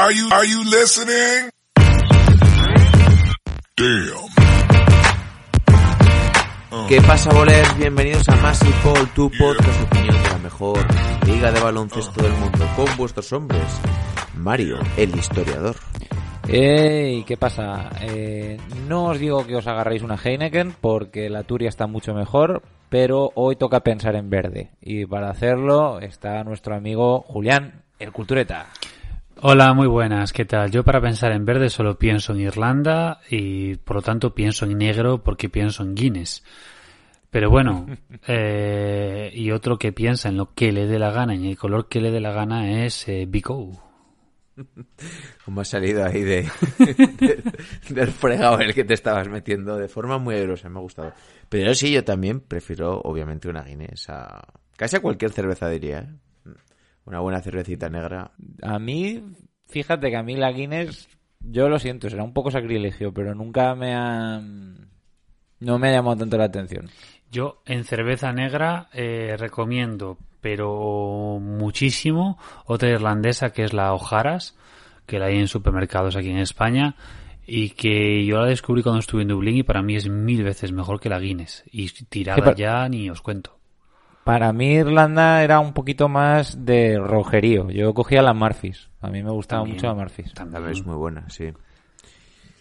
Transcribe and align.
Are 0.00 0.14
you, 0.14 0.28
are 0.30 0.46
you 0.46 0.62
listening? 0.62 1.50
Damn. 3.76 4.28
¿Qué 6.88 7.00
pasa, 7.02 7.34
bolers? 7.34 7.76
Bienvenidos 7.76 8.28
a 8.28 8.36
Massive 8.36 8.76
Ball, 8.84 9.08
tu 9.12 9.28
podcast 9.28 9.76
de 9.76 9.84
opinión 9.86 10.22
de 10.22 10.28
la 10.28 10.38
mejor 10.38 10.78
liga 11.26 11.50
de 11.50 11.58
baloncesto 11.58 12.22
del 12.22 12.30
mundo, 12.34 12.64
con 12.76 12.86
vuestros 12.96 13.32
hombres, 13.32 13.80
Mario, 14.36 14.78
el 14.96 15.16
historiador. 15.16 15.74
¡Ey! 16.46 17.24
¿Qué 17.24 17.36
pasa? 17.36 17.90
Eh, 18.00 18.56
no 18.86 19.06
os 19.06 19.18
digo 19.18 19.44
que 19.48 19.56
os 19.56 19.66
agarréis 19.66 20.02
una 20.02 20.16
Heineken 20.16 20.76
porque 20.80 21.28
la 21.28 21.42
Turia 21.42 21.68
está 21.68 21.88
mucho 21.88 22.14
mejor, 22.14 22.62
pero 22.88 23.32
hoy 23.34 23.56
toca 23.56 23.80
pensar 23.80 24.14
en 24.14 24.30
verde. 24.30 24.70
Y 24.80 25.06
para 25.06 25.28
hacerlo 25.28 25.98
está 25.98 26.44
nuestro 26.44 26.76
amigo 26.76 27.22
Julián, 27.22 27.82
el 27.98 28.12
Cultureta. 28.12 28.68
Hola, 29.40 29.72
muy 29.72 29.86
buenas. 29.86 30.32
¿Qué 30.32 30.44
tal? 30.44 30.70
Yo 30.70 30.82
para 30.84 31.00
pensar 31.00 31.32
en 31.32 31.44
verde 31.44 31.70
solo 31.70 31.98
pienso 31.98 32.32
en 32.32 32.40
Irlanda 32.40 33.20
y 33.30 33.76
por 33.76 33.96
lo 33.96 34.02
tanto 34.02 34.34
pienso 34.34 34.64
en 34.64 34.76
negro 34.78 35.22
porque 35.22 35.48
pienso 35.48 35.82
en 35.84 35.94
Guinness. 35.94 36.42
Pero 37.30 37.50
bueno, 37.50 37.86
eh, 38.26 39.30
y 39.32 39.50
otro 39.52 39.78
que 39.78 39.92
piensa 39.92 40.28
en 40.28 40.36
lo 40.38 40.54
que 40.54 40.72
le 40.72 40.86
dé 40.86 40.98
la 40.98 41.12
gana 41.12 41.34
y 41.34 41.50
el 41.50 41.56
color 41.58 41.88
que 41.88 42.00
le 42.00 42.10
dé 42.10 42.20
la 42.20 42.32
gana 42.32 42.84
es 42.84 43.06
eh, 43.08 43.26
Bico. 43.28 43.70
Como 45.44 45.60
ha 45.60 45.64
salido 45.64 46.04
ahí 46.04 46.22
de, 46.22 46.42
de- 46.78 47.42
del 47.90 48.08
fregado 48.08 48.56
en 48.60 48.68
el 48.68 48.74
que 48.74 48.84
te 48.84 48.94
estabas 48.94 49.28
metiendo 49.28 49.76
de 49.76 49.88
forma 49.88 50.18
muy 50.18 50.34
airosa, 50.34 50.68
me 50.68 50.78
ha 50.78 50.82
gustado. 50.82 51.12
Pero 51.48 51.74
sí, 51.74 51.92
yo 51.92 52.02
también 52.04 52.40
prefiero, 52.40 53.00
obviamente, 53.02 53.48
una 53.48 53.62
Guinness 53.62 54.08
a 54.10 54.42
casi 54.76 54.96
a 54.96 55.00
cualquier 55.00 55.30
cerveza, 55.32 55.68
diría. 55.68 56.00
¿eh? 56.00 56.08
Una 57.08 57.20
buena 57.20 57.40
cervecita 57.40 57.88
negra. 57.88 58.32
A 58.62 58.78
mí, 58.78 59.22
fíjate 59.66 60.10
que 60.10 60.16
a 60.18 60.22
mí 60.22 60.36
la 60.36 60.52
Guinness, 60.52 61.08
yo 61.40 61.70
lo 61.70 61.78
siento, 61.78 62.10
será 62.10 62.22
un 62.22 62.34
poco 62.34 62.50
sacrilegio, 62.50 63.14
pero 63.14 63.34
nunca 63.34 63.74
me 63.74 63.94
ha... 63.94 64.40
No 65.60 65.78
me 65.78 65.88
ha 65.88 65.92
llamado 65.92 66.18
tanto 66.18 66.36
la 66.36 66.44
atención. 66.44 66.90
Yo 67.30 67.62
en 67.64 67.84
cerveza 67.84 68.30
negra 68.32 68.90
eh, 68.92 69.36
recomiendo, 69.38 70.18
pero 70.42 71.38
muchísimo, 71.40 72.38
otra 72.66 72.90
irlandesa 72.90 73.50
que 73.54 73.64
es 73.64 73.72
la 73.72 73.94
Ojaras, 73.94 74.54
que 75.06 75.18
la 75.18 75.26
hay 75.26 75.38
en 75.38 75.48
supermercados 75.48 76.14
aquí 76.14 76.28
en 76.28 76.38
España 76.38 76.94
y 77.46 77.70
que 77.70 78.26
yo 78.26 78.36
la 78.36 78.46
descubrí 78.46 78.82
cuando 78.82 79.00
estuve 79.00 79.22
en 79.22 79.28
Dublín 79.28 79.56
y 79.56 79.62
para 79.62 79.80
mí 79.82 79.96
es 79.96 80.10
mil 80.10 80.44
veces 80.44 80.72
mejor 80.72 81.00
que 81.00 81.08
la 81.08 81.18
Guinness. 81.18 81.64
Y 81.72 81.88
tirada 82.04 82.36
Sí, 82.36 82.42
pero- 82.44 82.56
ya 82.56 82.86
ni 82.90 83.08
os 83.08 83.22
cuento. 83.22 83.57
Para 84.28 84.52
mí 84.52 84.74
Irlanda 84.74 85.42
era 85.42 85.58
un 85.58 85.72
poquito 85.72 86.06
más 86.10 86.66
de 86.66 86.98
rojerío. 86.98 87.70
Yo 87.70 87.94
cogía 87.94 88.20
la 88.20 88.34
Murphys. 88.34 88.90
A 89.00 89.08
mí 89.08 89.22
me 89.22 89.30
gustaba 89.30 89.62
También. 89.62 89.76
mucho 89.76 89.86
la 89.86 89.94
Murphys. 89.94 90.34
También 90.34 90.68
es 90.68 90.84
muy 90.84 90.96
buena, 90.96 91.30
sí. 91.30 91.50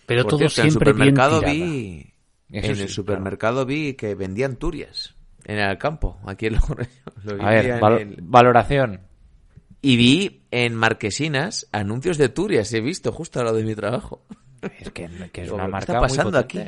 Pero 0.06 0.24
Por 0.24 0.30
todo 0.32 0.48
cierto, 0.50 0.62
en 0.62 0.68
el 0.68 0.72
bien 0.72 0.74
supermercado 0.74 1.42
vi 1.42 2.14
Eso 2.50 2.68
en 2.70 2.76
sí, 2.78 2.82
el 2.84 2.90
supermercado 2.90 3.66
vi 3.66 3.96
que 3.96 4.16
vendían 4.16 4.56
turias 4.56 5.14
en 5.44 5.60
el 5.60 5.78
campo, 5.78 6.18
aquí 6.26 6.46
en 6.46 6.54
Logroño. 6.56 6.90
Lo 7.26 7.44
A 7.46 7.50
ver, 7.50 7.66
en 7.66 7.80
val- 7.82 7.98
el- 8.00 8.18
valoración. 8.22 9.02
Y 9.82 9.98
vi 9.98 10.44
en 10.52 10.74
Marquesinas 10.74 11.68
anuncios 11.74 12.18
de 12.18 12.30
Turias, 12.30 12.72
he 12.74 12.80
visto 12.80 13.12
justo 13.12 13.42
a 13.42 13.44
lo 13.44 13.52
de 13.52 13.64
mi 13.66 13.76
trabajo. 13.76 14.22
Es 14.80 14.90
que, 14.92 15.10
que 15.34 15.44
es 15.44 15.52
una 15.52 15.66
¿qué 15.66 15.72
marca 15.72 15.92
está 15.94 16.00
pasando 16.00 16.32
muy 16.32 16.40
aquí? 16.40 16.62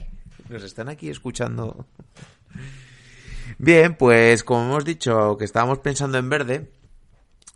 Nos 0.50 0.64
están 0.64 0.90
aquí 0.90 1.10
escuchando. 1.10 1.86
Bien, 3.62 3.94
pues 3.94 4.46
como 4.46 4.64
hemos 4.64 4.86
dicho 4.86 5.36
que 5.38 5.44
estábamos 5.44 5.80
pensando 5.80 6.18
en 6.18 6.30
verde, 6.30 6.70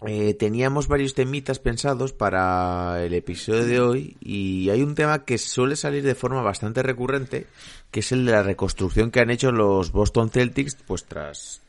eh, 0.06 0.34
teníamos 0.34 0.90
varios 0.90 1.14
temitas 1.14 1.60
pensados 1.60 2.12
para 2.12 3.02
el 3.02 3.14
episodio 3.14 3.64
de 3.64 3.80
hoy 3.80 4.18
y 4.20 4.70
hay 4.70 4.82
un 4.82 4.96
tema 4.96 5.24
que 5.24 5.38
suele 5.38 5.78
salir 5.78 6.04
de 6.04 6.14
forma 6.14 6.42
bastante 6.42 6.84
recurrente, 6.84 7.48
que 7.90 8.02
es 8.02 8.12
el 8.12 8.26
de 8.26 8.34
la 8.34 8.44
reconstrucción 8.44 9.12
que 9.12 9.22
han 9.22 9.30
hecho 9.30 9.54
los 9.54 9.94
Boston 9.94 10.30
Celtics, 10.30 10.76
pues 10.86 11.06
tras 11.06 11.62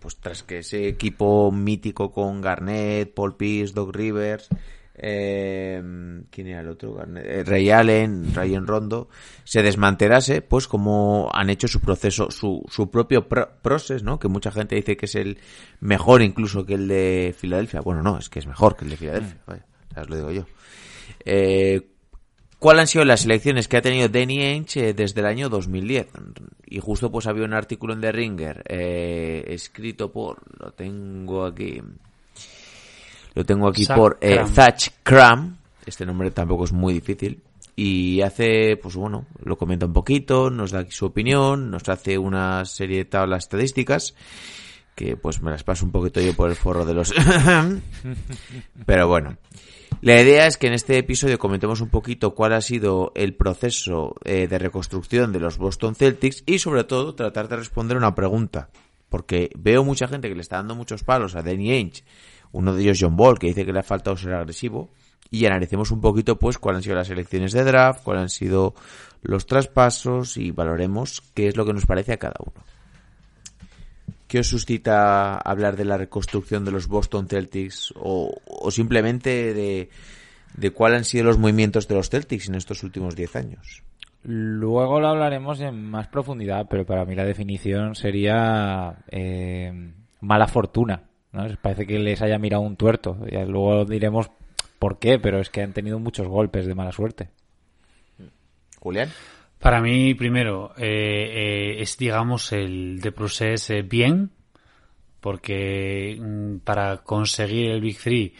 pues 0.00 0.16
tras 0.16 0.42
que 0.42 0.58
ese 0.58 0.86
equipo 0.86 1.50
mítico 1.50 2.12
con 2.12 2.42
Garnett, 2.42 3.14
Paul 3.14 3.36
Pierce, 3.36 3.72
Doc 3.72 3.96
Rivers, 3.96 4.50
eh, 4.94 5.82
¿quién 6.30 6.46
era 6.46 6.60
el 6.60 6.68
otro? 6.68 6.98
Eh, 7.16 7.42
Ray 7.44 7.70
Allen, 7.70 8.34
Ryan 8.34 8.66
Rondo, 8.66 9.08
se 9.44 9.62
desmantelase, 9.62 10.42
pues 10.42 10.68
como 10.68 11.30
han 11.32 11.50
hecho 11.50 11.68
su 11.68 11.80
proceso, 11.80 12.30
su, 12.30 12.62
su 12.68 12.90
propio 12.90 13.28
pro- 13.28 13.48
proceso, 13.62 14.04
¿no? 14.04 14.18
Que 14.18 14.28
mucha 14.28 14.50
gente 14.52 14.74
dice 14.76 14.96
que 14.96 15.06
es 15.06 15.14
el 15.14 15.38
mejor 15.80 16.22
incluso 16.22 16.64
que 16.66 16.74
el 16.74 16.88
de 16.88 17.34
Filadelfia. 17.36 17.80
Bueno, 17.80 18.02
no, 18.02 18.18
es 18.18 18.28
que 18.28 18.38
es 18.38 18.46
mejor 18.46 18.76
que 18.76 18.84
el 18.84 18.90
de 18.90 18.96
Filadelfia, 18.96 19.36
vaya, 19.46 19.64
ya 19.94 20.02
os 20.02 20.08
lo 20.10 20.16
digo 20.16 20.30
yo. 20.30 20.46
Eh, 21.24 21.88
¿Cuáles 22.58 22.80
han 22.82 22.86
sido 22.86 23.04
las 23.04 23.24
elecciones 23.24 23.66
que 23.66 23.76
ha 23.76 23.82
tenido 23.82 24.08
Danny 24.08 24.40
Ainge 24.40 24.90
eh, 24.90 24.94
desde 24.94 25.18
el 25.20 25.26
año 25.26 25.48
2010? 25.48 26.06
Y 26.66 26.78
justo 26.78 27.10
pues 27.10 27.26
había 27.26 27.44
un 27.44 27.54
artículo 27.54 27.92
en 27.92 28.00
The 28.00 28.12
Ringer 28.12 28.62
eh, 28.68 29.44
escrito 29.48 30.12
por, 30.12 30.38
lo 30.62 30.70
tengo 30.72 31.44
aquí, 31.44 31.82
lo 33.34 33.44
tengo 33.44 33.68
aquí 33.68 33.84
Zach 33.84 33.96
por 33.96 34.18
eh, 34.20 34.36
Cram. 34.36 34.48
Zach 34.48 34.88
Cram, 35.02 35.56
este 35.86 36.06
nombre 36.06 36.30
tampoco 36.30 36.64
es 36.64 36.72
muy 36.72 36.94
difícil, 36.94 37.42
y 37.74 38.20
hace, 38.20 38.76
pues 38.76 38.96
bueno, 38.96 39.26
lo 39.42 39.56
comenta 39.56 39.86
un 39.86 39.92
poquito, 39.92 40.50
nos 40.50 40.72
da 40.72 40.84
su 40.90 41.06
opinión, 41.06 41.70
nos 41.70 41.88
hace 41.88 42.18
una 42.18 42.64
serie 42.64 42.98
de 42.98 43.04
tablas 43.06 43.44
estadísticas, 43.44 44.14
que 44.94 45.16
pues 45.16 45.42
me 45.42 45.50
las 45.50 45.64
paso 45.64 45.86
un 45.86 45.92
poquito 45.92 46.20
yo 46.20 46.34
por 46.34 46.50
el 46.50 46.56
forro 46.56 46.84
de 46.84 46.94
los... 46.94 47.14
Pero 48.86 49.08
bueno, 49.08 49.38
la 50.02 50.20
idea 50.20 50.46
es 50.46 50.58
que 50.58 50.66
en 50.66 50.74
este 50.74 50.98
episodio 50.98 51.38
comentemos 51.38 51.80
un 51.80 51.88
poquito 51.88 52.34
cuál 52.34 52.52
ha 52.52 52.60
sido 52.60 53.12
el 53.14 53.34
proceso 53.34 54.16
eh, 54.24 54.48
de 54.48 54.58
reconstrucción 54.58 55.32
de 55.32 55.40
los 55.40 55.58
Boston 55.58 55.94
Celtics 55.94 56.42
y 56.44 56.58
sobre 56.58 56.84
todo 56.84 57.14
tratar 57.14 57.48
de 57.48 57.56
responder 57.56 57.96
una 57.96 58.14
pregunta. 58.14 58.68
Porque 59.08 59.50
veo 59.56 59.84
mucha 59.84 60.08
gente 60.08 60.28
que 60.28 60.34
le 60.34 60.40
está 60.40 60.56
dando 60.56 60.74
muchos 60.74 61.04
palos 61.04 61.36
a 61.36 61.42
Danny 61.42 61.70
Ainge, 61.70 62.02
uno 62.52 62.74
de 62.74 62.82
ellos 62.82 62.98
John 63.00 63.16
Ball, 63.16 63.38
que 63.38 63.48
dice 63.48 63.64
que 63.64 63.72
le 63.72 63.80
ha 63.80 63.84
faltado 63.84 64.16
ser 64.16 64.34
agresivo. 64.34 64.90
Y 65.30 65.46
analicemos 65.46 65.90
un 65.90 66.00
poquito 66.00 66.38
pues 66.38 66.58
cuáles 66.58 66.78
han 66.78 66.82
sido 66.82 66.96
las 66.96 67.08
elecciones 67.08 67.52
de 67.52 67.64
draft, 67.64 68.02
cuáles 68.04 68.22
han 68.22 68.28
sido 68.28 68.74
los 69.22 69.46
traspasos 69.46 70.36
y 70.36 70.50
valoremos 70.50 71.22
qué 71.34 71.48
es 71.48 71.56
lo 71.56 71.64
que 71.64 71.72
nos 71.72 71.86
parece 71.86 72.12
a 72.12 72.18
cada 72.18 72.36
uno. 72.40 72.64
¿Qué 74.28 74.40
os 74.40 74.48
suscita 74.48 75.38
hablar 75.38 75.76
de 75.76 75.84
la 75.84 75.96
reconstrucción 75.96 76.64
de 76.64 76.70
los 76.70 76.86
Boston 76.86 77.28
Celtics 77.28 77.94
o, 77.96 78.34
simplemente 78.70 79.54
de, 79.54 79.90
de 80.56 80.70
cuáles 80.70 80.98
han 80.98 81.04
sido 81.04 81.24
los 81.24 81.38
movimientos 81.38 81.88
de 81.88 81.94
los 81.94 82.10
Celtics 82.10 82.48
en 82.48 82.54
estos 82.54 82.82
últimos 82.82 83.14
10 83.16 83.36
años? 83.36 83.82
Luego 84.24 85.00
lo 85.00 85.08
hablaremos 85.08 85.60
en 85.60 85.90
más 85.90 86.08
profundidad, 86.08 86.66
pero 86.70 86.86
para 86.86 87.04
mí 87.04 87.14
la 87.14 87.24
definición 87.24 87.94
sería 87.94 88.96
eh, 89.10 89.92
mala 90.20 90.46
fortuna. 90.46 91.02
¿No? 91.32 91.46
Parece 91.60 91.86
que 91.86 91.98
les 91.98 92.22
haya 92.22 92.38
mirado 92.38 92.62
un 92.62 92.76
tuerto. 92.76 93.18
Ya 93.30 93.44
luego 93.44 93.84
diremos 93.84 94.30
por 94.78 94.98
qué, 94.98 95.18
pero 95.18 95.40
es 95.40 95.50
que 95.50 95.62
han 95.62 95.72
tenido 95.72 95.98
muchos 95.98 96.26
golpes 96.26 96.66
de 96.66 96.74
mala 96.74 96.92
suerte. 96.92 97.30
Julián. 98.80 99.10
Para 99.58 99.80
mí, 99.80 100.14
primero, 100.14 100.72
eh, 100.76 101.76
eh, 101.76 101.82
es, 101.82 101.96
digamos, 101.96 102.52
el 102.52 103.00
de 103.00 103.12
process 103.12 103.70
eh, 103.70 103.82
bien, 103.82 104.30
porque 105.20 106.18
mm, 106.20 106.56
para 106.64 106.98
conseguir 106.98 107.70
el 107.70 107.80
Big 107.80 107.96
Three 107.98 108.34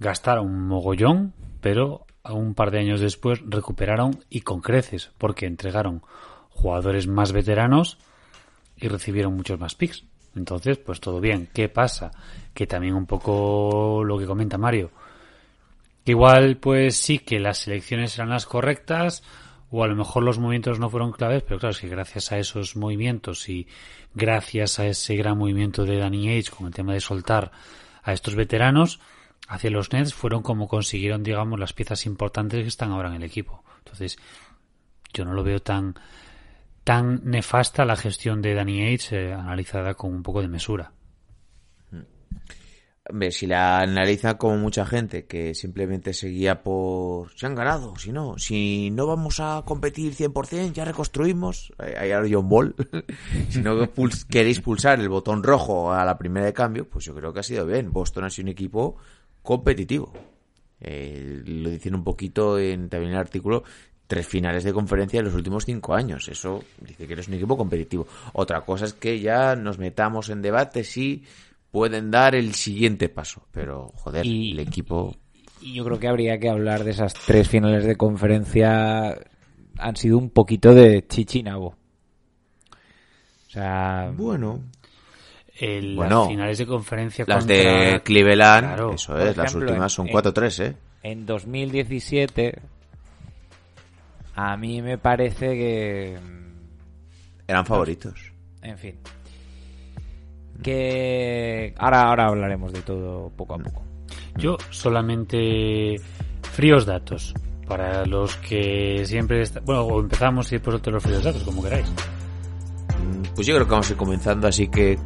gastaron 0.00 0.46
un 0.46 0.66
mogollón, 0.66 1.34
pero 1.60 2.04
a 2.24 2.32
un 2.32 2.54
par 2.54 2.72
de 2.72 2.80
años 2.80 3.00
después 3.00 3.40
recuperaron 3.46 4.24
y 4.28 4.40
con 4.40 4.60
creces, 4.60 5.12
porque 5.18 5.46
entregaron 5.46 6.02
jugadores 6.50 7.06
más 7.06 7.30
veteranos 7.30 7.98
y 8.76 8.88
recibieron 8.88 9.36
muchos 9.36 9.60
más 9.60 9.76
picks. 9.76 10.04
Entonces, 10.36 10.78
pues 10.78 11.00
todo 11.00 11.20
bien. 11.20 11.48
¿Qué 11.52 11.68
pasa? 11.68 12.12
Que 12.54 12.66
también 12.66 12.94
un 12.94 13.06
poco 13.06 14.04
lo 14.04 14.18
que 14.18 14.26
comenta 14.26 14.58
Mario. 14.58 14.90
Igual, 16.04 16.58
pues 16.58 16.96
sí 16.96 17.18
que 17.18 17.40
las 17.40 17.58
selecciones 17.58 18.16
eran 18.16 18.30
las 18.30 18.46
correctas, 18.46 19.24
o 19.70 19.82
a 19.82 19.88
lo 19.88 19.96
mejor 19.96 20.22
los 20.22 20.38
movimientos 20.38 20.78
no 20.78 20.88
fueron 20.88 21.10
claves, 21.10 21.42
pero 21.42 21.58
claro, 21.58 21.72
es 21.72 21.80
que 21.80 21.88
gracias 21.88 22.30
a 22.30 22.38
esos 22.38 22.76
movimientos 22.76 23.48
y 23.48 23.66
gracias 24.14 24.78
a 24.78 24.86
ese 24.86 25.16
gran 25.16 25.36
movimiento 25.36 25.84
de 25.84 25.98
Danny 25.98 26.38
Age 26.38 26.50
con 26.50 26.68
el 26.68 26.74
tema 26.74 26.92
de 26.92 27.00
soltar 27.00 27.50
a 28.04 28.12
estos 28.12 28.36
veteranos, 28.36 29.00
hacia 29.48 29.70
los 29.70 29.92
Nets 29.92 30.14
fueron 30.14 30.42
como 30.42 30.68
consiguieron, 30.68 31.24
digamos, 31.24 31.58
las 31.58 31.72
piezas 31.72 32.06
importantes 32.06 32.62
que 32.62 32.68
están 32.68 32.92
ahora 32.92 33.08
en 33.08 33.16
el 33.16 33.24
equipo. 33.24 33.64
Entonces, 33.78 34.16
yo 35.12 35.24
no 35.24 35.34
lo 35.34 35.42
veo 35.42 35.60
tan 35.60 35.96
tan 36.86 37.20
nefasta 37.24 37.84
la 37.84 37.96
gestión 37.96 38.40
de 38.40 38.54
Danny 38.54 38.94
Age 38.94 39.26
eh, 39.30 39.32
analizada 39.32 39.94
con 39.94 40.14
un 40.14 40.22
poco 40.22 40.40
de 40.40 40.46
mesura. 40.46 40.92
Hombre, 43.08 43.32
si 43.32 43.46
la 43.48 43.78
analiza 43.80 44.38
como 44.38 44.56
mucha 44.56 44.86
gente 44.86 45.26
que 45.26 45.54
simplemente 45.54 46.12
seguía 46.12 46.62
por... 46.62 47.30
Se 47.36 47.46
han 47.46 47.56
ganado, 47.56 47.96
si 47.96 48.12
no, 48.12 48.38
si 48.38 48.90
no 48.92 49.06
vamos 49.08 49.40
a 49.40 49.62
competir 49.64 50.14
100%, 50.14 50.72
ya 50.72 50.84
reconstruimos. 50.84 51.72
Ahí 51.78 52.12
ahora 52.12 52.28
John 52.30 52.48
Ball. 52.48 52.74
si 53.48 53.62
no 53.62 53.76
puls- 53.92 54.24
queréis 54.26 54.60
pulsar 54.60 55.00
el 55.00 55.08
botón 55.08 55.42
rojo 55.42 55.92
a 55.92 56.04
la 56.04 56.16
primera 56.18 56.46
de 56.46 56.52
cambio, 56.52 56.88
pues 56.88 57.04
yo 57.04 57.14
creo 57.16 57.32
que 57.32 57.40
ha 57.40 57.44
sido 57.44 57.66
bien. 57.66 57.92
Boston 57.92 58.24
ha 58.24 58.30
sido 58.30 58.46
un 58.46 58.50
equipo 58.50 58.96
competitivo. 59.42 60.12
Eh, 60.80 61.42
lo 61.44 61.70
dicen 61.70 61.94
un 61.96 62.04
poquito 62.04 62.58
en, 62.60 62.88
también 62.88 63.10
en 63.10 63.14
el 63.16 63.20
artículo, 63.20 63.62
tres 64.06 64.26
finales 64.26 64.64
de 64.64 64.72
conferencia 64.72 65.18
en 65.18 65.24
los 65.26 65.34
últimos 65.34 65.64
cinco 65.64 65.94
años. 65.94 66.28
Eso 66.28 66.62
dice 66.80 67.06
que 67.06 67.12
eres 67.12 67.28
un 67.28 67.34
equipo 67.34 67.56
competitivo. 67.56 68.06
Otra 68.32 68.60
cosa 68.62 68.84
es 68.84 68.92
que 68.94 69.20
ya 69.20 69.56
nos 69.56 69.78
metamos 69.78 70.28
en 70.30 70.42
debate 70.42 70.84
si 70.84 71.24
pueden 71.70 72.10
dar 72.10 72.34
el 72.34 72.54
siguiente 72.54 73.08
paso. 73.08 73.46
Pero, 73.52 73.90
joder, 73.94 74.24
Y- 74.24 74.52
el 74.52 74.60
equipo... 74.60 75.14
Y 75.60 75.74
yo 75.74 75.84
creo 75.84 75.98
que 75.98 76.06
habría 76.08 76.38
que 76.38 76.48
hablar 76.48 76.84
de 76.84 76.90
esas 76.92 77.14
tres 77.14 77.48
finales 77.48 77.84
de 77.84 77.96
conferencia. 77.96 79.16
Han 79.78 79.96
sido 79.96 80.18
un 80.18 80.30
poquito 80.30 80.72
de 80.74 81.06
chichinabo. 81.08 81.74
O 83.46 83.50
sea, 83.50 84.12
Bueno, 84.14 84.60
El- 85.58 85.96
Bueno, 85.96 86.20
las 86.20 86.28
finales 86.28 86.58
de 86.58 86.66
conferencia 86.66 87.24
las 87.26 87.38
contra- 87.46 87.56
de 87.56 88.02
Cleveland, 88.02 88.66
Claro. 88.66 88.92
eso 88.92 89.18
es, 89.18 89.34
las 89.36 89.54
últimas 89.54 89.90
son 89.90 90.06
en- 90.06 90.12
4-3, 90.12 90.60
¿eh? 90.60 90.76
en 91.02 91.24
2017, 91.24 92.58
a 94.36 94.56
mí 94.56 94.80
me 94.82 94.98
parece 94.98 95.48
que. 95.54 96.18
Eran 97.48 97.66
favoritos. 97.66 98.32
En 98.62 98.78
fin. 98.78 98.94
Que. 100.62 101.74
Ahora, 101.78 102.02
ahora 102.08 102.26
hablaremos 102.28 102.72
de 102.72 102.82
todo 102.82 103.30
poco 103.30 103.54
a 103.54 103.58
poco. 103.58 103.82
Yo 104.36 104.56
solamente 104.70 105.96
fríos 106.52 106.86
datos. 106.86 107.34
Para 107.66 108.06
los 108.06 108.36
que 108.36 109.02
siempre... 109.06 109.42
está- 109.42 109.58
Bueno, 109.58 109.82
o 109.82 109.98
empezamos 110.00 110.46
y 110.52 110.54
después 110.54 110.76
otros 110.76 110.94
los 110.94 111.02
fríos 111.02 111.24
datos, 111.24 111.42
como 111.42 111.60
queráis. 111.64 111.88
Mm, 111.90 113.34
Pues 113.34 113.44
yo 113.44 113.54
creo 113.56 113.66
que 113.66 113.72
vamos 113.72 113.88
a 113.88 113.92
ir 113.92 113.96
comenzando, 113.98 114.46
así 114.46 114.68
que 114.68 114.96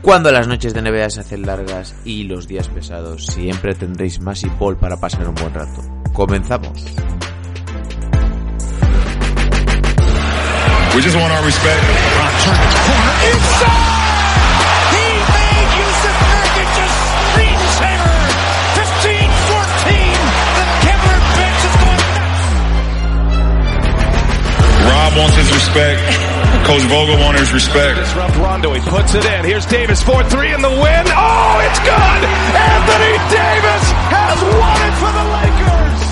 cuando 0.00 0.30
las 0.30 0.46
noches 0.46 0.74
de 0.74 0.80
NBA 0.82 1.10
se 1.10 1.20
hacen 1.22 1.42
largas 1.42 1.96
y 2.04 2.22
los 2.22 2.46
días 2.46 2.68
pesados, 2.68 3.26
siempre 3.26 3.74
tendréis 3.74 4.20
más 4.20 4.44
y 4.44 4.50
Paul 4.50 4.76
para 4.76 4.96
pasar 4.96 5.28
un 5.28 5.34
buen 5.34 5.52
rato. 5.52 5.82
Comenzamos. 6.12 6.84
We 10.94 11.00
just 11.00 11.16
want 11.16 11.32
our 11.32 11.40
respect. 11.40 11.80
He 11.80 11.88
made 15.24 15.70
Yusuf 15.72 16.16
Nurkic 16.28 16.68
a 16.68 16.86
screensaver. 17.32 18.12
15-14. 18.76 19.88
The 20.52 20.64
Kevlar 20.84 21.20
bench 21.32 21.64
is 21.64 21.76
going 21.80 22.12
nuts. 22.12 22.44
Rob 24.84 25.16
wants 25.16 25.36
his 25.40 25.48
respect. 25.48 26.04
Coach 26.68 26.84
Vogel 26.92 27.16
wants 27.24 27.40
his 27.40 27.52
respect. 27.56 27.96
Disrupt 27.96 28.36
Rondo. 28.36 28.74
He 28.74 28.80
puts 28.84 29.14
it 29.14 29.24
in. 29.24 29.46
Here's 29.46 29.64
Davis 29.64 30.02
4-3 30.02 30.54
in 30.54 30.60
the 30.60 30.68
win. 30.68 31.04
Oh, 31.08 31.56
it's 31.64 31.80
good! 31.80 32.20
Anthony 32.52 33.16
Davis 33.32 33.84
has 34.12 34.38
won 34.44 34.76
it 34.76 34.94
for 35.00 35.08
the 35.08 35.24
Lakers! 35.40 36.11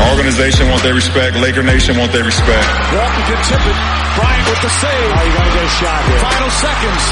Our 0.00 0.16
organization 0.16 0.68
want 0.68 0.82
their 0.82 0.94
respect. 0.94 1.36
Laker 1.36 1.62
Nation 1.62 1.96
want 1.98 2.12
their 2.12 2.24
respect. 2.24 2.66
Walton 2.96 3.22
can 3.28 3.40
tip 3.44 3.60
it. 3.60 3.76
Bryant 4.16 4.48
with 4.48 4.62
the 4.64 4.72
save. 4.80 5.12
Oh, 5.12 5.24
you 5.24 5.32
gotta 5.36 5.52
get 5.52 5.64
a 5.64 5.74
shot 5.76 6.00
here. 6.08 6.18
Final 6.18 6.50
seconds. 6.50 7.04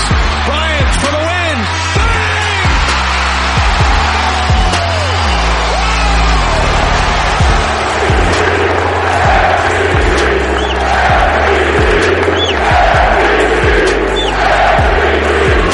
Bryant 0.48 0.90
for 1.04 1.10
the 1.12 1.22
win. 1.28 1.58
Bang! 2.00 2.28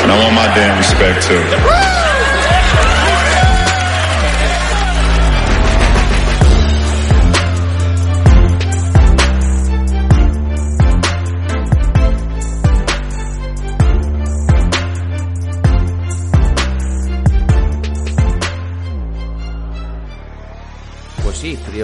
And 0.03 0.13
I 0.13 0.17
want 0.23 0.35
my 0.35 0.55
damn 0.55 0.77
respect 0.77 1.23
too. 1.23 1.94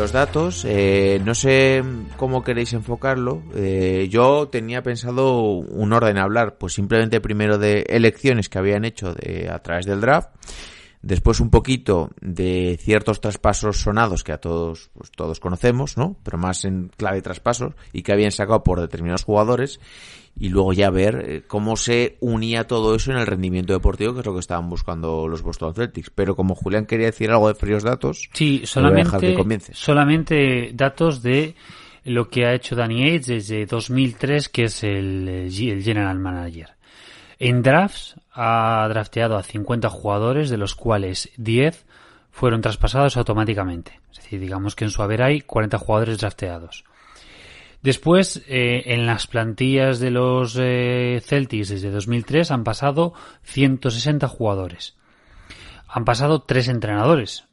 Fríos 0.00 0.12
datos. 0.12 0.64
eh, 0.66 1.20
no 1.26 1.34
sé 1.34 1.84
cómo 2.16 2.42
queréis 2.42 2.72
enfocarlo. 2.72 3.42
eh, 3.54 4.08
yo 4.10 4.48
tenía 4.48 4.82
pensado 4.82 5.42
un 5.42 5.92
orden 5.92 6.16
a 6.16 6.22
hablar, 6.22 6.56
pues 6.56 6.72
simplemente 6.72 7.20
primero 7.20 7.58
de 7.58 7.82
elecciones 7.86 8.48
que 8.48 8.58
habían 8.58 8.86
hecho 8.86 9.12
de, 9.12 9.50
a 9.50 9.58
través 9.58 9.84
del 9.84 10.00
draft. 10.00 10.30
Después 11.02 11.38
un 11.38 11.50
poquito 11.50 12.12
de 12.22 12.78
ciertos 12.80 13.20
traspasos 13.20 13.76
sonados 13.76 14.24
que 14.24 14.32
a 14.32 14.38
todos, 14.38 14.88
pues 14.94 15.10
todos 15.10 15.38
conocemos, 15.38 15.98
¿no? 15.98 16.16
Pero 16.22 16.38
más 16.38 16.64
en 16.64 16.88
clave 16.96 17.20
traspasos 17.20 17.74
y 17.92 18.02
que 18.02 18.12
habían 18.12 18.32
sacado 18.32 18.62
por 18.62 18.80
determinados 18.80 19.24
jugadores. 19.24 19.80
Y 20.38 20.48
luego 20.48 20.72
ya 20.72 20.90
ver 20.90 21.24
eh, 21.26 21.42
cómo 21.46 21.76
se 21.76 22.16
unía 22.20 22.66
todo 22.66 22.94
eso 22.94 23.10
en 23.12 23.18
el 23.18 23.26
rendimiento 23.26 23.72
deportivo, 23.72 24.14
que 24.14 24.20
es 24.20 24.26
lo 24.26 24.32
que 24.32 24.40
estaban 24.40 24.70
buscando 24.70 25.28
los 25.28 25.42
Boston 25.42 25.74
Celtics. 25.74 26.10
Pero 26.10 26.34
como 26.34 26.54
Julián 26.54 26.86
quería 26.86 27.06
decir 27.06 27.30
algo 27.30 27.48
de 27.48 27.54
fríos 27.54 27.82
datos, 27.82 28.30
Sí, 28.32 28.62
le 28.76 28.82
voy 28.82 28.92
a 28.92 28.94
dejar 29.04 29.20
que 29.20 29.32
solamente, 29.34 29.74
solamente 29.74 30.70
datos 30.74 31.22
de 31.22 31.54
lo 32.04 32.28
que 32.28 32.46
ha 32.46 32.54
hecho 32.54 32.74
Danny 32.74 33.02
Ainge 33.02 33.34
desde 33.34 33.66
2003, 33.66 34.48
que 34.48 34.64
es 34.64 34.82
el, 34.84 35.28
el 35.28 35.82
General 35.82 36.18
Manager. 36.18 36.70
En 37.38 37.62
drafts 37.62 38.16
ha 38.32 38.86
drafteado 38.88 39.36
a 39.36 39.42
50 39.42 39.88
jugadores, 39.88 40.50
de 40.50 40.56
los 40.56 40.74
cuales 40.74 41.30
10 41.36 41.86
fueron 42.30 42.60
traspasados 42.60 43.16
automáticamente. 43.16 44.00
Es 44.10 44.18
decir, 44.18 44.40
digamos 44.40 44.76
que 44.76 44.84
en 44.84 44.90
su 44.90 45.02
haber 45.02 45.22
hay 45.22 45.40
40 45.40 45.78
jugadores 45.78 46.18
drafteados. 46.18 46.84
Después, 47.82 48.44
eh, 48.48 48.82
en 48.86 49.06
las 49.06 49.26
plantillas 49.26 50.00
de 50.00 50.10
los 50.10 50.56
eh, 50.60 51.20
Celtics 51.24 51.70
desde 51.70 51.90
2003 51.90 52.50
han 52.50 52.64
pasado 52.64 53.14
160 53.42 54.28
jugadores. 54.28 54.96
Han 55.88 56.04
pasado 56.04 56.42
tres 56.42 56.68
entrenadores. 56.68 57.46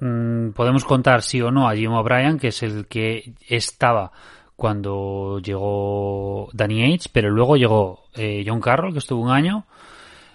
Mm, 0.00 0.50
podemos 0.50 0.84
contar 0.84 1.22
sí 1.22 1.40
o 1.40 1.50
no 1.50 1.68
a 1.68 1.76
Jim 1.76 1.92
O'Brien, 1.92 2.38
que 2.38 2.48
es 2.48 2.62
el 2.62 2.86
que 2.86 3.34
estaba 3.48 4.12
cuando 4.56 5.40
llegó 5.40 6.48
Danny 6.52 6.82
Ainge, 6.82 7.08
pero 7.12 7.30
luego 7.30 7.56
llegó 7.56 8.04
eh, 8.14 8.44
John 8.46 8.60
Carroll, 8.60 8.92
que 8.92 8.98
estuvo 8.98 9.22
un 9.22 9.30
año, 9.30 9.66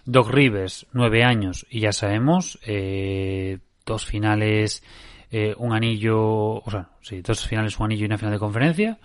Doc 0.05 0.29
Rivers, 0.29 0.87
nueve 0.91 1.23
años, 1.23 1.65
y 1.69 1.81
ya 1.81 1.91
sabemos, 1.91 2.59
eh, 2.65 3.59
dos 3.85 4.05
finales, 4.05 4.83
eh, 5.31 5.55
un 5.57 5.73
anillo, 5.73 6.55
o 6.55 6.69
sea, 6.69 6.89
sí, 7.01 7.21
dos 7.21 7.45
finales, 7.45 7.79
un 7.79 7.85
anillo 7.85 8.03
y 8.03 8.05
una 8.05 8.17
final 8.17 8.33
de 8.33 8.39
conferencia, 8.39 8.97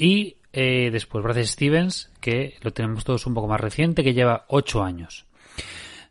y 0.00 0.38
eh, 0.54 0.88
después 0.90 1.22
Brad 1.22 1.44
Stevens, 1.44 2.10
que 2.20 2.56
lo 2.62 2.72
tenemos 2.72 3.04
todos 3.04 3.26
un 3.26 3.34
poco 3.34 3.48
más 3.48 3.60
reciente, 3.60 4.02
que 4.02 4.14
lleva 4.14 4.46
ocho 4.48 4.82
años. 4.82 5.26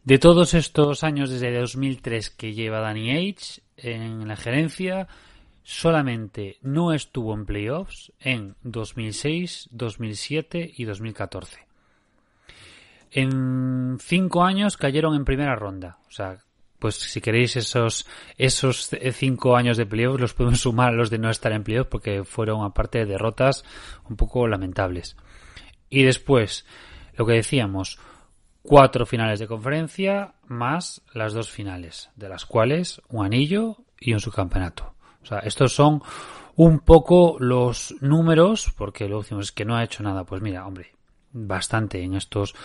De 0.03 0.19
todos 0.19 0.53
estos 0.53 1.03
años, 1.03 1.31
desde 1.31 1.57
2003 1.57 2.29
que 2.29 2.53
lleva 2.53 2.81
Danny 2.81 3.09
Ainge 3.09 3.61
en 3.77 4.27
la 4.27 4.35
gerencia, 4.35 5.07
solamente 5.63 6.57
no 6.61 6.93
estuvo 6.93 7.33
en 7.33 7.47
playoffs 7.47 8.13
en 8.19 8.55
2006, 8.61 9.69
2007 9.71 10.71
y 10.77 10.85
2014. 10.85 11.65
En 13.11 13.97
cinco 13.99 14.43
años 14.43 14.77
cayeron 14.77 15.15
en 15.15 15.25
primera 15.25 15.55
ronda. 15.55 15.97
O 16.07 16.11
sea, 16.11 16.37
pues 16.79 16.95
si 16.95 17.21
queréis 17.21 17.55
esos, 17.55 18.07
esos 18.37 18.89
cinco 19.13 19.55
años 19.55 19.77
de 19.77 19.85
playoffs 19.85 20.21
los 20.21 20.33
podemos 20.33 20.59
sumar 20.61 20.89
a 20.89 20.97
los 20.97 21.09
de 21.09 21.19
no 21.19 21.29
estar 21.29 21.51
en 21.51 21.63
playoffs 21.63 21.89
porque 21.89 22.23
fueron 22.23 22.63
aparte 22.63 22.99
de 22.99 23.05
derrotas 23.05 23.63
un 24.09 24.15
poco 24.15 24.47
lamentables. 24.47 25.15
Y 25.89 26.03
después, 26.03 26.65
lo 27.15 27.25
que 27.25 27.33
decíamos, 27.33 27.99
cuatro 28.61 29.05
finales 29.05 29.39
de 29.39 29.47
conferencia 29.47 30.33
más 30.47 31.01
las 31.13 31.33
dos 31.33 31.49
finales, 31.49 32.09
de 32.15 32.29
las 32.29 32.45
cuales 32.45 33.01
un 33.09 33.25
anillo 33.25 33.77
y 33.99 34.13
un 34.13 34.19
subcampeonato. 34.19 34.93
O 35.21 35.25
sea, 35.25 35.39
estos 35.39 35.73
son 35.73 36.01
un 36.55 36.79
poco 36.79 37.37
los 37.39 37.95
números, 38.01 38.73
porque 38.77 39.07
luego 39.07 39.23
decimos 39.23 39.51
que 39.51 39.65
no 39.65 39.75
ha 39.75 39.83
hecho 39.83 40.03
nada. 40.03 40.23
Pues 40.23 40.41
mira, 40.41 40.65
hombre, 40.65 40.93
bastante 41.31 42.01
en 42.03 42.15
estos, 42.15 42.55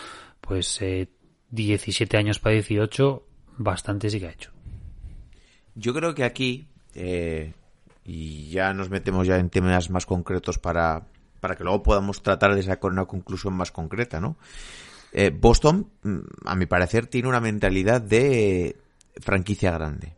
pues, 0.40 0.80
eh, 0.83 1.09
17 1.50 2.16
años 2.16 2.40
para 2.40 2.54
18, 2.54 3.23
bastante 3.56 4.11
sí 4.11 4.20
que 4.20 4.26
ha 4.26 4.32
hecho. 4.32 4.50
Yo 5.75 5.92
creo 5.92 6.14
que 6.14 6.25
aquí, 6.25 6.68
eh, 6.94 7.52
y 8.04 8.50
ya 8.50 8.73
nos 8.75 8.90
metemos 8.90 9.26
ya 9.26 9.38
en 9.38 9.50
temas 9.50 9.90
más 9.90 10.06
concretos 10.06 10.58
para, 10.58 11.06
para 11.40 11.56
que 11.56 11.64
luego 11.64 11.82
podamos 11.82 12.23
tratar 12.23 12.54
de 12.54 12.62
sacar 12.62 12.90
una 12.90 13.06
conclusión 13.06 13.54
más 13.54 13.73
concreta, 13.73 14.20
¿no? 14.20 14.37
Eh, 15.12 15.30
Boston, 15.30 15.90
mm, 16.02 16.18
a 16.44 16.54
mi 16.54 16.66
parecer, 16.66 17.06
tiene 17.06 17.28
una 17.28 17.40
mentalidad 17.40 18.00
de 18.00 18.76
franquicia 19.20 19.70
grande. 19.70 20.14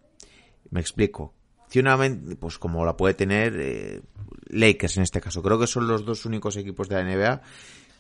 Me 0.71 0.81
explico. 0.81 1.35
Tiene 1.69 1.95
una 1.95 2.37
pues 2.39 2.59
como 2.59 2.85
la 2.85 2.97
puede 2.97 3.15
tener 3.15 3.55
eh, 3.59 4.01
Lakers 4.49 4.97
en 4.97 5.03
este 5.03 5.21
caso. 5.21 5.43
Creo 5.43 5.59
que 5.59 5.67
son 5.67 5.87
los 5.87 6.05
dos 6.05 6.25
únicos 6.25 6.57
equipos 6.57 6.89
de 6.89 6.95
la 6.95 7.05
NBA 7.05 7.43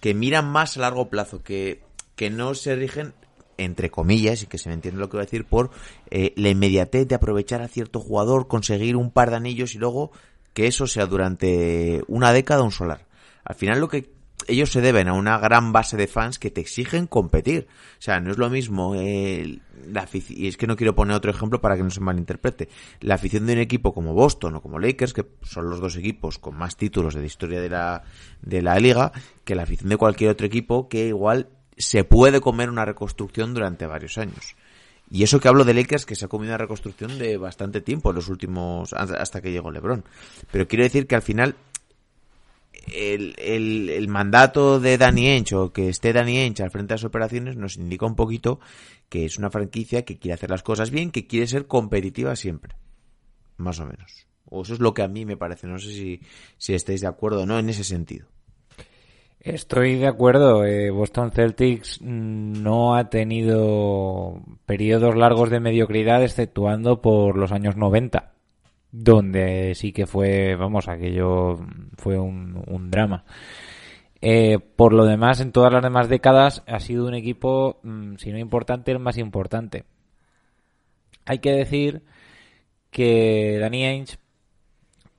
que 0.00 0.14
miran 0.14 0.49
más 0.49 0.76
a 0.76 0.81
largo 0.81 1.11
plazo, 1.11 1.43
que, 1.43 1.83
que 2.14 2.31
no 2.31 2.55
se 2.55 2.76
rigen 2.76 3.12
entre 3.59 3.91
comillas, 3.91 4.43
y 4.43 4.47
que 4.47 4.59
se 4.59 4.69
me 4.69 4.75
entiende 4.75 5.01
lo 5.01 5.09
que 5.09 5.17
voy 5.17 5.23
a 5.23 5.27
decir, 5.27 5.45
por 5.45 5.71
eh, 6.11 6.33
la 6.37 6.51
inmediatez 6.51 7.07
de 7.09 7.15
aprovechar 7.15 7.63
a 7.63 7.69
cierto 7.69 8.01
jugador, 8.01 8.49
conseguir 8.49 8.97
un 8.97 9.11
par 9.11 9.31
de 9.31 9.37
anillos 9.37 9.75
y 9.75 9.79
luego 9.79 10.13
que 10.55 10.67
eso 10.67 10.87
sea 10.87 11.07
durante 11.07 12.03
una 12.09 12.33
década 12.33 12.63
un 12.63 12.73
solar. 12.73 13.07
Al 13.45 13.55
final 13.55 13.81
lo 13.81 13.89
que 13.89 14.17
ellos 14.49 14.71
se 14.71 14.81
deben 14.81 15.09
a 15.09 15.13
una 15.13 15.39
gran 15.39 15.73
base 15.73 15.97
de 15.97 16.07
fans 16.07 16.39
que 16.39 16.51
te 16.51 16.61
exigen 16.61 17.07
competir. 17.07 17.67
O 17.99 18.03
sea, 18.03 18.21
no 18.21 18.31
es 18.31 18.39
lo 18.39 18.49
mismo, 18.51 18.95
eh, 18.95 19.59
la 19.89 20.09
y 20.13 20.47
es 20.47 20.57
que 20.57 20.67
no 20.67 20.77
quiero 20.77 20.95
poner 20.95 21.17
otro 21.17 21.31
ejemplo 21.31 21.61
para 21.61 21.77
que 21.77 21.83
no 21.83 21.91
se 21.91 22.01
malinterprete, 22.01 22.69
la 23.01 23.15
afición 23.15 23.47
de 23.47 23.55
un 23.55 23.59
equipo 23.59 23.93
como 23.93 24.15
Boston 24.15 24.57
o 24.57 24.63
como 24.63 24.79
Lakers, 24.79 25.13
que 25.13 25.27
son 25.43 25.69
los 25.69 25.81
dos 25.81 25.97
equipos 25.97 26.39
con 26.39 26.57
más 26.57 26.77
títulos 26.77 27.15
de 27.15 27.21
la 27.21 27.27
historia 27.27 27.61
de 27.61 27.71
la, 27.71 28.05
de 28.43 28.63
la 28.63 28.79
liga, 28.79 29.13
que 29.45 29.55
la 29.55 29.63
afición 29.63 29.89
de 29.89 29.97
cualquier 29.97 30.31
otro 30.31 30.47
equipo 30.47 30.89
que 30.89 31.09
igual 31.09 31.49
se 31.76 32.04
puede 32.04 32.40
comer 32.40 32.71
una 32.71 32.85
reconstrucción 32.85 33.54
durante 33.54 33.87
varios 33.87 34.18
años. 34.18 34.56
Y 35.11 35.23
eso 35.23 35.38
que 35.38 35.49
hablo 35.49 35.64
de 35.64 35.75
Lakers, 35.75 36.04
que 36.04 36.16
se 36.16 36.25
ha 36.25 36.28
comido 36.28 36.50
una 36.50 36.59
reconstrucción 36.59 37.18
de 37.18 37.37
bastante 37.37 37.80
tiempo 37.80 38.11
en 38.11 38.16
los 38.16 38.28
últimos, 38.28 38.92
hasta 38.92 39.40
que 39.40 39.52
llegó 39.52 39.71
LeBron. 39.71 40.04
Pero 40.50 40.66
quiero 40.66 40.85
decir 40.85 41.06
que 41.06 41.14
al 41.14 41.23
final 41.23 41.54
el, 42.92 43.35
el, 43.38 43.88
el 43.90 44.09
mandato 44.09 44.80
de 44.80 44.99
Danny 44.99 45.28
Ainge 45.28 45.54
o 45.54 45.73
que 45.73 45.88
esté 45.88 46.12
Danny 46.12 46.38
Ainge 46.38 46.62
al 46.62 46.71
frente 46.71 46.95
de 46.95 46.95
las 46.97 47.04
operaciones 47.04 47.56
nos 47.56 47.76
indica 47.76 48.06
un 48.06 48.16
poquito 48.16 48.61
que 49.09 49.25
es 49.25 49.38
una 49.38 49.50
franquicia 49.50 50.04
que 50.04 50.18
quiere 50.18 50.35
hacer 50.35 50.50
las 50.50 50.62
cosas 50.62 50.90
bien, 50.90 51.12
que 51.12 51.26
quiere 51.26 51.47
ser 51.47 51.66
competitiva 51.66 52.35
siempre. 52.35 52.75
Más 53.56 53.78
o 53.78 53.87
menos. 53.87 54.26
O 54.45 54.62
eso 54.62 54.75
es 54.75 54.80
lo 54.80 54.95
que 54.95 55.02
a 55.02 55.09
mí 55.09 55.25
me 55.25 55.37
parece. 55.37 55.66
No 55.66 55.78
sé 55.78 55.88
si, 55.88 56.21
si 56.59 56.75
estáis 56.75 57.00
de 57.00 57.06
acuerdo 57.06 57.42
o 57.42 57.47
no 57.47 57.59
en 57.59 57.68
ese 57.68 57.85
sentido. 57.85 58.26
Estoy 59.47 59.95
de 59.95 60.09
acuerdo. 60.09 60.65
eh, 60.65 60.91
Boston 60.91 61.31
Celtics 61.31 62.00
mm, 62.03 62.62
no 62.65 62.97
ha 62.97 63.09
tenido 63.11 64.43
periodos 64.67 65.15
largos 65.15 65.50
de 65.50 65.61
mediocridad, 65.61 66.25
exceptuando 66.25 67.00
por 67.00 67.37
los 67.37 67.53
años 67.53 67.76
90, 67.76 68.33
donde 68.91 69.76
sí 69.76 69.93
que 69.93 70.09
fue, 70.09 70.57
vamos, 70.57 70.88
aquello 70.88 71.61
fue 71.97 72.19
un, 72.19 72.91
drama. 72.91 73.25
Eh, 74.21 74.59
por 74.59 74.93
lo 74.93 75.05
demás, 75.05 75.41
en 75.41 75.53
todas 75.53 75.73
las 75.73 75.83
demás 75.83 76.09
décadas 76.09 76.65
ha 76.67 76.81
sido 76.81 77.07
un 77.07 77.15
equipo, 77.15 77.79
mm, 77.85 78.17
si 78.17 78.33
no 78.33 78.38
importante, 78.38 78.91
el 78.91 78.99
más 78.99 79.17
importante. 79.17 79.85
Hay 81.25 81.38
que 81.38 81.53
decir 81.53 82.03
que 82.91 83.59
Danny 83.61 83.85
Ainge 83.85 84.19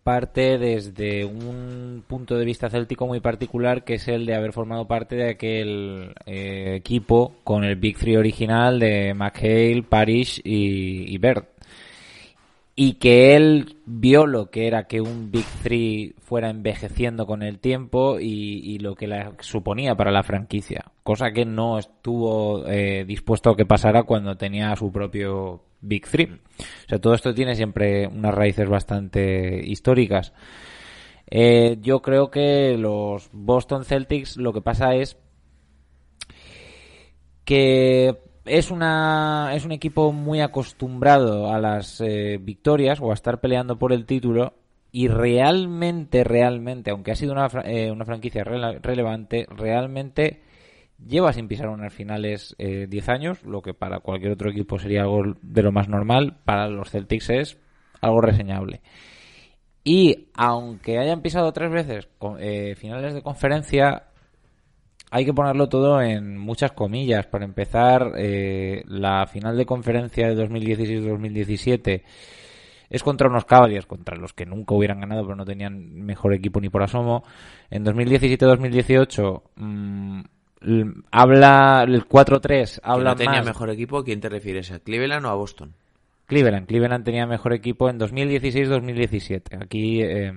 parte 0.08 0.58
desde 0.58 1.26
un 1.26 2.02
punto 2.08 2.38
de 2.38 2.46
vista 2.46 2.70
céltico 2.70 3.06
muy 3.08 3.20
particular, 3.20 3.84
que 3.84 3.96
es 3.96 4.08
el 4.08 4.26
de 4.26 4.36
haber 4.36 4.54
formado 4.54 4.88
parte 4.88 5.18
de 5.18 5.32
aquel 5.32 6.14
eh, 6.26 6.76
equipo 6.78 7.34
con 7.44 7.66
el 7.66 7.76
Big 7.76 7.98
Three 7.98 8.16
original 8.16 8.80
de 8.80 9.14
McHale, 9.14 9.84
Parrish 9.84 10.40
y, 10.46 11.14
y 11.14 11.18
Bird. 11.18 11.44
Y 12.74 12.94
que 12.94 13.36
él 13.36 13.76
vio 13.86 14.26
lo 14.28 14.50
que 14.50 14.68
era 14.68 14.88
que 14.88 15.02
un 15.02 15.30
Big 15.30 15.44
Three 15.62 16.16
fuera 16.20 16.50
envejeciendo 16.50 17.26
con 17.26 17.44
el 17.44 17.60
tiempo 17.60 18.18
y, 18.18 18.80
lo 18.80 18.96
que 18.96 19.08
la 19.08 19.34
suponía 19.42 19.96
para 19.96 20.12
la 20.12 20.24
franquicia. 20.24 20.86
Cosa 21.04 21.32
que 21.32 21.44
no 21.44 21.80
estuvo 21.80 22.66
eh, 22.66 23.04
dispuesto 23.06 23.50
a 23.50 23.58
que 23.58 23.66
pasara 23.66 24.04
cuando 24.04 24.38
tenía 24.38 24.74
su 24.78 24.90
propio 24.90 25.67
Big 25.82 26.08
Three. 26.08 26.26
O 26.34 26.90
sea, 26.90 27.00
todo 27.00 27.14
esto 27.14 27.34
tiene 27.34 27.56
siempre 27.56 28.08
unas 28.08 28.34
raíces 28.34 28.68
bastante 28.68 29.62
históricas. 29.66 30.34
Eh, 31.30 31.78
yo 31.82 32.02
creo 32.02 32.32
que 32.32 32.78
los 32.78 33.30
Boston 33.34 33.84
Celtics 33.84 34.38
lo 34.38 34.54
que 34.54 34.62
pasa 34.62 34.96
es 34.96 35.18
que 37.44 38.18
es 38.46 38.72
una 38.72 39.52
es 39.54 39.66
un 39.66 39.72
equipo 39.74 40.12
muy 40.14 40.40
acostumbrado 40.42 41.52
a 41.52 41.60
las 41.60 42.00
eh, 42.02 42.40
victorias 42.42 43.00
o 43.02 43.12
a 43.12 43.14
estar 43.14 43.42
peleando 43.42 43.78
por 43.78 43.92
el 43.92 44.06
título 44.06 44.54
y 44.92 45.10
realmente 45.10 46.24
realmente 46.24 46.92
aunque 46.92 47.12
ha 47.12 47.16
sido 47.16 47.34
una, 47.34 47.48
eh, 47.66 47.92
una 47.92 48.06
franquicia 48.06 48.46
rele- 48.46 48.80
relevante 48.82 49.48
realmente 49.50 50.42
lleva 51.06 51.34
sin 51.34 51.48
pisar 51.48 51.70
unas 51.70 51.94
finales 51.94 52.56
eh, 52.58 52.88
10 52.90 53.10
años 53.10 53.44
lo 53.44 53.62
que 53.62 53.74
para 53.74 54.00
cualquier 54.00 54.32
otro 54.34 54.50
equipo 54.50 54.80
sería 54.80 55.02
algo 55.02 55.24
de 55.42 55.64
lo 55.64 55.72
más 55.72 55.88
normal 55.90 56.38
para 56.46 56.68
los 56.68 56.90
Celtics 56.90 57.30
es 57.30 57.58
algo 58.02 58.22
reseñable 58.22 58.82
y 59.84 60.28
aunque 60.34 60.98
hayan 61.00 61.22
pisado 61.22 61.52
tres 61.54 61.72
veces 61.72 62.08
eh, 62.40 62.76
finales 62.76 63.14
de 63.14 63.22
conferencia 63.22 64.04
hay 65.10 65.24
que 65.26 65.34
ponerlo 65.34 65.70
todo 65.70 66.02
en 66.02 66.38
muchas 66.38 66.74
comillas. 66.74 67.28
Para 67.28 67.46
empezar, 67.46 68.12
eh, 68.18 68.84
la 68.88 69.26
final 69.28 69.56
de 69.56 69.66
conferencia 69.66 70.28
de 70.28 70.36
2016-2017 70.50 72.04
es 72.90 73.04
contra 73.04 73.30
unos 73.30 73.46
Cavaliers, 73.46 73.86
contra 73.86 74.18
los 74.18 74.34
que 74.34 74.46
nunca 74.46 74.76
hubieran 74.76 75.00
ganado, 75.00 75.24
pero 75.24 75.36
no 75.36 75.46
tenían 75.46 75.94
mejor 75.94 76.34
equipo 76.34 76.60
ni 76.60 76.70
por 76.70 76.84
asomo. 76.84 77.24
En 77.70 77.86
2017-2018 77.86 79.42
mm, 79.56 80.20
l- 80.20 80.26
habla 81.12 81.84
el 81.88 82.06
4-3, 82.08 82.76
Que 82.76 82.82
habla 82.84 83.12
no 83.12 83.16
tenía 83.16 83.38
más. 83.38 83.46
mejor 83.48 83.70
equipo, 83.70 83.98
¿a 84.00 84.04
quién 84.04 84.20
te 84.22 84.30
refieres? 84.30 84.72
¿A 84.72 84.80
Cleveland 84.80 85.26
o 85.26 85.30
a 85.30 85.36
Boston? 85.36 85.74
Cleveland, 86.26 86.68
Cleveland 86.68 87.06
tenía 87.06 87.26
mejor 87.26 87.54
equipo 87.54 87.90
en 87.90 88.00
2016-2017. 88.00 89.64
Aquí 89.64 90.02
eh, 90.02 90.34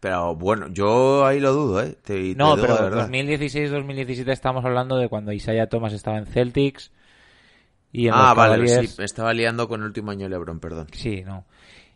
Pero 0.00 0.34
bueno, 0.34 0.68
yo 0.68 1.24
ahí 1.26 1.38
lo 1.40 1.52
dudo, 1.52 1.82
¿eh? 1.82 1.96
Te, 2.02 2.14
te 2.14 2.34
No, 2.36 2.54
digo 2.54 2.62
pero 2.62 2.76
de 2.76 2.82
verdad. 2.82 3.08
2016-2017 3.08 4.32
estamos 4.32 4.64
hablando 4.64 4.96
de 4.96 5.08
cuando 5.08 5.32
Isaiah 5.32 5.68
Thomas 5.68 5.92
estaba 5.92 6.18
en 6.18 6.26
Celtics 6.26 6.90
y 7.92 8.08
en 8.08 8.14
Ah, 8.14 8.32
los 8.32 8.34
vale, 8.34 8.64
Cavaliers- 8.64 8.86
sí, 8.96 9.02
estaba 9.02 9.34
liando 9.34 9.68
con 9.68 9.80
el 9.82 9.86
último 9.86 10.10
año 10.10 10.28
LeBron, 10.28 10.58
perdón. 10.58 10.86
Sí, 10.92 11.22
no. 11.24 11.44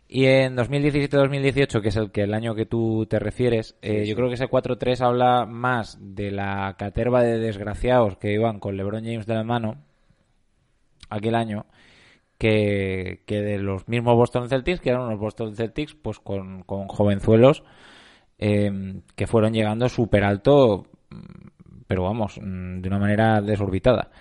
Y 0.09 0.25
en 0.25 0.55
2017-2018, 0.55 1.81
que 1.81 1.89
es 1.89 1.95
el 1.97 2.11
que 2.11 2.21
el 2.21 2.33
año 2.33 2.55
que 2.55 2.65
tú 2.65 3.05
te 3.09 3.19
refieres, 3.19 3.77
eh, 3.81 4.05
yo 4.07 4.15
creo 4.15 4.29
que 4.29 4.35
ese 4.35 4.47
4-3 4.47 5.01
habla 5.01 5.45
más 5.45 5.97
de 5.99 6.31
la 6.31 6.75
caterva 6.77 7.21
de 7.23 7.39
desgraciados 7.39 8.17
que 8.17 8.31
iban 8.31 8.59
con 8.59 8.77
LeBron 8.77 9.03
James 9.03 9.25
de 9.25 9.35
la 9.35 9.43
mano 9.43 9.83
aquel 11.09 11.35
año 11.35 11.65
que, 12.37 13.23
que 13.25 13.41
de 13.41 13.57
los 13.59 13.87
mismos 13.87 14.15
Boston 14.15 14.47
Celtics, 14.49 14.79
que 14.79 14.89
eran 14.89 15.03
unos 15.03 15.19
Boston 15.19 15.55
Celtics 15.55 15.95
pues 15.95 16.19
con, 16.19 16.63
con 16.63 16.87
jovenzuelos 16.87 17.63
eh, 18.37 19.01
que 19.15 19.27
fueron 19.27 19.53
llegando 19.53 19.89
súper 19.89 20.23
alto, 20.23 20.85
mm, 21.09 21.47
pero 21.87 22.03
vamos, 22.03 22.39
mm, 22.41 22.81
de 22.81 22.87
una 22.87 22.99
manera 22.99 23.41
desorbitada. 23.41 24.11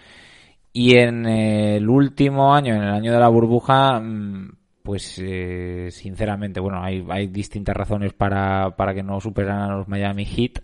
Y 0.72 0.96
en 0.98 1.26
el 1.26 1.88
último 1.88 2.54
año, 2.54 2.74
en 2.74 2.82
el 2.82 2.90
año 2.90 3.12
de 3.12 3.20
la 3.20 3.28
burbuja, 3.28 4.00
mm, 4.00 4.52
pues 4.86 5.18
eh, 5.18 5.88
sinceramente, 5.90 6.60
bueno, 6.60 6.80
hay, 6.80 7.26
distintas 7.26 7.76
razones 7.76 8.12
para, 8.12 8.76
para 8.76 8.94
que 8.94 9.02
no 9.02 9.20
superaran 9.20 9.70
a 9.72 9.76
los 9.76 9.88
Miami 9.88 10.24
Heat. 10.24 10.62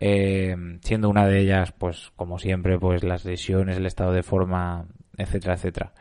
eh, 0.00 0.56
siendo 0.80 1.10
una 1.10 1.26
de 1.26 1.40
ellas, 1.40 1.72
pues 1.72 2.10
como 2.16 2.38
siempre, 2.38 2.78
pues 2.78 3.04
las 3.04 3.26
lesiones, 3.26 3.76
el 3.76 3.84
estado 3.84 4.12
de 4.12 4.22
forma, 4.22 4.86
etcétera, 5.18 5.54
etcétera. 5.54 5.92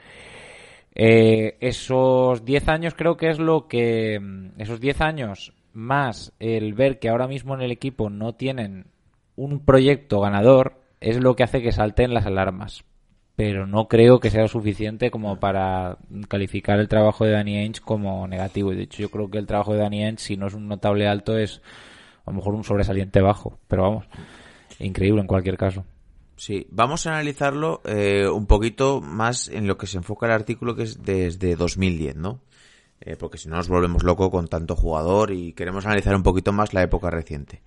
Eh, 0.96 1.58
esos 1.60 2.46
10 2.46 2.70
años 2.70 2.96
creo 2.96 3.18
que 3.18 3.30
es 3.30 3.38
lo 3.38 3.68
que... 3.68 4.20
Esos 4.58 4.80
10 4.80 5.02
años 5.02 5.54
más 5.74 6.34
el 6.40 6.74
ver 6.74 7.00
que 7.00 7.10
ahora 7.10 7.28
mismo 7.28 7.54
en 7.54 7.62
el 7.62 7.72
equipo 7.72 8.10
no 8.10 8.34
tienen 8.34 8.88
un 9.36 9.66
proyecto 9.66 10.22
ganador 10.22 10.82
es 11.02 11.20
lo 11.22 11.36
que 11.36 11.44
hace 11.44 11.62
que 11.62 11.74
salten 11.74 12.14
las 12.14 12.26
alarmas. 12.26 12.86
Pero 13.40 13.66
no 13.66 13.88
creo 13.88 14.20
que 14.20 14.32
sea 14.32 14.50
suficiente 14.50 15.10
como 15.10 15.40
para 15.40 15.98
calificar 16.28 16.78
el 16.78 16.90
trabajo 16.90 17.24
de 17.24 17.32
Danny 17.32 17.60
Ainge 17.60 17.80
como 17.80 18.28
negativo. 18.28 18.72
De 18.72 18.82
hecho 18.82 19.02
yo 19.02 19.10
creo 19.10 19.32
que 19.32 19.38
el 19.38 19.48
trabajo 19.48 19.72
de 19.72 19.80
Danny 19.80 20.04
Ainge, 20.04 20.22
si 20.22 20.36
no 20.36 20.48
es 20.48 20.54
un 20.54 20.68
notable 20.68 21.08
alto, 21.08 21.38
es 21.38 21.62
a 22.26 22.32
lo 22.32 22.36
mejor 22.36 22.54
un 22.54 22.66
sobresaliente 22.66 23.22
bajo. 23.22 23.58
Pero 23.70 23.84
vamos, 23.84 24.06
increíble 24.80 25.22
en 25.22 25.28
cualquier 25.28 25.56
caso. 25.56 25.86
Sí, 26.36 26.68
vamos 26.70 27.08
a 27.08 27.12
analizarlo 27.12 27.80
eh, 27.86 28.28
un 28.28 28.46
poquito 28.46 29.00
más 29.00 29.48
en 29.48 29.68
lo 29.68 29.78
que 29.78 29.88
se 29.88 29.96
enfoca 29.96 30.26
el 30.26 30.34
artículo, 30.34 30.76
que 30.76 30.84
es 30.84 31.02
desde 31.02 31.56
2010, 31.56 32.18
¿no? 32.18 32.42
Eh, 33.00 33.16
porque 33.16 33.38
si 33.38 33.48
no 33.48 33.56
nos 33.56 33.70
volvemos 33.70 34.04
locos 34.04 34.32
con 34.32 34.50
tanto 34.50 34.76
jugador 34.76 35.32
y 35.32 35.54
queremos 35.54 35.86
analizar 35.86 36.14
un 36.14 36.24
poquito 36.24 36.52
más 36.52 36.74
la 36.74 36.84
época 36.84 37.10
reciente. 37.10 37.62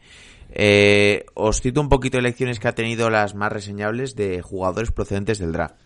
Eh, 0.54 1.24
os 1.34 1.60
cito 1.60 1.80
un 1.80 1.88
poquito 1.88 2.18
de 2.18 2.22
lecciones 2.22 2.60
que 2.60 2.68
ha 2.68 2.74
tenido 2.74 3.08
las 3.08 3.34
más 3.34 3.50
reseñables 3.50 4.14
de 4.14 4.42
jugadores 4.42 4.92
procedentes 4.92 5.38
del 5.38 5.52
draft. 5.52 5.76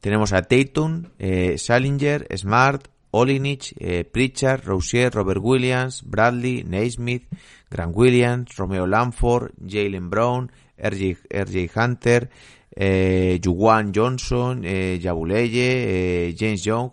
Tenemos 0.00 0.32
a 0.32 0.42
Tatum, 0.42 1.04
eh, 1.18 1.56
Salinger, 1.58 2.26
Smart, 2.36 2.88
Olinich, 3.12 3.74
eh, 3.78 4.04
Pritchard, 4.04 4.64
Rozier, 4.64 5.12
Robert 5.14 5.40
Williams, 5.42 6.02
Bradley, 6.04 6.64
Naismith, 6.64 7.28
Grant 7.70 7.96
Williams, 7.96 8.56
Romeo 8.56 8.86
Lanford, 8.86 9.52
Jalen 9.66 10.10
Brown, 10.10 10.50
RJ, 10.76 11.70
Hunter, 11.74 12.30
eh, 12.74 13.40
Juwan 13.42 13.92
Johnson, 13.94 14.62
eh, 14.64 14.98
Yabuleye, 15.00 16.28
eh, 16.28 16.36
James 16.38 16.64
Young. 16.64 16.90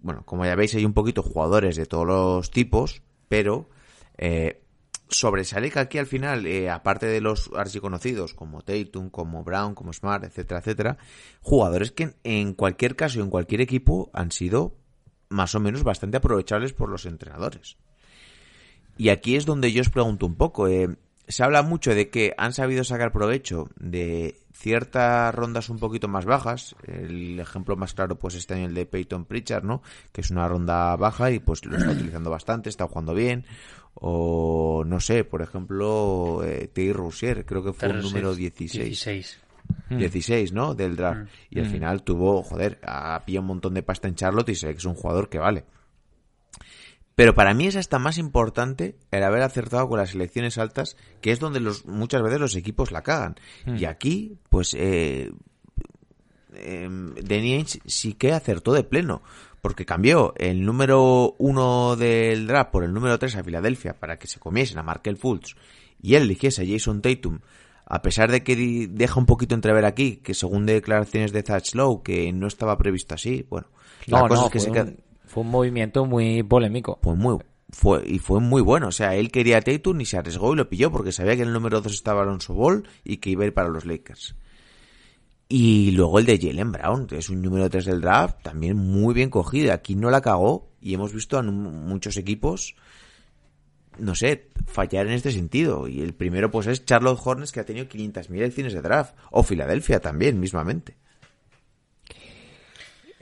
Bueno, 0.00 0.22
como 0.24 0.44
ya 0.44 0.54
veis 0.54 0.74
hay 0.74 0.84
un 0.84 0.94
poquito 0.94 1.22
jugadores 1.22 1.76
de 1.76 1.86
todos 1.86 2.06
los 2.06 2.50
tipos, 2.50 3.02
pero 3.28 3.68
sobresale 5.10 5.70
que 5.70 5.78
aquí 5.78 5.98
al 5.98 6.06
final, 6.06 6.46
eh, 6.46 6.70
aparte 6.70 7.06
de 7.06 7.20
los 7.20 7.50
archiconocidos 7.54 8.34
como 8.34 8.62
Tatum, 8.62 9.10
como 9.10 9.44
Brown, 9.44 9.74
como 9.74 9.92
Smart, 9.92 10.24
etcétera, 10.24 10.60
etcétera, 10.60 10.98
jugadores 11.40 11.92
que 11.92 12.14
en, 12.24 12.54
cualquier 12.54 12.96
caso 12.96 13.20
en 13.20 13.30
cualquier 13.30 13.60
equipo 13.60 14.10
han 14.12 14.32
sido 14.32 14.76
más 15.28 15.54
o 15.54 15.60
menos 15.60 15.82
bastante 15.82 16.16
aprovechables 16.16 16.72
por 16.72 16.88
los 16.88 17.06
entrenadores. 17.06 17.76
Y 18.96 19.08
aquí 19.08 19.36
es 19.36 19.46
donde 19.46 19.72
yo 19.72 19.80
os 19.80 19.90
pregunto 19.90 20.26
un 20.26 20.36
poco. 20.36 20.68
eh, 20.68 20.96
se 21.30 21.44
habla 21.44 21.62
mucho 21.62 21.94
de 21.94 22.10
que 22.10 22.34
han 22.38 22.52
sabido 22.52 22.82
sacar 22.82 23.12
provecho 23.12 23.68
de 23.76 24.36
ciertas 24.52 25.32
rondas 25.32 25.68
un 25.68 25.78
poquito 25.78 26.08
más 26.08 26.24
bajas. 26.24 26.74
El 26.84 27.38
ejemplo 27.38 27.76
más 27.76 27.94
claro, 27.94 28.18
pues 28.18 28.34
este 28.34 28.54
año 28.54 28.66
el 28.66 28.74
de 28.74 28.84
Peyton 28.84 29.24
Pritchard, 29.24 29.64
¿no? 29.64 29.80
Que 30.12 30.22
es 30.22 30.30
una 30.30 30.48
ronda 30.48 30.96
baja 30.96 31.30
y 31.30 31.38
pues 31.38 31.64
lo 31.64 31.76
está 31.76 31.92
utilizando 31.92 32.30
bastante, 32.30 32.68
está 32.68 32.86
jugando 32.88 33.14
bien. 33.14 33.46
O 33.94 34.84
no 34.86 35.00
sé, 35.00 35.24
por 35.24 35.42
ejemplo, 35.42 36.42
eh, 36.44 36.70
Terry 36.72 36.92
Rozier, 36.92 37.44
creo 37.44 37.62
que 37.62 37.72
fue 37.72 37.90
un 37.90 38.00
número 38.00 38.34
16. 38.34 38.86
16. 38.86 39.40
16, 39.90 40.52
¿no? 40.52 40.74
Del 40.74 40.96
draft. 40.96 41.30
Y 41.50 41.58
al 41.60 41.66
final 41.66 42.02
tuvo, 42.02 42.42
joder, 42.42 42.78
ha 42.82 43.22
pillado 43.24 43.42
un 43.42 43.48
montón 43.48 43.74
de 43.74 43.82
pasta 43.82 44.08
en 44.08 44.14
Charlotte 44.14 44.48
y 44.48 44.54
sé 44.54 44.68
que 44.68 44.78
es 44.78 44.84
un 44.84 44.94
jugador 44.94 45.28
que 45.28 45.38
vale. 45.38 45.64
Pero 47.14 47.34
para 47.34 47.52
mí 47.52 47.66
es 47.66 47.76
hasta 47.76 47.98
más 47.98 48.16
importante 48.16 48.96
el 49.10 49.22
haber 49.22 49.42
acertado 49.42 49.88
con 49.88 49.98
las 49.98 50.10
selecciones 50.10 50.56
altas, 50.58 50.96
que 51.20 51.32
es 51.32 51.38
donde 51.38 51.60
los, 51.60 51.84
muchas 51.84 52.22
veces 52.22 52.40
los 52.40 52.56
equipos 52.56 52.92
la 52.92 53.02
cagan. 53.02 53.36
Y 53.66 53.84
aquí, 53.84 54.38
pues, 54.48 54.74
eh, 54.74 55.30
eh, 56.54 56.88
Danny 57.22 57.54
Ainge 57.54 57.80
sí 57.84 58.14
que 58.14 58.32
acertó 58.32 58.72
de 58.72 58.84
pleno, 58.84 59.22
porque 59.60 59.84
cambió 59.86 60.32
el 60.36 60.64
número 60.64 61.34
uno 61.38 61.96
del 61.96 62.46
draft 62.46 62.70
por 62.70 62.84
el 62.84 62.92
número 62.92 63.18
3 63.18 63.36
a 63.36 63.44
Filadelfia 63.44 63.98
para 63.98 64.18
que 64.18 64.26
se 64.26 64.40
comiesen 64.40 64.78
a 64.78 64.82
Markel 64.82 65.16
Fultz 65.16 65.54
y 66.02 66.14
él 66.14 66.22
eligiese 66.24 66.62
a 66.62 66.66
Jason 66.66 67.02
Tatum, 67.02 67.40
a 67.86 68.02
pesar 68.02 68.30
de 68.30 68.42
que 68.42 68.88
deja 68.90 69.18
un 69.20 69.26
poquito 69.26 69.54
entrever 69.54 69.84
aquí 69.84 70.16
que 70.16 70.34
según 70.34 70.66
declaraciones 70.66 71.32
de 71.32 71.42
Zach 71.42 71.74
Lowe 71.74 72.02
que 72.02 72.32
no 72.32 72.46
estaba 72.46 72.78
previsto 72.78 73.14
así, 73.14 73.46
bueno, 73.50 73.68
la 74.06 74.22
No, 74.22 74.28
cosa 74.28 74.42
no, 74.42 74.46
es 74.46 74.50
que 74.50 74.60
fue, 74.60 74.60
se 74.60 74.70
un, 74.70 74.96
fue 75.24 75.42
un 75.42 75.50
movimiento 75.50 76.04
muy 76.06 76.42
polémico. 76.42 77.00
pues 77.00 77.16
muy 77.16 77.38
fue 77.70 78.02
y 78.06 78.18
fue 78.18 78.40
muy 78.40 78.62
bueno, 78.62 78.88
o 78.88 78.92
sea, 78.92 79.14
él 79.14 79.30
quería 79.30 79.58
a 79.58 79.62
Tatum 79.62 80.00
y 80.00 80.06
se 80.06 80.16
arriesgó 80.18 80.52
y 80.52 80.56
lo 80.56 80.68
pilló 80.68 80.90
porque 80.90 81.12
sabía 81.12 81.36
que 81.36 81.42
el 81.42 81.52
número 81.52 81.80
2 81.80 81.92
estaba 81.92 82.22
Alonso 82.22 82.52
Ball 82.54 82.88
y 83.04 83.18
que 83.18 83.30
iba 83.30 83.44
a 83.44 83.46
ir 83.46 83.54
para 83.54 83.68
los 83.68 83.84
Lakers. 83.84 84.34
Y 85.52 85.90
luego 85.90 86.20
el 86.20 86.26
de 86.26 86.38
Jalen 86.38 86.70
Brown, 86.70 87.08
que 87.08 87.18
es 87.18 87.28
un 87.28 87.42
número 87.42 87.68
3 87.68 87.84
del 87.84 88.00
draft, 88.00 88.40
también 88.40 88.76
muy 88.76 89.12
bien 89.12 89.30
cogido. 89.30 89.72
Aquí 89.72 89.96
no 89.96 90.08
la 90.08 90.20
cagó 90.20 90.70
y 90.80 90.94
hemos 90.94 91.12
visto 91.12 91.36
a 91.38 91.42
muchos 91.42 92.16
equipos, 92.16 92.76
no 93.98 94.14
sé, 94.14 94.46
fallar 94.66 95.08
en 95.08 95.14
este 95.14 95.32
sentido. 95.32 95.88
Y 95.88 96.02
el 96.02 96.14
primero 96.14 96.52
pues 96.52 96.68
es 96.68 96.84
Charlotte 96.84 97.18
Hornets 97.24 97.50
que 97.50 97.58
ha 97.58 97.66
tenido 97.66 97.86
500.000 97.86 98.36
elecciones 98.36 98.74
de 98.74 98.80
draft. 98.80 99.16
O 99.32 99.42
Filadelfia 99.42 99.98
también, 99.98 100.38
mismamente. 100.38 100.94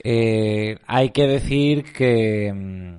Eh, 0.04 0.76
hay 0.86 1.08
que 1.12 1.26
decir 1.26 1.94
que, 1.94 2.98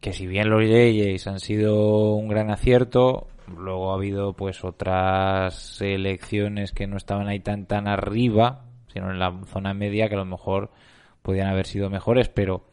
que 0.00 0.14
si 0.14 0.26
bien 0.26 0.48
los 0.48 0.62
Jays 0.62 1.26
han 1.26 1.40
sido 1.40 2.14
un 2.14 2.26
gran 2.26 2.50
acierto, 2.50 3.28
luego 3.58 3.92
ha 3.92 3.94
habido 3.94 4.34
pues 4.34 4.64
otras 4.64 5.54
selecciones 5.54 6.72
que 6.72 6.86
no 6.86 6.96
estaban 6.96 7.28
ahí 7.28 7.40
tan 7.40 7.66
tan 7.66 7.88
arriba, 7.88 8.64
sino 8.92 9.10
en 9.10 9.18
la 9.18 9.40
zona 9.46 9.74
media 9.74 10.08
que 10.08 10.14
a 10.14 10.18
lo 10.18 10.24
mejor 10.24 10.70
podían 11.22 11.48
haber 11.48 11.66
sido 11.66 11.88
mejores, 11.88 12.28
pero 12.28 12.64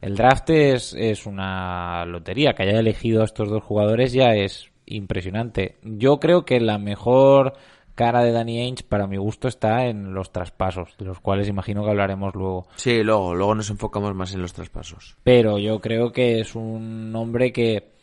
el 0.00 0.16
draft 0.16 0.50
es, 0.50 0.94
es 0.94 1.26
una 1.26 2.04
lotería, 2.06 2.54
que 2.54 2.62
haya 2.62 2.78
elegido 2.78 3.22
a 3.22 3.24
estos 3.24 3.50
dos 3.50 3.62
jugadores 3.62 4.12
ya 4.12 4.34
es 4.34 4.70
impresionante. 4.86 5.76
Yo 5.82 6.18
creo 6.18 6.44
que 6.44 6.60
la 6.60 6.78
mejor 6.78 7.54
cara 7.98 8.22
de 8.22 8.30
Danny 8.30 8.60
Ainge 8.60 8.84
para 8.84 9.08
mi 9.08 9.16
gusto 9.16 9.48
está 9.48 9.86
en 9.86 10.14
los 10.14 10.30
traspasos, 10.30 10.96
de 10.98 11.04
los 11.04 11.18
cuales 11.20 11.48
imagino 11.48 11.82
que 11.82 11.90
hablaremos 11.90 12.34
luego. 12.34 12.68
Sí, 12.76 13.02
luego, 13.02 13.34
luego 13.34 13.56
nos 13.56 13.70
enfocamos 13.70 14.14
más 14.14 14.32
en 14.34 14.40
los 14.40 14.52
traspasos. 14.52 15.16
Pero 15.24 15.58
yo 15.58 15.80
creo 15.80 16.12
que 16.12 16.40
es 16.40 16.54
un 16.54 17.12
hombre 17.16 17.52
que, 17.52 17.97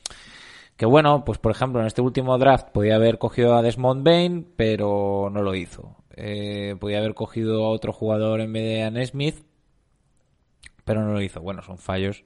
que 0.77 0.85
bueno, 0.85 1.24
pues 1.25 1.38
por 1.38 1.51
ejemplo 1.51 1.79
en 1.81 1.88
este 1.88 2.01
último 2.01 2.38
draft 2.38 2.70
podía 2.72 2.96
haber 2.96 3.18
cogido 3.18 3.55
a 3.55 3.61
Desmond 3.61 4.03
Bain, 4.03 4.48
pero 4.55 5.29
no 5.31 5.42
lo 5.42 5.55
hizo. 5.55 5.96
Eh, 6.18 6.75
podía 6.79 7.00
haber 7.00 7.14
cogido 7.14 7.66
a 7.66 7.70
otro 7.70 7.92
jugador 7.94 8.42
en 8.42 8.53
vez 8.53 8.64
de 8.64 8.83
a 8.83 8.90
Nesmith, 8.92 9.46
pero 10.83 11.01
no 11.03 11.14
lo 11.14 11.22
hizo. 11.22 11.42
Bueno, 11.42 11.61
son 11.61 11.77
fallos 11.77 12.24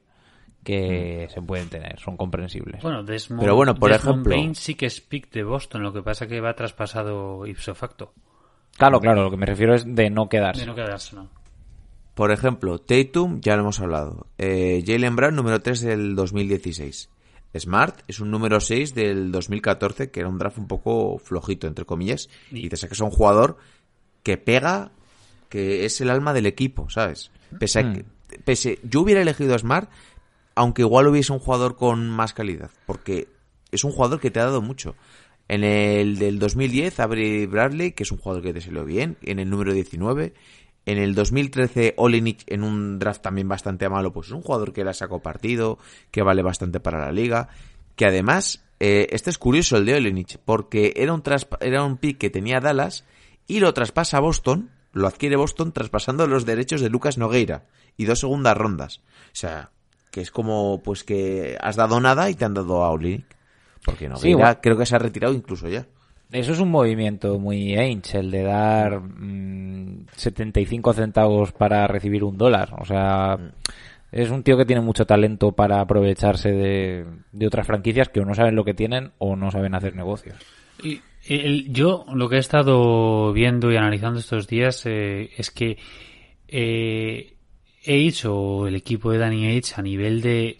que 0.63 1.27
se 1.33 1.41
pueden 1.41 1.69
tener, 1.69 1.99
son 1.99 2.17
comprensibles. 2.17 2.81
Bueno, 2.83 3.03
Desmond, 3.03 3.41
Pero 3.41 3.55
bueno, 3.55 3.75
por 3.75 3.91
Desmond 3.91 4.17
ejemplo- 4.27 4.35
Bain 4.35 4.55
sí 4.55 4.75
que 4.75 4.87
es 4.87 4.99
pick 5.01 5.31
de 5.31 5.43
Boston, 5.43 5.83
lo 5.83 5.93
que 5.93 6.01
pasa 6.03 6.27
que 6.27 6.41
va 6.41 6.53
traspasado 6.53 7.45
ipso 7.47 7.73
facto. 7.75 8.13
Claro, 8.77 8.99
claro, 8.99 9.23
lo 9.23 9.31
que 9.31 9.37
me 9.37 9.45
refiero 9.45 9.73
es 9.73 9.83
de 9.95 10.09
no 10.09 10.27
quedarse. 10.29 10.61
De 10.61 10.67
no 10.67 10.75
quedarse, 10.75 11.15
¿no? 11.15 11.29
Por 12.13 12.31
ejemplo, 12.31 12.79
Tatum, 12.79 13.39
ya 13.39 13.55
lo 13.55 13.61
hemos 13.61 13.79
hablado. 13.79 14.27
Eh, 14.37 14.83
Jalen 14.85 15.15
Brown, 15.15 15.35
número 15.35 15.61
3 15.61 15.81
del 15.81 16.15
2016. 16.15 17.09
Smart 17.57 18.01
es 18.07 18.19
un 18.19 18.29
número 18.29 18.59
6 18.59 18.93
del 18.93 19.31
2014, 19.31 20.11
que 20.11 20.19
era 20.19 20.29
un 20.29 20.37
draft 20.37 20.57
un 20.57 20.67
poco 20.67 21.17
flojito, 21.17 21.67
entre 21.67 21.85
comillas. 21.85 22.29
Y 22.51 22.69
te 22.69 22.77
sacas 22.77 23.01
a 23.01 23.05
un 23.05 23.11
jugador 23.11 23.57
que 24.23 24.37
pega, 24.37 24.91
que 25.49 25.85
es 25.85 25.99
el 26.01 26.09
alma 26.09 26.33
del 26.33 26.45
equipo, 26.45 26.89
¿sabes? 26.89 27.31
Pese 27.59 27.79
a 27.79 27.93
que, 27.93 28.05
pese, 28.43 28.79
yo 28.83 29.01
hubiera 29.01 29.21
elegido 29.21 29.55
a 29.55 29.59
Smart, 29.59 29.89
aunque 30.55 30.83
igual 30.83 31.07
hubiese 31.07 31.33
un 31.33 31.39
jugador 31.39 31.75
con 31.75 32.09
más 32.09 32.33
calidad, 32.33 32.69
porque 32.85 33.27
es 33.71 33.83
un 33.83 33.91
jugador 33.91 34.19
que 34.19 34.31
te 34.31 34.39
ha 34.39 34.45
dado 34.45 34.61
mucho. 34.61 34.95
En 35.47 35.63
el 35.63 36.19
del 36.19 36.37
2010, 36.37 36.99
Avery 36.99 37.47
Bradley, 37.47 37.93
que 37.93 38.03
es 38.03 38.11
un 38.11 38.19
jugador 38.19 38.43
que 38.43 38.53
te 38.53 38.61
salió 38.61 38.85
bien, 38.85 39.17
en 39.23 39.39
el 39.39 39.49
número 39.49 39.73
19. 39.73 40.33
En 40.89 40.97
el 40.97 41.13
2013, 41.13 41.93
Olenik, 41.97 42.41
en 42.47 42.63
un 42.63 42.97
draft 42.97 43.21
también 43.21 43.47
bastante 43.47 43.87
malo, 43.87 44.11
pues 44.11 44.25
es 44.25 44.33
un 44.33 44.41
jugador 44.41 44.73
que 44.73 44.83
le 44.83 44.89
ha 44.89 44.93
sacado 44.95 45.19
partido, 45.19 45.77
que 46.09 46.23
vale 46.23 46.41
bastante 46.41 46.79
para 46.79 46.97
la 46.97 47.11
liga. 47.11 47.49
Que 47.95 48.07
además, 48.07 48.65
eh, 48.79 49.05
este 49.11 49.29
es 49.29 49.37
curioso 49.37 49.77
el 49.77 49.85
de 49.85 49.93
Olenik, 49.93 50.39
porque 50.39 50.93
era 50.95 51.13
un, 51.13 51.21
era 51.59 51.83
un 51.83 51.97
pick 51.97 52.17
que 52.17 52.31
tenía 52.31 52.59
Dallas 52.59 53.05
y 53.45 53.59
lo 53.59 53.71
traspasa 53.75 54.17
a 54.17 54.21
Boston, 54.21 54.71
lo 54.91 55.07
adquiere 55.07 55.35
Boston 55.35 55.73
traspasando 55.73 56.25
los 56.25 56.47
derechos 56.47 56.81
de 56.81 56.89
Lucas 56.89 57.19
Nogueira 57.19 57.67
y 57.95 58.05
dos 58.05 58.21
segundas 58.21 58.57
rondas. 58.57 59.03
O 59.27 59.35
sea, 59.35 59.69
que 60.09 60.21
es 60.21 60.31
como 60.31 60.81
pues 60.81 61.03
que 61.03 61.55
has 61.61 61.75
dado 61.75 61.99
nada 61.99 62.31
y 62.31 62.33
te 62.33 62.45
han 62.45 62.55
dado 62.55 62.83
a 62.83 62.89
Olenik. 62.89 63.27
Porque 63.85 64.09
Nogueira 64.09 64.37
bueno. 64.37 64.59
creo 64.59 64.75
que 64.75 64.87
se 64.87 64.95
ha 64.95 64.99
retirado 64.99 65.35
incluso 65.35 65.67
ya. 65.67 65.85
Eso 66.31 66.51
es 66.51 66.59
un 66.59 66.69
movimiento 66.69 67.39
muy 67.39 67.75
Ainge, 67.75 68.19
el 68.19 68.29
de 68.29 68.43
dar 68.43 68.99
mm, 68.99 70.05
75 70.15 70.93
centavos 70.93 71.51
para 71.53 71.87
recibir 71.87 72.23
un 72.23 72.37
dólar. 72.37 72.75
O 72.79 72.85
sea, 72.85 73.37
es 74.11 74.29
un 74.29 74.43
tío 74.43 74.55
que 74.55 74.65
tiene 74.65 74.81
mucho 74.81 75.05
talento 75.05 75.51
para 75.53 75.81
aprovecharse 75.81 76.51
de, 76.51 77.05
de 77.31 77.47
otras 77.47 77.65
franquicias 77.65 78.09
que 78.09 78.19
o 78.19 78.25
no 78.25 78.35
saben 78.35 78.55
lo 78.55 78.63
que 78.63 78.75
tienen 78.75 79.11
o 79.17 79.35
no 79.35 79.49
saben 79.49 79.73
hacer 79.73 79.95
negocios. 79.95 80.37
Y 80.83 81.01
el- 81.27 81.73
yo 81.73 82.05
lo 82.13 82.29
que 82.29 82.35
he 82.35 82.39
estado 82.39 83.33
viendo 83.33 83.71
y 83.71 83.77
analizando 83.77 84.19
estos 84.19 84.47
días 84.47 84.85
eh, 84.85 85.31
es 85.35 85.49
que 85.49 85.77
eh, 86.47 87.33
Age 87.87 88.27
o 88.27 88.67
el 88.67 88.75
equipo 88.75 89.11
de 89.11 89.17
Danny 89.17 89.47
Age 89.57 89.73
a 89.77 89.81
nivel 89.81 90.21
de, 90.21 90.59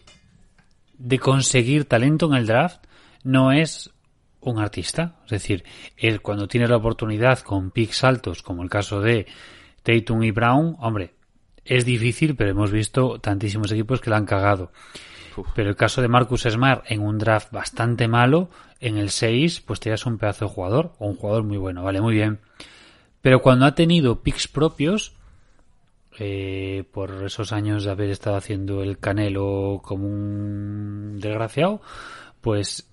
de 0.98 1.20
conseguir 1.20 1.86
talento 1.86 2.28
en 2.28 2.34
el 2.34 2.48
draft 2.48 2.86
no 3.24 3.52
es 3.52 3.92
un 4.42 4.60
artista. 4.60 5.16
Es 5.26 5.32
decir, 5.32 5.64
él 5.98 6.22
cuando 6.22 6.48
tiene 6.48 6.68
la 6.68 6.78
oportunidad 6.78 7.40
con 7.40 7.72
picks 7.72 8.04
altos, 8.04 8.44
como 8.44 8.64
el 8.64 8.70
caso 8.70 9.02
de 9.02 9.28
Tatum 9.84 10.24
y 10.24 10.32
Brown, 10.32 10.76
hombre, 10.80 11.14
es 11.66 11.86
difícil, 11.86 12.36
pero 12.36 12.52
hemos 12.52 12.72
visto 12.72 13.20
tantísimos 13.20 13.72
equipos 13.72 14.02
que 14.02 14.10
la 14.10 14.18
han 14.18 14.26
cagado. 14.26 14.72
Pero 15.56 15.70
el 15.70 15.76
caso 15.76 16.02
de 16.02 16.08
Marcus 16.08 16.42
Smart 16.42 16.84
en 16.90 17.02
un 17.02 17.18
draft 17.18 17.52
bastante 17.52 18.08
malo, 18.08 18.50
en 18.80 18.98
el 18.98 19.10
6, 19.10 19.62
pues 19.62 19.80
te 19.80 19.90
das 19.90 20.06
un 20.06 20.18
pedazo 20.18 20.46
de 20.46 20.52
jugador, 20.52 20.94
o 21.00 21.08
un 21.08 21.16
jugador 21.16 21.44
muy 21.44 21.58
bueno, 21.58 21.84
vale, 21.84 22.02
muy 22.02 22.14
bien. 22.14 22.40
Pero 23.22 23.42
cuando 23.42 23.66
ha 23.66 23.76
tenido 23.76 24.22
picks 24.22 24.48
propios, 24.48 25.14
eh, 26.18 26.84
por 26.92 27.24
esos 27.24 27.54
años 27.54 27.84
de 27.84 27.92
haber 27.92 28.10
estado 28.10 28.36
haciendo 28.36 28.84
el 28.84 28.98
canelo 28.98 29.82
como 29.84 30.08
un 30.08 31.18
desgraciado, 31.20 31.82
pues 32.42 32.89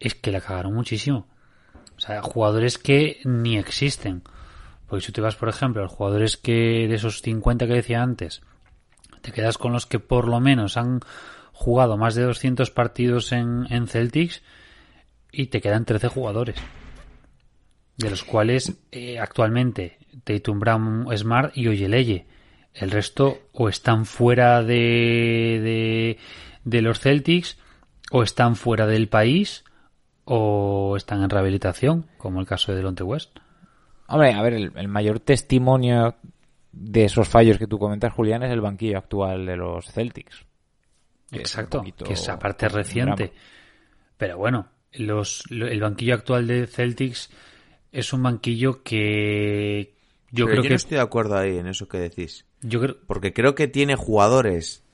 es 0.00 0.14
que 0.14 0.30
la 0.30 0.40
cagaron 0.40 0.74
muchísimo. 0.74 1.26
O 1.96 2.00
sea, 2.00 2.22
jugadores 2.22 2.78
que 2.78 3.20
ni 3.24 3.58
existen. 3.58 4.22
Porque 4.86 5.04
si 5.04 5.12
te 5.12 5.20
vas, 5.20 5.36
por 5.36 5.48
ejemplo, 5.48 5.82
a 5.82 5.84
los 5.84 5.92
jugadores 5.92 6.36
que 6.36 6.86
de 6.88 6.94
esos 6.94 7.20
50 7.22 7.66
que 7.66 7.74
decía 7.74 8.02
antes, 8.02 8.40
te 9.20 9.32
quedas 9.32 9.58
con 9.58 9.72
los 9.72 9.86
que 9.86 9.98
por 9.98 10.28
lo 10.28 10.40
menos 10.40 10.76
han 10.76 11.00
jugado 11.52 11.96
más 11.96 12.14
de 12.14 12.22
200 12.22 12.70
partidos 12.70 13.32
en, 13.32 13.66
en 13.70 13.88
Celtics 13.88 14.42
y 15.32 15.46
te 15.46 15.60
quedan 15.60 15.84
13 15.84 16.08
jugadores. 16.08 16.56
De 17.96 18.10
los 18.10 18.22
cuales 18.22 18.78
eh, 18.92 19.18
actualmente 19.18 19.98
Tatum 20.24 20.60
Brown, 20.60 21.16
Smart 21.16 21.56
y 21.56 21.66
Oyeleye. 21.66 22.26
El 22.74 22.92
resto 22.92 23.48
o 23.52 23.68
están 23.68 24.06
fuera 24.06 24.62
de, 24.62 24.74
de, 24.74 26.18
de 26.64 26.82
los 26.82 27.00
Celtics 27.00 27.58
o 28.12 28.22
están 28.22 28.54
fuera 28.54 28.86
del 28.86 29.08
país 29.08 29.64
o 30.30 30.94
están 30.96 31.22
en 31.22 31.30
rehabilitación, 31.30 32.06
como 32.18 32.40
el 32.40 32.46
caso 32.46 32.70
de 32.72 32.76
Delonte 32.78 33.02
West. 33.02 33.38
Hombre, 34.08 34.32
a 34.34 34.42
ver, 34.42 34.52
el, 34.54 34.72
el 34.76 34.88
mayor 34.88 35.20
testimonio 35.20 36.14
de 36.72 37.04
esos 37.04 37.26
fallos 37.28 37.58
que 37.58 37.66
tú 37.66 37.78
comentas, 37.78 38.12
Julián, 38.12 38.42
es 38.42 38.52
el 38.52 38.60
banquillo 38.60 38.98
actual 38.98 39.46
de 39.46 39.56
los 39.56 39.86
Celtics. 39.90 40.44
que 41.30 41.36
es 41.36 41.40
Exacto, 41.42 41.78
poquito 41.78 42.04
que 42.04 42.12
es 42.12 42.28
aparte 42.28 42.66
un 42.66 42.72
reciente. 42.72 43.32
Pero 44.16 44.36
bueno, 44.38 44.68
los, 44.92 45.44
lo- 45.50 45.66
el 45.66 45.80
banquillo 45.80 46.14
actual 46.14 46.46
de 46.46 46.66
Celtics 46.66 47.30
es 47.92 48.12
un 48.12 48.22
banquillo 48.22 48.82
que 48.82 49.94
yo 50.30 50.44
Pero 50.44 50.48
creo 50.48 50.56
yo 50.56 50.62
que 50.62 50.68
no 50.70 50.76
estoy 50.76 50.96
de 50.96 51.02
acuerdo 51.02 51.36
ahí 51.38 51.56
en 51.56 51.66
eso 51.68 51.88
que 51.88 51.98
decís. 51.98 52.44
yo 52.60 52.80
creo 52.80 52.96
Porque 53.06 53.32
creo 53.32 53.54
que 53.54 53.66
tiene 53.68 53.96
jugadores. 53.96 54.84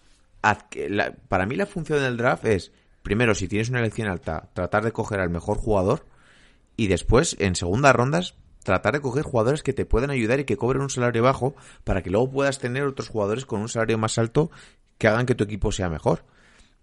para 1.28 1.46
mí 1.46 1.56
la 1.56 1.66
función 1.66 2.00
del 2.00 2.16
draft 2.16 2.44
es, 2.44 2.72
primero, 3.04 3.36
si 3.36 3.46
tienes 3.46 3.68
una 3.68 3.78
elección 3.78 4.08
alta, 4.08 4.48
tratar 4.54 4.82
de 4.82 4.90
coger 4.90 5.20
al 5.20 5.30
mejor 5.30 5.58
jugador. 5.58 6.06
Y 6.76 6.88
después, 6.88 7.36
en 7.38 7.54
segundas 7.54 7.94
rondas, 7.94 8.34
tratar 8.64 8.94
de 8.94 9.00
coger 9.00 9.22
jugadores 9.22 9.62
que 9.62 9.74
te 9.74 9.84
puedan 9.84 10.10
ayudar 10.10 10.40
y 10.40 10.44
que 10.44 10.56
cobren 10.56 10.82
un 10.82 10.90
salario 10.90 11.22
bajo 11.22 11.54
para 11.84 12.02
que 12.02 12.10
luego 12.10 12.32
puedas 12.32 12.58
tener 12.58 12.82
otros 12.82 13.10
jugadores 13.10 13.46
con 13.46 13.60
un 13.60 13.68
salario 13.68 13.98
más 13.98 14.18
alto 14.18 14.50
que 14.98 15.06
hagan 15.06 15.26
que 15.26 15.36
tu 15.36 15.44
equipo 15.44 15.70
sea 15.70 15.88
mejor. 15.88 16.24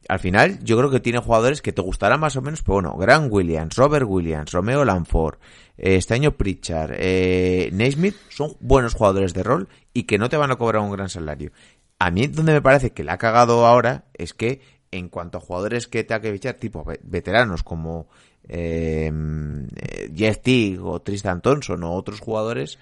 Al 0.07 0.19
final, 0.19 0.59
yo 0.63 0.77
creo 0.77 0.91
que 0.91 0.99
tiene 0.99 1.19
jugadores 1.19 1.61
que 1.61 1.73
te 1.73 1.81
gustarán 1.81 2.19
más 2.19 2.35
o 2.35 2.41
menos, 2.41 2.61
pero 2.61 2.75
bueno, 2.75 2.95
Grant 2.97 3.31
Williams, 3.31 3.75
Robert 3.75 4.05
Williams, 4.07 4.51
Romeo 4.51 4.85
Lanford, 4.85 5.39
eh, 5.77 5.95
este 5.95 6.13
año 6.13 6.31
Pritchard, 6.31 6.93
eh, 6.97 7.69
Naismith, 7.73 8.15
son 8.29 8.55
buenos 8.59 8.93
jugadores 8.93 9.33
de 9.33 9.43
rol 9.43 9.69
y 9.93 10.03
que 10.03 10.17
no 10.17 10.29
te 10.29 10.37
van 10.37 10.51
a 10.51 10.55
cobrar 10.55 10.83
un 10.83 10.91
gran 10.91 11.09
salario. 11.09 11.51
A 11.99 12.09
mí 12.11 12.27
donde 12.27 12.53
me 12.53 12.61
parece 12.61 12.91
que 12.91 13.03
la 13.03 13.13
ha 13.13 13.17
cagado 13.17 13.65
ahora 13.65 14.05
es 14.13 14.33
que 14.33 14.61
en 14.91 15.09
cuanto 15.09 15.37
a 15.37 15.41
jugadores 15.41 15.87
que 15.87 16.03
te 16.03 16.13
ha 16.13 16.21
que 16.21 16.31
fichar, 16.33 16.55
tipo 16.55 16.83
ve- 16.83 16.99
veteranos 17.03 17.63
como 17.63 18.07
eh, 18.49 19.11
eh, 19.75 20.11
Jeff 20.15 20.39
Teague 20.41 20.79
o 20.81 20.99
Tristan 21.01 21.41
Thompson 21.41 21.83
o 21.83 21.93
otros 21.93 22.19
jugadores, 22.19 22.77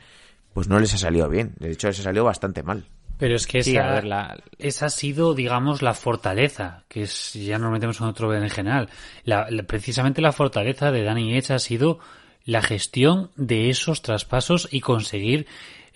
pues 0.53 0.67
no 0.67 0.79
les 0.79 0.93
ha 0.93 0.97
salido 0.97 1.29
bien. 1.29 1.53
De 1.59 1.71
hecho, 1.71 1.87
les 1.87 1.99
ha 1.99 2.03
salido 2.03 2.23
bastante 2.25 2.63
mal. 2.63 2.85
Pero 3.17 3.35
es 3.35 3.47
que 3.47 3.61
Sí, 3.63 3.71
esa, 3.75 3.89
a 3.89 3.93
ver, 3.95 4.05
la- 4.05 4.41
esa 4.59 4.85
ha 4.85 4.89
sido, 4.89 5.33
digamos, 5.35 5.81
la 5.81 5.93
fortaleza, 5.93 6.83
que 6.87 7.03
es, 7.03 7.33
ya 7.33 7.57
nos 7.59 7.71
metemos 7.71 7.99
en 7.99 8.07
otro 8.07 8.33
en 8.33 8.49
general. 8.49 8.89
La- 9.25 9.47
la- 9.49 9.63
precisamente 9.63 10.21
la 10.21 10.31
fortaleza 10.31 10.91
de 10.91 11.03
Danny 11.03 11.35
Edge 11.37 11.51
ha 11.53 11.59
sido 11.59 11.99
la 12.45 12.61
gestión 12.61 13.29
de 13.35 13.69
esos 13.69 14.01
traspasos 14.01 14.69
y 14.71 14.79
conseguir, 14.79 15.45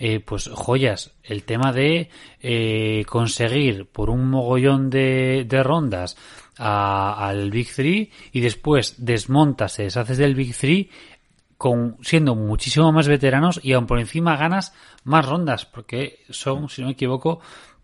eh, 0.06 0.20
pues, 0.20 0.50
joyas. 0.50 1.12
El 1.24 1.44
tema 1.44 1.72
de 1.72 2.10
eh, 2.42 3.06
conseguir 3.08 3.86
por 3.86 4.10
un 4.10 4.30
mogollón 4.30 4.90
de, 4.90 5.46
de 5.48 5.64
rondas 5.64 6.18
a- 6.58 7.26
al 7.28 7.50
Big 7.52 7.74
Three 7.74 8.12
y 8.34 8.42
después 8.42 8.96
desmontas, 8.98 9.78
deshaces 9.78 10.18
del 10.18 10.36
Big 10.36 10.54
Three 10.58 10.90
con 11.58 11.96
siendo 12.02 12.36
muchísimo 12.36 12.92
más 12.92 13.08
veteranos 13.08 13.62
y 13.64 13.72
aún 13.72 13.88
por 13.88 13.98
encima 14.00 14.36
ganas 14.36 14.74
más 15.06 15.26
rondas 15.26 15.66
porque 15.66 16.20
son 16.30 16.68
si 16.68 16.82
no 16.82 16.88
me 16.88 16.94
equivoco 16.94 17.40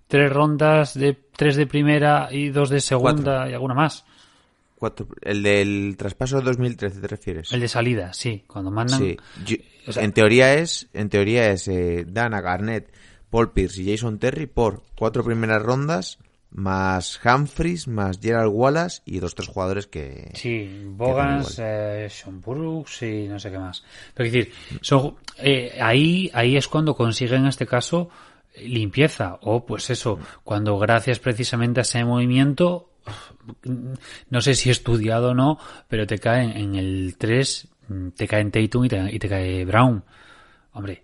tres 0.09 0.29
rondas 0.33 0.95
de 0.95 1.13
tres 1.37 1.55
de 1.55 1.67
primera 1.67 2.27
y 2.31 2.49
dos 2.49 2.69
de 2.69 2.81
segunda 2.81 3.49
y 3.49 3.53
alguna 3.53 3.75
más 3.75 4.03
Cuatro- 4.79 5.07
el 5.21 5.43
del 5.43 5.95
traspaso 5.97 6.37
de 6.37 6.43
2013, 6.43 7.01
¿te 7.01 7.07
refieres? 7.07 7.51
el 7.51 7.59
de 7.59 7.67
salida 7.67 8.13
sí 8.13 8.43
cuando 8.47 8.71
mandan 8.71 8.99
Sí, 8.99 9.17
yo- 9.45 9.57
o 9.87 9.91
sea- 9.91 10.03
en 10.03 10.13
teoría 10.13 10.53
es, 10.55 10.87
en 10.93 11.09
teoría 11.09 11.51
es 11.51 11.67
eh, 11.67 12.05
Dana, 12.07 12.39
Garnett, 12.41 12.91
Paul 13.29 13.51
Pierce 13.51 13.81
y 13.81 13.91
Jason 13.91 14.17
Terry 14.19 14.47
por 14.47 14.83
cuatro 14.97 15.23
primeras 15.23 15.61
rondas, 15.61 16.17
más 16.51 17.19
Humphries, 17.23 17.87
más 17.87 18.19
Gerald 18.19 18.51
Wallace 18.51 19.01
y 19.05 19.19
dos 19.19 19.35
tres 19.35 19.49
jugadores 19.49 19.85
que 19.85 20.31
Sí, 20.33 20.83
Bogans, 20.85 21.59
eh, 21.61 22.07
Sean 22.09 22.41
Brooks 22.41 23.03
y 23.03 23.27
no 23.27 23.37
sé 23.39 23.51
qué 23.51 23.59
más. 23.59 23.83
Pero 24.15 24.27
es 24.27 24.33
decir, 24.33 24.53
son, 24.81 25.15
eh, 25.37 25.77
ahí, 25.79 26.31
ahí 26.33 26.57
es 26.57 26.67
cuando 26.67 26.95
consiguen 26.95 27.41
en 27.41 27.47
este 27.47 27.67
caso 27.67 28.09
eh, 28.55 28.67
limpieza. 28.67 29.37
O 29.43 29.63
pues 29.63 29.91
eso, 29.91 30.17
cuando 30.43 30.79
gracias 30.79 31.19
precisamente 31.19 31.81
a 31.81 31.83
ese 31.83 32.03
movimiento, 32.03 32.88
no 34.29 34.41
sé 34.41 34.55
si 34.55 34.69
estudiado 34.69 35.31
o 35.31 35.33
no, 35.33 35.57
pero 35.87 36.07
te 36.07 36.19
caen 36.19 36.51
en 36.51 36.75
el 36.75 37.15
3, 37.17 37.67
te 38.15 38.27
caen 38.27 38.51
Tatum 38.51 38.85
y 38.85 38.89
te, 38.89 39.15
y 39.15 39.19
te 39.19 39.29
cae 39.29 39.65
Brown. 39.65 40.03
Hombre, 40.73 41.03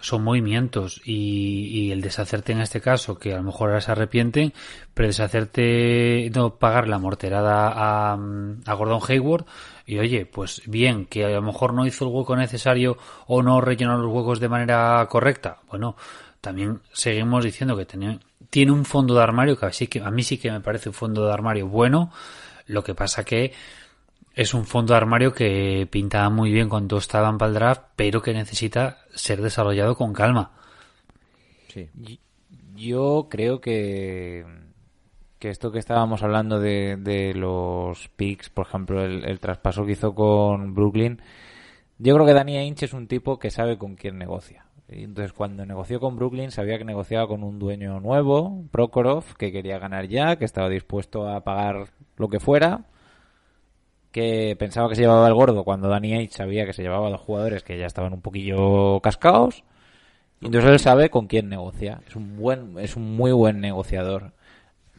son 0.00 0.22
movimientos 0.24 1.00
y, 1.04 1.68
y 1.68 1.92
el 1.92 2.00
deshacerte 2.00 2.52
en 2.52 2.60
este 2.60 2.80
caso, 2.80 3.18
que 3.18 3.32
a 3.32 3.36
lo 3.36 3.42
mejor 3.42 3.70
ahora 3.70 3.80
se 3.80 3.92
arrepienten, 3.92 4.52
pero 4.94 5.08
deshacerte, 5.08 6.30
no 6.34 6.56
pagar 6.56 6.88
la 6.88 6.98
morterada 6.98 7.72
a, 7.74 8.12
a 8.14 8.74
Gordon 8.74 9.00
Hayward 9.08 9.46
y 9.86 9.98
oye, 9.98 10.26
pues 10.26 10.62
bien, 10.66 11.06
que 11.06 11.24
a 11.24 11.30
lo 11.30 11.42
mejor 11.42 11.74
no 11.74 11.86
hizo 11.86 12.06
el 12.06 12.14
hueco 12.14 12.36
necesario 12.36 12.96
o 13.26 13.42
no 13.42 13.60
rellenó 13.60 13.96
los 13.98 14.12
huecos 14.12 14.40
de 14.40 14.48
manera 14.48 15.06
correcta. 15.08 15.60
Bueno, 15.68 15.96
también 16.40 16.80
seguimos 16.92 17.44
diciendo 17.44 17.76
que 17.76 17.86
tiene, 17.86 18.18
tiene 18.52 18.70
un 18.70 18.84
fondo 18.84 19.14
de 19.14 19.22
armario 19.22 19.56
que, 19.56 19.86
que 19.88 20.00
a 20.00 20.10
mí 20.10 20.22
sí 20.22 20.36
que 20.36 20.50
me 20.52 20.60
parece 20.60 20.90
un 20.90 20.94
fondo 20.94 21.24
de 21.24 21.32
armario 21.32 21.68
bueno, 21.68 22.12
lo 22.66 22.84
que 22.84 22.94
pasa 22.94 23.24
que 23.24 23.54
es 24.34 24.52
un 24.52 24.66
fondo 24.66 24.92
de 24.92 24.98
armario 24.98 25.32
que 25.32 25.88
pintaba 25.90 26.28
muy 26.28 26.52
bien 26.52 26.68
cuando 26.68 26.98
estaban 26.98 27.38
para 27.38 27.48
el 27.48 27.54
draft, 27.54 27.82
pero 27.96 28.20
que 28.20 28.34
necesita 28.34 28.98
ser 29.14 29.40
desarrollado 29.40 29.96
con 29.96 30.12
calma. 30.12 30.52
sí. 31.68 31.88
Yo 32.74 33.28
creo 33.30 33.60
que, 33.62 34.44
que 35.38 35.48
esto 35.48 35.72
que 35.72 35.78
estábamos 35.78 36.22
hablando 36.22 36.60
de, 36.60 36.96
de 36.98 37.32
los 37.32 38.08
picks, 38.16 38.50
por 38.50 38.66
ejemplo, 38.66 39.02
el, 39.02 39.40
traspaso 39.40 39.86
que 39.86 39.92
hizo 39.92 40.14
con 40.14 40.74
Brooklyn, 40.74 41.22
yo 41.98 42.14
creo 42.14 42.26
que 42.26 42.34
Danny 42.34 42.58
Ainge 42.58 42.84
es 42.84 42.92
un 42.92 43.06
tipo 43.06 43.38
que 43.38 43.50
sabe 43.50 43.78
con 43.78 43.94
quién 43.94 44.18
negocia. 44.18 44.66
Entonces, 44.94 45.32
cuando 45.32 45.64
negoció 45.66 46.00
con 46.00 46.16
Brooklyn, 46.16 46.50
sabía 46.50 46.78
que 46.78 46.84
negociaba 46.84 47.26
con 47.26 47.42
un 47.42 47.58
dueño 47.58 48.00
nuevo, 48.00 48.64
Prokhorov, 48.70 49.36
que 49.36 49.52
quería 49.52 49.78
ganar 49.78 50.08
ya, 50.08 50.36
que 50.36 50.44
estaba 50.44 50.68
dispuesto 50.68 51.28
a 51.28 51.42
pagar 51.42 51.88
lo 52.16 52.28
que 52.28 52.40
fuera, 52.40 52.84
que 54.10 54.56
pensaba 54.58 54.88
que 54.88 54.94
se 54.94 55.02
llevaba 55.02 55.26
el 55.26 55.34
gordo 55.34 55.64
cuando 55.64 55.88
Danny 55.88 56.14
Ainge 56.14 56.34
sabía 56.36 56.66
que 56.66 56.72
se 56.72 56.82
llevaba 56.82 57.08
a 57.08 57.10
los 57.10 57.20
jugadores 57.20 57.62
que 57.62 57.78
ya 57.78 57.86
estaban 57.86 58.12
un 58.12 58.20
poquillo 58.20 59.00
cascados. 59.00 59.64
Entonces 60.42 60.70
él 60.70 60.78
sabe 60.78 61.08
con 61.08 61.26
quién 61.28 61.48
negocia. 61.48 62.00
Es 62.06 62.16
un 62.16 62.36
buen, 62.36 62.78
es 62.78 62.96
un 62.96 63.16
muy 63.16 63.32
buen 63.32 63.60
negociador. 63.60 64.32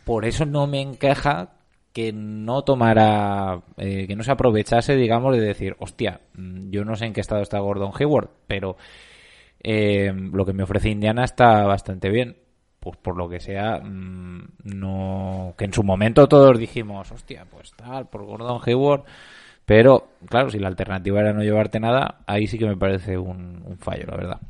Por 0.05 0.25
eso 0.25 0.45
no 0.45 0.67
me 0.67 0.81
encaja 0.81 1.51
que 1.93 2.11
no 2.11 2.63
tomara, 2.63 3.61
eh, 3.77 4.07
que 4.07 4.15
no 4.15 4.23
se 4.23 4.31
aprovechase, 4.31 4.95
digamos, 4.95 5.35
de 5.35 5.41
decir, 5.41 5.75
hostia, 5.79 6.21
mm, 6.33 6.71
yo 6.71 6.83
no 6.83 6.95
sé 6.95 7.05
en 7.05 7.13
qué 7.13 7.21
estado 7.21 7.41
está 7.43 7.59
Gordon 7.59 7.91
Hayward, 7.97 8.29
pero 8.47 8.77
eh, 9.63 10.11
lo 10.13 10.45
que 10.45 10.53
me 10.53 10.63
ofrece 10.63 10.89
Indiana 10.89 11.23
está 11.23 11.63
bastante 11.63 12.09
bien. 12.09 12.37
Pues 12.79 12.97
por 12.97 13.15
lo 13.15 13.29
que 13.29 13.39
sea, 13.39 13.79
mm, 13.79 14.55
no, 14.65 15.53
que 15.57 15.63
en 15.63 15.73
su 15.73 15.83
momento 15.83 16.27
todos 16.27 16.59
dijimos, 16.59 17.09
hostia, 17.13 17.45
pues 17.49 17.71
tal, 17.77 18.09
por 18.09 18.25
Gordon 18.25 18.59
Hayward, 18.65 19.05
pero 19.65 20.09
claro, 20.27 20.49
si 20.49 20.59
la 20.59 20.67
alternativa 20.67 21.21
era 21.21 21.31
no 21.31 21.43
llevarte 21.43 21.79
nada, 21.79 22.19
ahí 22.27 22.45
sí 22.45 22.57
que 22.57 22.67
me 22.67 22.75
parece 22.75 23.17
un, 23.17 23.63
un 23.65 23.77
fallo, 23.77 24.05
la 24.07 24.17
verdad. 24.17 24.41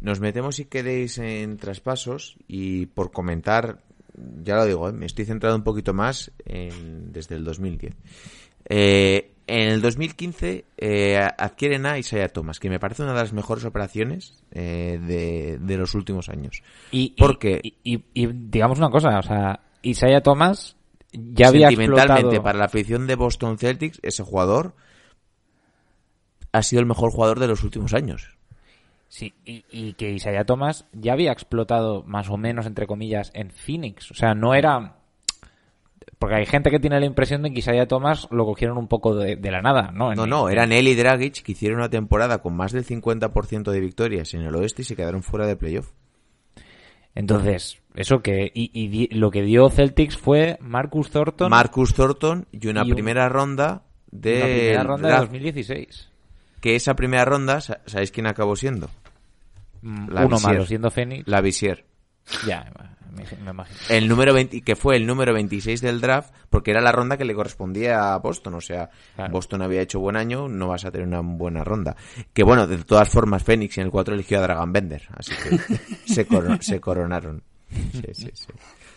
Nos 0.00 0.18
metemos 0.18 0.56
si 0.56 0.64
queréis 0.64 1.18
en 1.18 1.58
traspasos 1.58 2.36
y 2.48 2.86
por 2.86 3.12
comentar, 3.12 3.78
ya 4.42 4.56
lo 4.56 4.64
digo, 4.64 4.88
¿eh? 4.88 4.92
me 4.92 5.06
estoy 5.06 5.26
centrado 5.26 5.54
un 5.54 5.62
poquito 5.62 5.92
más 5.92 6.32
en, 6.46 7.12
desde 7.12 7.36
el 7.36 7.44
2010. 7.44 7.94
Eh, 8.68 9.32
en 9.50 9.68
el 9.68 9.80
2015 9.82 10.64
eh, 10.76 11.18
adquieren 11.38 11.86
a 11.86 11.98
Isaiah 11.98 12.28
Thomas, 12.28 12.58
que 12.60 12.70
me 12.70 12.78
parece 12.80 13.02
una 13.02 13.12
de 13.12 13.18
las 13.20 13.32
mejores 13.32 13.64
operaciones 13.64 14.42
eh, 14.52 14.98
de, 15.02 15.58
de 15.60 15.76
los 15.76 15.94
últimos 15.94 16.28
años. 16.28 16.62
Y, 16.90 17.14
Porque- 17.18 17.60
y, 17.62 17.74
y- 17.82 18.04
y 18.14 18.26
digamos 18.26 18.78
una 18.78 18.90
cosa, 18.90 19.18
o 19.18 19.22
sea, 19.22 19.60
Isaiah 19.82 20.22
Thomas 20.22 20.76
ya 21.12 21.48
había 21.48 21.68
Sentimentalmente, 21.68 22.12
explotado... 22.20 22.42
para 22.42 22.58
la 22.58 22.64
afición 22.66 23.06
de 23.06 23.16
Boston 23.16 23.58
Celtics, 23.58 23.98
ese 24.02 24.22
jugador 24.22 24.74
ha 26.52 26.62
sido 26.62 26.80
el 26.80 26.86
mejor 26.86 27.10
jugador 27.12 27.38
de 27.38 27.48
los 27.48 27.62
últimos 27.64 27.94
años. 27.94 28.36
Sí, 29.08 29.34
y, 29.44 29.64
y 29.72 29.94
que 29.94 30.10
Isaiah 30.12 30.44
Thomas 30.44 30.86
ya 30.92 31.14
había 31.14 31.32
explotado 31.32 32.04
más 32.04 32.28
o 32.30 32.36
menos, 32.36 32.66
entre 32.66 32.86
comillas, 32.86 33.32
en 33.34 33.50
Phoenix. 33.50 34.10
O 34.10 34.14
sea, 34.14 34.34
no 34.34 34.54
era... 34.54 34.98
Porque 36.20 36.36
hay 36.36 36.44
gente 36.46 36.70
que 36.70 36.78
tiene 36.78 37.00
la 37.00 37.06
impresión 37.06 37.42
de 37.42 37.50
que 37.50 37.58
Isaiah 37.60 37.88
Thomas 37.88 38.28
lo 38.30 38.44
cogieron 38.44 38.76
un 38.78 38.86
poco 38.88 39.14
de, 39.16 39.34
de 39.36 39.50
la 39.50 39.62
nada, 39.62 39.90
¿no? 39.90 40.12
En- 40.12 40.16
No, 40.18 40.26
no, 40.26 40.48
eran 40.50 40.70
él 40.70 40.86
y 40.86 40.94
Dragic 40.94 41.42
que 41.42 41.52
hicieron 41.52 41.78
una 41.78 41.88
temporada 41.88 42.42
con 42.42 42.54
más 42.54 42.70
del 42.72 42.84
50% 42.84 43.70
de 43.72 43.80
victorias 43.80 44.34
en 44.34 44.42
el 44.42 44.54
oeste 44.54 44.82
y 44.82 44.84
se 44.84 44.94
quedaron 44.94 45.22
fuera 45.22 45.46
de 45.46 45.56
playoff. 45.56 45.90
Entonces, 47.14 47.78
eso 47.94 48.20
que... 48.22 48.52
Y, 48.54 48.70
y 48.72 48.88
di- 48.88 49.08
lo 49.08 49.30
que 49.30 49.42
dio 49.42 49.68
Celtics 49.70 50.16
fue 50.16 50.58
Marcus 50.60 51.10
Thornton... 51.10 51.50
Marcus 51.50 51.94
Thornton 51.94 52.46
y 52.52 52.68
una 52.68 52.82
Y 52.84 52.90
un- 52.90 52.94
primera 52.94 53.28
ronda 53.28 53.82
de 54.10 54.38
la 54.38 54.44
primera 54.46 54.82
ronda 54.84 55.08
de 55.08 55.14
draft, 55.14 55.26
2016. 55.32 56.10
que 56.60 56.76
esa 56.76 56.94
primera 56.94 57.24
ronda, 57.24 57.60
sa- 57.60 57.80
¿sabéis 57.86 58.12
quién 58.12 58.26
acabó 58.26 58.56
siendo? 58.56 58.88
Mm, 59.82 60.10
La 60.10 60.26
Uno 60.26 60.36
Visier. 60.36 60.52
malo, 60.52 60.66
siendo 60.66 60.90
Phoenix. 60.90 61.26
La 61.26 61.40
Visier. 61.40 61.84
Ya, 62.46 62.70
me, 63.12 63.24
me 63.44 63.50
imagino. 63.50 63.78
el 63.88 64.08
número 64.08 64.32
20, 64.34 64.60
que 64.62 64.76
fue 64.76 64.96
el 64.96 65.06
número 65.06 65.32
26 65.34 65.80
del 65.80 66.00
draft, 66.00 66.32
porque 66.48 66.70
era 66.70 66.80
la 66.80 66.92
ronda 66.92 67.16
que 67.16 67.24
le 67.24 67.34
correspondía 67.34 68.12
a 68.14 68.18
Boston. 68.18 68.54
O 68.54 68.60
sea, 68.60 68.90
Claro. 69.16 69.32
Boston 69.32 69.62
había 69.62 69.82
hecho 69.82 70.00
buen 70.00 70.16
año, 70.16 70.48
no 70.48 70.68
vas 70.68 70.84
a 70.84 70.90
tener 70.90 71.06
una 71.06 71.20
buena 71.20 71.64
ronda. 71.64 71.96
Que 72.32 72.42
bueno, 72.42 72.66
de 72.66 72.78
todas 72.84 73.08
formas, 73.08 73.42
Phoenix 73.42 73.76
en 73.78 73.84
el 73.84 73.90
4 73.90 74.14
eligió 74.14 74.38
a 74.38 74.42
Dragon 74.42 74.72
Bender, 74.72 75.02
así 75.16 75.32
que 75.34 75.58
se, 76.12 76.26
coro- 76.26 76.60
se 76.60 76.80
coronaron. 76.80 77.42
Sí, 77.92 78.02
sí, 78.14 78.30
sí. 78.34 78.46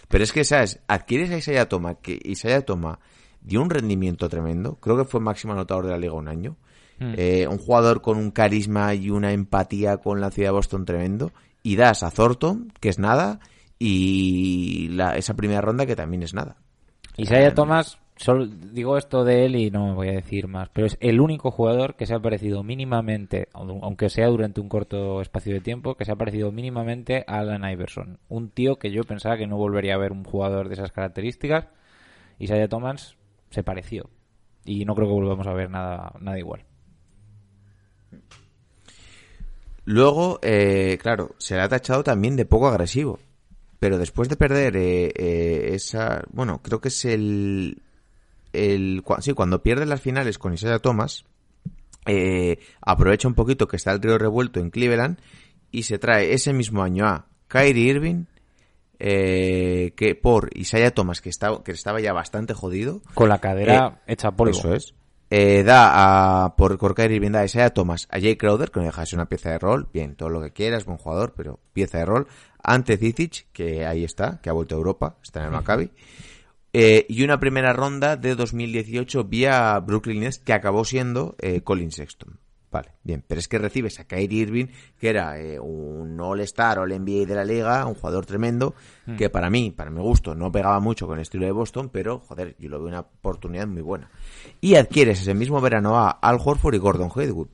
Pero 0.08 0.24
es 0.24 0.32
que, 0.32 0.44
¿sabes? 0.44 0.80
Adquieres 0.88 1.32
a 1.32 1.38
Isaiah 1.38 1.68
Toma, 1.70 1.96
que 1.96 2.20
Isaiah 2.24 2.62
Toma 2.62 3.00
dio 3.42 3.62
un 3.62 3.70
rendimiento 3.70 4.30
tremendo, 4.30 4.76
creo 4.76 4.98
que 4.98 5.06
fue 5.06 5.20
máximo 5.20 5.54
anotador 5.54 5.86
de 5.86 5.92
la 5.92 5.98
liga 5.98 6.14
un 6.14 6.28
año. 6.28 6.56
Eh, 7.00 7.48
un 7.50 7.58
jugador 7.58 8.02
con 8.02 8.18
un 8.18 8.32
carisma 8.32 8.94
y 8.94 9.10
una 9.10 9.34
empatía 9.34 9.98
con 9.98 10.22
la 10.22 10.32
ciudad 10.32 10.50
de 10.50 10.54
Boston 10.54 10.86
tremendo. 10.86 11.34
Y 11.62 11.76
das 11.76 12.02
a 12.02 12.12
Thornton, 12.12 12.72
que 12.80 12.88
es 12.88 12.98
nada, 12.98 13.40
y 13.80 14.88
la, 14.90 15.18
esa 15.18 15.36
primera 15.36 15.62
ronda 15.62 15.86
que 15.86 15.96
también 15.96 16.24
es 16.24 16.34
nada. 16.34 16.58
Isaiah 17.18 17.54
Thomas, 17.54 18.00
solo 18.16 18.48
digo 18.48 18.98
esto 18.98 19.24
de 19.24 19.46
él 19.46 19.56
y 19.56 19.70
no 19.70 19.94
voy 19.94 20.10
a 20.10 20.14
decir 20.14 20.48
más, 20.48 20.70
pero 20.70 20.88
es 20.88 20.98
el 21.00 21.20
único 21.20 21.52
jugador 21.52 21.96
que 21.96 22.06
se 22.06 22.16
ha 22.16 22.20
parecido 22.20 22.64
mínimamente, 22.64 23.50
aunque 23.54 24.10
sea 24.10 24.28
durante 24.28 24.62
un 24.62 24.70
corto 24.70 25.22
espacio 25.22 25.54
de 25.54 25.62
tiempo, 25.62 25.96
que 25.96 26.06
se 26.06 26.12
ha 26.12 26.16
parecido 26.16 26.52
mínimamente 26.52 27.24
a 27.28 27.40
Alan 27.40 27.70
Iverson. 27.70 28.20
Un 28.30 28.50
tío 28.50 28.78
que 28.78 28.92
yo 28.92 29.04
pensaba 29.04 29.38
que 29.38 29.48
no 29.48 29.58
volvería 29.58 29.96
a 29.96 30.00
ver 30.00 30.12
un 30.12 30.24
jugador 30.24 30.70
de 30.70 30.74
esas 30.76 30.92
características. 30.92 31.68
Isaiah 32.40 32.68
Thomas 32.68 33.16
se 33.52 33.64
pareció. 33.64 34.10
Y 34.66 34.86
no 34.86 34.96
creo 34.96 35.08
que 35.08 35.14
volvamos 35.14 35.46
a 35.46 35.54
ver 35.54 35.70
nada, 35.70 36.14
nada 36.20 36.40
igual. 36.40 36.66
Luego, 39.86 40.40
eh, 40.42 40.98
claro, 41.02 41.36
se 41.38 41.56
le 41.56 41.62
ha 41.62 41.70
tachado 41.70 42.04
también 42.04 42.36
de 42.36 42.46
poco 42.46 42.68
agresivo. 42.68 43.20
Pero 43.84 43.98
después 43.98 44.30
de 44.30 44.38
perder 44.38 44.78
eh, 44.78 45.12
eh, 45.14 45.72
esa... 45.74 46.24
Bueno, 46.32 46.62
creo 46.64 46.80
que 46.80 46.88
es 46.88 47.04
el... 47.04 47.82
el 48.54 49.04
sí, 49.20 49.34
cuando 49.34 49.62
pierde 49.62 49.86
las 49.86 50.00
finales 50.00 50.38
con 50.38 50.54
Isaiah 50.54 50.80
Thomas, 50.80 51.26
eh, 52.06 52.60
aprovecha 52.80 53.28
un 53.28 53.34
poquito 53.34 53.68
que 53.68 53.76
está 53.76 53.92
el 53.92 54.02
río 54.02 54.18
revuelto 54.18 54.62
en 54.62 54.70
Cleveland 54.70 55.20
y 55.70 55.84
se 55.84 56.00
trae 56.00 56.32
ese 56.32 56.54
mismo 56.54 56.82
año 56.82 57.06
a 57.06 57.26
Kyrie 57.50 57.90
Irving, 57.90 58.24
eh, 59.00 59.92
que 59.98 60.16
por 60.16 60.50
Isaiah 60.58 60.92
Thomas, 60.92 61.20
que, 61.20 61.28
estaba 61.28 61.62
que 61.62 61.74
estaba 61.74 62.00
ya 62.00 62.14
bastante 62.14 62.54
jodido, 62.54 63.02
Con 63.14 63.28
la 63.28 63.40
cadera 63.40 64.02
hecha 64.08 64.32
polvo. 64.32 64.58
eso 64.58 64.74
es. 64.74 64.94
Eh, 65.30 65.64
da 65.64 66.46
a, 66.46 66.56
por, 66.56 66.78
por 66.78 66.96
Kyrie 66.96 67.18
Irving, 67.18 67.32
da 67.32 67.40
a 67.40 67.46
Isaiah 67.46 67.72
Thomas, 67.72 68.08
a 68.12 68.22
Jay 68.22 68.38
Crowder, 68.38 68.72
que 68.72 68.80
no 68.80 68.86
deja 68.86 69.02
de 69.02 69.08
ser 69.08 69.18
una 69.20 69.28
pieza 69.28 69.50
de 69.50 69.60
rol, 69.60 69.90
bien, 69.92 70.16
todo 70.16 70.30
lo 70.30 70.42
que 70.42 70.52
quieras, 70.52 70.86
buen 70.86 71.00
jugador, 71.00 71.34
pero 71.36 71.60
pieza 71.74 71.98
de 71.98 72.06
rol. 72.06 72.28
Ante 72.64 72.98
Cizic, 72.98 73.48
que 73.52 73.86
ahí 73.86 74.04
está, 74.04 74.40
que 74.42 74.50
ha 74.50 74.54
vuelto 74.54 74.76
a 74.76 74.78
Europa, 74.78 75.18
está 75.22 75.42
en 75.42 75.48
el 75.48 75.52
Maccabi. 75.52 75.92
Eh, 76.72 77.06
y 77.08 77.24
una 77.24 77.40
primera 77.40 77.72
ronda 77.72 78.18
de 78.18 78.34
2018 78.34 79.26
vía 79.26 79.78
Brooklyn 79.80 80.22
Nets, 80.22 80.40
que 80.40 80.54
acabó 80.54 80.86
siendo 80.86 81.36
eh, 81.40 81.62
Colin 81.62 81.92
Sexton. 81.92 82.40
Vale, 82.72 82.94
bien, 83.04 83.24
pero 83.28 83.38
es 83.38 83.48
que 83.48 83.60
recibes 83.60 84.00
a 84.00 84.06
Kyrie 84.06 84.42
Irving, 84.42 84.66
que 85.00 85.10
era 85.10 85.40
eh, 85.40 85.60
un 85.60 86.20
All-Star, 86.20 86.80
All-NBA 86.80 87.28
de 87.28 87.36
la 87.36 87.46
liga, 87.46 87.86
un 87.86 87.94
jugador 87.94 88.26
tremendo, 88.26 88.74
que 89.16 89.30
para 89.30 89.52
mí, 89.52 89.70
para 89.70 89.92
mi 89.92 90.02
gusto, 90.02 90.34
no 90.34 90.52
pegaba 90.52 90.80
mucho 90.80 91.06
con 91.06 91.20
el 91.20 91.22
estilo 91.22 91.46
de 91.46 91.52
Boston, 91.52 91.90
pero, 91.94 92.18
joder, 92.22 92.56
yo 92.58 92.70
lo 92.70 92.80
veo 92.80 92.88
una 92.88 93.02
oportunidad 93.02 93.68
muy 93.68 93.84
buena. 93.84 94.10
Y 94.60 94.74
adquieres 94.74 95.22
ese 95.22 95.36
mismo 95.36 95.62
verano 95.62 96.00
a 96.00 96.10
Al 96.10 96.40
Horford 96.44 96.74
y 96.74 96.80
Gordon 96.80 97.12
Hayward. 97.16 97.50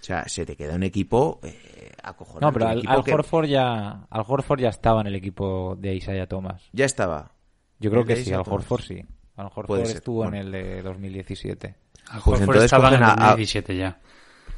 O 0.00 0.04
sea, 0.04 0.24
se 0.28 0.46
te 0.46 0.56
queda 0.56 0.74
un 0.74 0.82
equipo 0.82 1.40
eh, 1.42 1.90
acojonante. 2.02 2.46
No, 2.46 2.52
pero 2.52 2.68
Al, 2.68 2.78
equipo 2.78 2.92
Al 2.92 3.04
que 3.04 3.14
Horford 3.14 3.46
ya, 3.46 4.06
Al 4.08 4.24
Horford 4.26 4.60
ya 4.60 4.68
estaba 4.70 5.00
en 5.02 5.08
el 5.08 5.14
equipo 5.14 5.76
de 5.78 5.94
Isaiah 5.94 6.26
Thomas. 6.26 6.62
Ya 6.72 6.84
estaba. 6.86 7.32
Yo 7.78 7.90
creo 7.90 8.02
¿El 8.02 8.08
de 8.08 8.14
que 8.14 8.20
sí, 8.20 8.22
Isaiah 8.28 8.38
Al 8.38 8.44
Thomas? 8.44 8.60
Horford 8.62 8.82
sí. 8.82 9.04
Al 9.36 9.46
Horford 9.54 9.80
estuvo 9.86 10.16
bueno. 10.16 10.36
en 10.36 10.46
el 10.46 10.52
de 10.52 10.82
2017. 10.82 11.74
Al 12.10 12.20
Pues 12.24 12.40
Horford 12.40 12.62
estaba 12.64 12.88
en 12.88 12.94
cogen 12.94 13.02
el 13.04 13.08
a- 13.10 13.12
a- 13.12 13.16
2017 13.30 13.76
ya. 13.76 14.00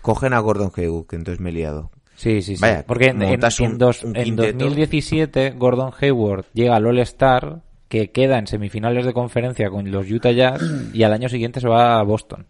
Cogen 0.01 0.33
a 0.33 0.39
Gordon 0.41 0.73
Hayward, 0.77 1.07
que 1.07 1.17
entonces 1.17 1.41
me 1.41 1.51
he 1.51 1.53
liado. 1.53 1.91
Sí, 2.17 2.43
sí, 2.43 2.57
sí. 2.57 2.61
Vaya, 2.63 2.85
Porque 2.87 3.07
en, 3.07 3.23
en- 3.23 3.41
un- 3.61 3.79
dos- 3.79 4.05
un 4.05 4.17
en 4.17 4.25
quinteto. 4.25 4.59
2017 4.65 5.51
Gordon 5.53 5.93
Hayward 6.01 6.45
llega 6.53 6.77
al 6.77 6.87
All-Star, 6.87 7.63
que 7.89 8.11
queda 8.11 8.39
en 8.39 8.47
semifinales 8.47 9.05
de 9.07 9.13
conferencia 9.13 9.71
con 9.71 9.91
los 9.91 10.11
Utah 10.11 10.33
Jazz, 10.33 10.63
y 10.93 11.03
al 11.03 11.13
año 11.13 11.29
siguiente 11.29 11.61
se 11.61 11.69
va 11.69 11.99
a 11.99 12.03
Boston. 12.03 12.47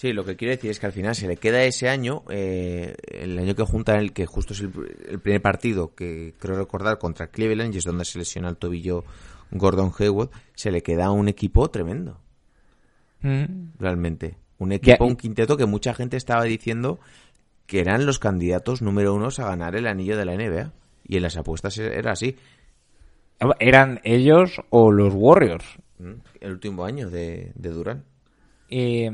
Sí, 0.00 0.14
lo 0.14 0.24
que 0.24 0.34
quiero 0.34 0.52
decir 0.52 0.70
es 0.70 0.80
que 0.80 0.86
al 0.86 0.92
final 0.92 1.14
se 1.14 1.28
le 1.28 1.36
queda 1.36 1.62
ese 1.62 1.90
año, 1.90 2.22
eh, 2.30 2.94
el 3.06 3.38
año 3.38 3.54
que 3.54 3.64
juntan 3.64 3.98
el 3.98 4.14
que 4.14 4.24
justo 4.24 4.54
es 4.54 4.60
el, 4.60 4.72
el 5.06 5.20
primer 5.20 5.42
partido 5.42 5.94
que 5.94 6.32
creo 6.38 6.56
recordar 6.56 6.96
contra 6.96 7.26
Cleveland 7.26 7.74
y 7.74 7.78
es 7.78 7.84
donde 7.84 8.06
se 8.06 8.18
lesiona 8.18 8.48
el 8.48 8.56
tobillo 8.56 9.04
Gordon 9.50 9.92
Hayward, 9.98 10.30
se 10.54 10.70
le 10.70 10.82
queda 10.82 11.10
un 11.10 11.28
equipo 11.28 11.68
tremendo, 11.68 12.18
realmente. 13.78 14.38
Un 14.56 14.72
equipo, 14.72 15.04
un 15.04 15.16
quinteto 15.16 15.58
que 15.58 15.66
mucha 15.66 15.92
gente 15.92 16.16
estaba 16.16 16.44
diciendo 16.44 16.98
que 17.66 17.80
eran 17.80 18.06
los 18.06 18.18
candidatos 18.18 18.80
número 18.80 19.12
unos 19.12 19.38
a 19.38 19.48
ganar 19.48 19.76
el 19.76 19.86
anillo 19.86 20.16
de 20.16 20.24
la 20.24 20.34
NBA. 20.34 20.72
Y 21.08 21.16
en 21.18 21.22
las 21.24 21.36
apuestas 21.36 21.76
era 21.76 22.12
así. 22.12 22.36
Eran 23.58 24.00
ellos 24.04 24.62
o 24.70 24.92
los 24.92 25.12
Warriors. 25.14 25.66
Mm, 25.98 26.22
El 26.40 26.52
último 26.52 26.86
año 26.86 27.10
de, 27.10 27.52
de 27.54 27.68
Durán. 27.68 28.04
Eh, 28.70 29.10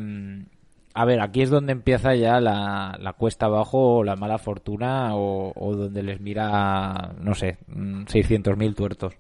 a 0.97 1.05
ver, 1.05 1.21
aquí 1.21 1.43
es 1.43 1.51
donde 1.51 1.73
empieza 1.73 2.15
ya 2.15 2.41
la, 2.41 2.97
la 2.99 3.13
cuesta 3.13 3.47
abajo 3.47 3.99
o 3.99 4.05
la 4.05 4.17
mala 4.17 4.39
fortuna 4.39 5.15
o, 5.15 5.53
o 5.55 5.77
donde 5.77 6.03
les 6.03 6.21
mira, 6.21 7.15
no 7.21 7.35
sé, 7.35 7.59
mm, 7.67 8.05
600.000 8.05 8.75
tuertos. 8.75 9.13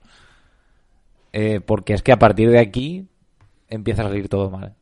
Eh, 1.32 1.60
porque 1.60 1.92
es 1.92 2.02
que 2.02 2.12
a 2.12 2.18
partir 2.18 2.50
de 2.50 2.60
aquí 2.60 3.06
empieza 3.68 4.02
a 4.02 4.06
salir 4.06 4.28
todo 4.28 4.50
mal. 4.50 4.74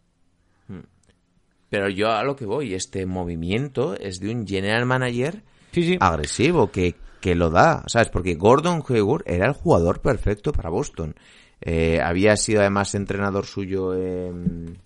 Pero 1.69 1.89
yo 1.89 2.13
a 2.13 2.23
lo 2.23 2.37
que 2.37 2.47
voy, 2.47 2.75
este 2.75 3.05
movimiento 3.07 3.97
es 3.99 4.21
de 4.21 4.31
un 4.33 4.47
general 4.47 4.87
manager 4.87 5.43
Sí, 5.73 5.83
sí. 5.83 5.97
agresivo 5.99 6.71
que, 6.71 6.95
que 7.21 7.35
lo 7.35 7.51
da, 7.51 7.83
¿sabes? 7.89 8.09
Porque 8.11 8.37
Gordon 8.37 8.85
Hayward 8.89 9.25
era 9.27 9.47
el 9.49 9.55
jugador 9.55 10.01
perfecto 10.01 10.53
para 10.53 10.71
Boston. 10.71 11.17
Eh, 11.61 11.99
había 12.01 12.37
sido 12.37 12.61
además 12.61 12.95
entrenador 12.95 13.47
suyo 13.47 13.95
en... 13.95 14.79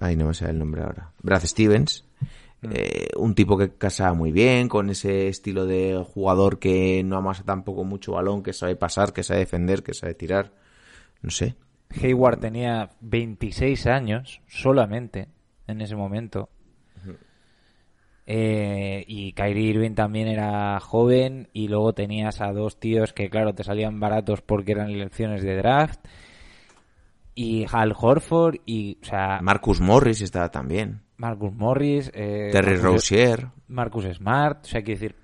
Ay, 0.00 0.16
no 0.16 0.26
me 0.26 0.34
sale 0.34 0.52
el 0.52 0.58
nombre 0.58 0.82
ahora. 0.82 1.12
Brad 1.22 1.44
Stevens. 1.44 2.04
Eh, 2.62 3.10
un 3.16 3.34
tipo 3.34 3.56
que 3.56 3.70
casaba 3.74 4.14
muy 4.14 4.32
bien, 4.32 4.68
con 4.68 4.90
ese 4.90 5.28
estilo 5.28 5.64
de 5.64 6.04
jugador 6.04 6.58
que 6.58 7.02
no 7.04 7.16
amasa 7.16 7.44
tampoco 7.44 7.84
mucho 7.84 8.12
balón, 8.12 8.42
que 8.42 8.52
sabe 8.52 8.74
pasar, 8.74 9.12
que 9.12 9.22
sabe 9.22 9.40
defender, 9.40 9.82
que 9.82 9.94
sabe 9.94 10.14
tirar. 10.14 10.52
No 11.22 11.30
sé. 11.30 11.54
Hayward 12.02 12.40
tenía 12.40 12.90
26 13.00 13.86
años 13.86 14.40
solamente 14.48 15.28
en 15.66 15.80
ese 15.80 15.96
momento. 15.96 16.48
Eh, 18.30 19.04
y 19.06 19.32
Kyrie 19.32 19.70
Irving 19.70 19.94
también 19.94 20.28
era 20.28 20.78
joven 20.80 21.48
y 21.54 21.68
luego 21.68 21.94
tenías 21.94 22.42
a 22.42 22.52
dos 22.52 22.78
tíos 22.78 23.14
que 23.14 23.30
claro 23.30 23.54
te 23.54 23.64
salían 23.64 24.00
baratos 24.00 24.42
porque 24.42 24.72
eran 24.72 24.90
elecciones 24.90 25.42
de 25.42 25.56
draft 25.56 26.00
y 27.40 27.64
Hal 27.70 27.94
Horford 27.96 28.56
y 28.66 28.98
o 29.00 29.04
sea 29.06 29.38
Marcus 29.42 29.80
Morris 29.80 30.22
estaba 30.22 30.50
también. 30.50 31.02
Marcus 31.18 31.54
Morris 31.54 32.10
eh, 32.12 32.48
Terry 32.50 32.72
Marcus- 32.76 32.82
Rozier. 32.82 33.46
Marcus 33.68 34.04
Smart, 34.16 34.64
o 34.64 34.66
sea, 34.68 34.82
quiero 34.82 35.00
decir 35.00 35.16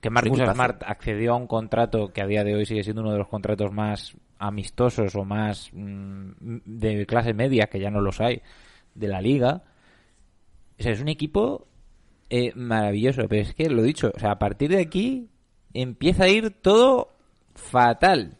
que 0.00 0.08
Marcus. 0.08 0.38
Smart 0.38 0.82
accedió 0.86 1.34
a 1.34 1.36
un 1.36 1.46
contrato 1.46 2.12
que 2.12 2.22
a 2.22 2.26
día 2.26 2.42
de 2.42 2.54
hoy 2.54 2.64
sigue 2.64 2.82
siendo 2.82 3.02
uno 3.02 3.12
de 3.12 3.18
los 3.18 3.28
contratos 3.28 3.70
más 3.70 4.16
amistosos 4.38 5.14
o 5.14 5.24
más 5.24 5.68
mm, 5.72 6.30
de 6.64 7.04
clase 7.06 7.34
media, 7.34 7.66
que 7.66 7.78
ya 7.80 7.90
no 7.90 8.00
los 8.00 8.20
hay, 8.20 8.40
de 8.94 9.08
la 9.08 9.20
liga. 9.20 9.62
O 10.78 10.82
sea, 10.82 10.92
es 10.92 11.00
un 11.00 11.08
equipo 11.08 11.66
eh, 12.30 12.52
maravilloso, 12.56 13.22
pero 13.28 13.42
es 13.42 13.54
que 13.54 13.68
lo 13.68 13.82
dicho, 13.82 14.10
o 14.14 14.18
sea, 14.18 14.32
a 14.32 14.38
partir 14.38 14.70
de 14.70 14.80
aquí 14.80 15.28
empieza 15.74 16.24
a 16.24 16.28
ir 16.28 16.50
todo 16.50 17.12
fatal. 17.54 18.38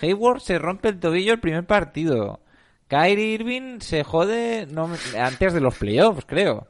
Hayward 0.00 0.40
se 0.40 0.58
rompe 0.58 0.88
el 0.88 0.98
tobillo 1.00 1.32
el 1.32 1.40
primer 1.40 1.66
partido. 1.66 2.40
Kyrie 2.88 3.34
Irving 3.34 3.80
se 3.80 4.04
jode 4.04 4.66
no, 4.70 4.90
antes 5.18 5.52
de 5.54 5.60
los 5.60 5.76
playoffs, 5.78 6.24
creo. 6.26 6.68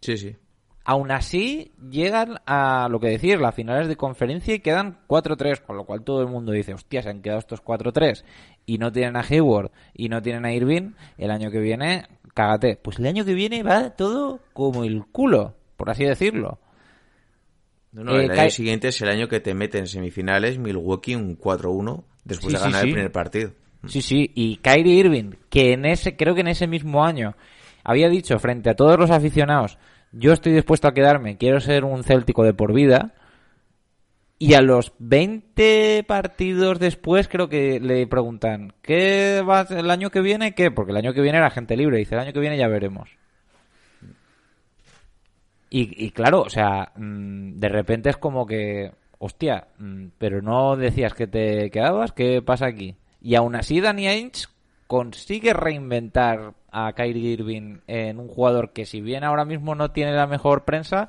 Sí, 0.00 0.16
sí. 0.18 0.36
Aún 0.84 1.10
así, 1.10 1.72
llegan 1.90 2.38
a 2.46 2.88
lo 2.90 2.98
que 2.98 3.08
decir, 3.08 3.38
las 3.40 3.54
finales 3.54 3.88
de 3.88 3.96
conferencia 3.96 4.54
y 4.54 4.60
quedan 4.60 4.98
4-3, 5.06 5.60
con 5.60 5.76
lo 5.76 5.84
cual 5.84 6.02
todo 6.02 6.22
el 6.22 6.28
mundo 6.28 6.52
dice, 6.52 6.72
hostia, 6.72 7.02
se 7.02 7.10
han 7.10 7.20
quedado 7.20 7.40
estos 7.40 7.62
4-3 7.62 8.24
y 8.64 8.78
no 8.78 8.90
tienen 8.90 9.16
a 9.16 9.20
Hayward 9.20 9.70
y 9.92 10.08
no 10.08 10.22
tienen 10.22 10.46
a 10.46 10.52
Irving, 10.54 10.92
el 11.18 11.30
año 11.30 11.50
que 11.50 11.58
viene, 11.60 12.06
cágate. 12.32 12.76
Pues 12.76 12.98
el 12.98 13.06
año 13.06 13.24
que 13.26 13.34
viene 13.34 13.62
va 13.62 13.90
todo 13.90 14.40
como 14.54 14.84
el 14.84 15.04
culo, 15.06 15.56
por 15.76 15.90
así 15.90 16.04
decirlo. 16.04 16.58
No, 17.92 18.04
no, 18.04 18.18
Eh, 18.18 18.24
el 18.24 18.32
Ky- 18.32 18.38
año 18.40 18.50
siguiente 18.50 18.88
es 18.88 19.00
el 19.02 19.08
año 19.08 19.28
que 19.28 19.40
te 19.40 19.54
mete 19.54 19.78
en 19.78 19.86
semifinales 19.86 20.58
Milwaukee 20.58 21.14
un 21.16 21.36
4-1 21.38 22.04
después 22.28 22.52
Sí, 22.52 22.58
de 22.58 22.64
ganar 22.64 22.82
sí. 22.82 22.88
el 22.88 22.92
primer 22.94 23.12
partido. 23.12 23.50
Sí, 23.86 24.02
sí, 24.02 24.30
y 24.34 24.56
Kyrie 24.58 24.94
Irving, 24.94 25.32
que 25.50 25.72
en 25.72 25.84
ese, 25.86 26.16
creo 26.16 26.34
que 26.34 26.42
en 26.42 26.48
ese 26.48 26.66
mismo 26.66 27.04
año 27.04 27.34
había 27.84 28.08
dicho 28.08 28.38
frente 28.38 28.70
a 28.70 28.74
todos 28.74 28.98
los 28.98 29.10
aficionados, 29.10 29.78
yo 30.12 30.32
estoy 30.32 30.52
dispuesto 30.52 30.88
a 30.88 30.94
quedarme, 30.94 31.36
quiero 31.38 31.60
ser 31.60 31.84
un 31.84 32.04
céltico 32.04 32.44
de 32.44 32.54
por 32.54 32.72
vida, 32.72 33.14
Y 34.40 34.54
a 34.54 34.62
los 34.62 34.92
20 35.00 36.04
partidos 36.06 36.78
después 36.78 37.28
creo 37.28 37.48
que 37.48 37.80
le 37.80 38.06
preguntan, 38.06 38.72
¿qué 38.82 39.42
va 39.48 39.66
el 39.70 39.90
año 39.90 40.10
que 40.10 40.20
viene? 40.20 40.54
¿Qué? 40.54 40.70
Porque 40.70 40.92
el 40.92 40.98
año 40.98 41.12
que 41.12 41.20
viene 41.22 41.38
era 41.38 41.50
gente 41.50 41.76
libre. 41.76 41.98
Dice, 41.98 42.14
el 42.14 42.20
año 42.20 42.32
que 42.32 42.40
viene 42.40 42.56
ya 42.56 42.68
veremos. 42.68 43.10
Y, 45.70 46.06
y 46.06 46.10
claro, 46.12 46.42
o 46.42 46.48
sea, 46.50 46.92
mm, 46.96 47.58
de 47.58 47.68
repente 47.68 48.10
es 48.10 48.16
como 48.16 48.46
que, 48.46 48.92
hostia, 49.18 49.68
mm, 49.78 50.06
pero 50.18 50.42
no 50.42 50.76
decías 50.76 51.14
que 51.14 51.26
te 51.26 51.70
quedabas, 51.70 52.12
¿qué 52.12 52.42
pasa 52.42 52.66
aquí? 52.66 52.96
Y 53.20 53.34
aún 53.34 53.56
así 53.56 53.80
Danny 53.80 54.06
Ainge 54.06 54.46
consigue 54.86 55.52
reinventar 55.52 56.54
a 56.70 56.92
Kyrie 56.94 57.32
Irving 57.32 57.78
en 57.86 58.18
un 58.18 58.28
jugador 58.28 58.72
que 58.72 58.86
si 58.86 59.00
bien 59.00 59.24
ahora 59.24 59.44
mismo 59.44 59.74
no 59.74 59.90
tiene 59.90 60.12
la 60.12 60.26
mejor 60.26 60.64
prensa, 60.64 61.08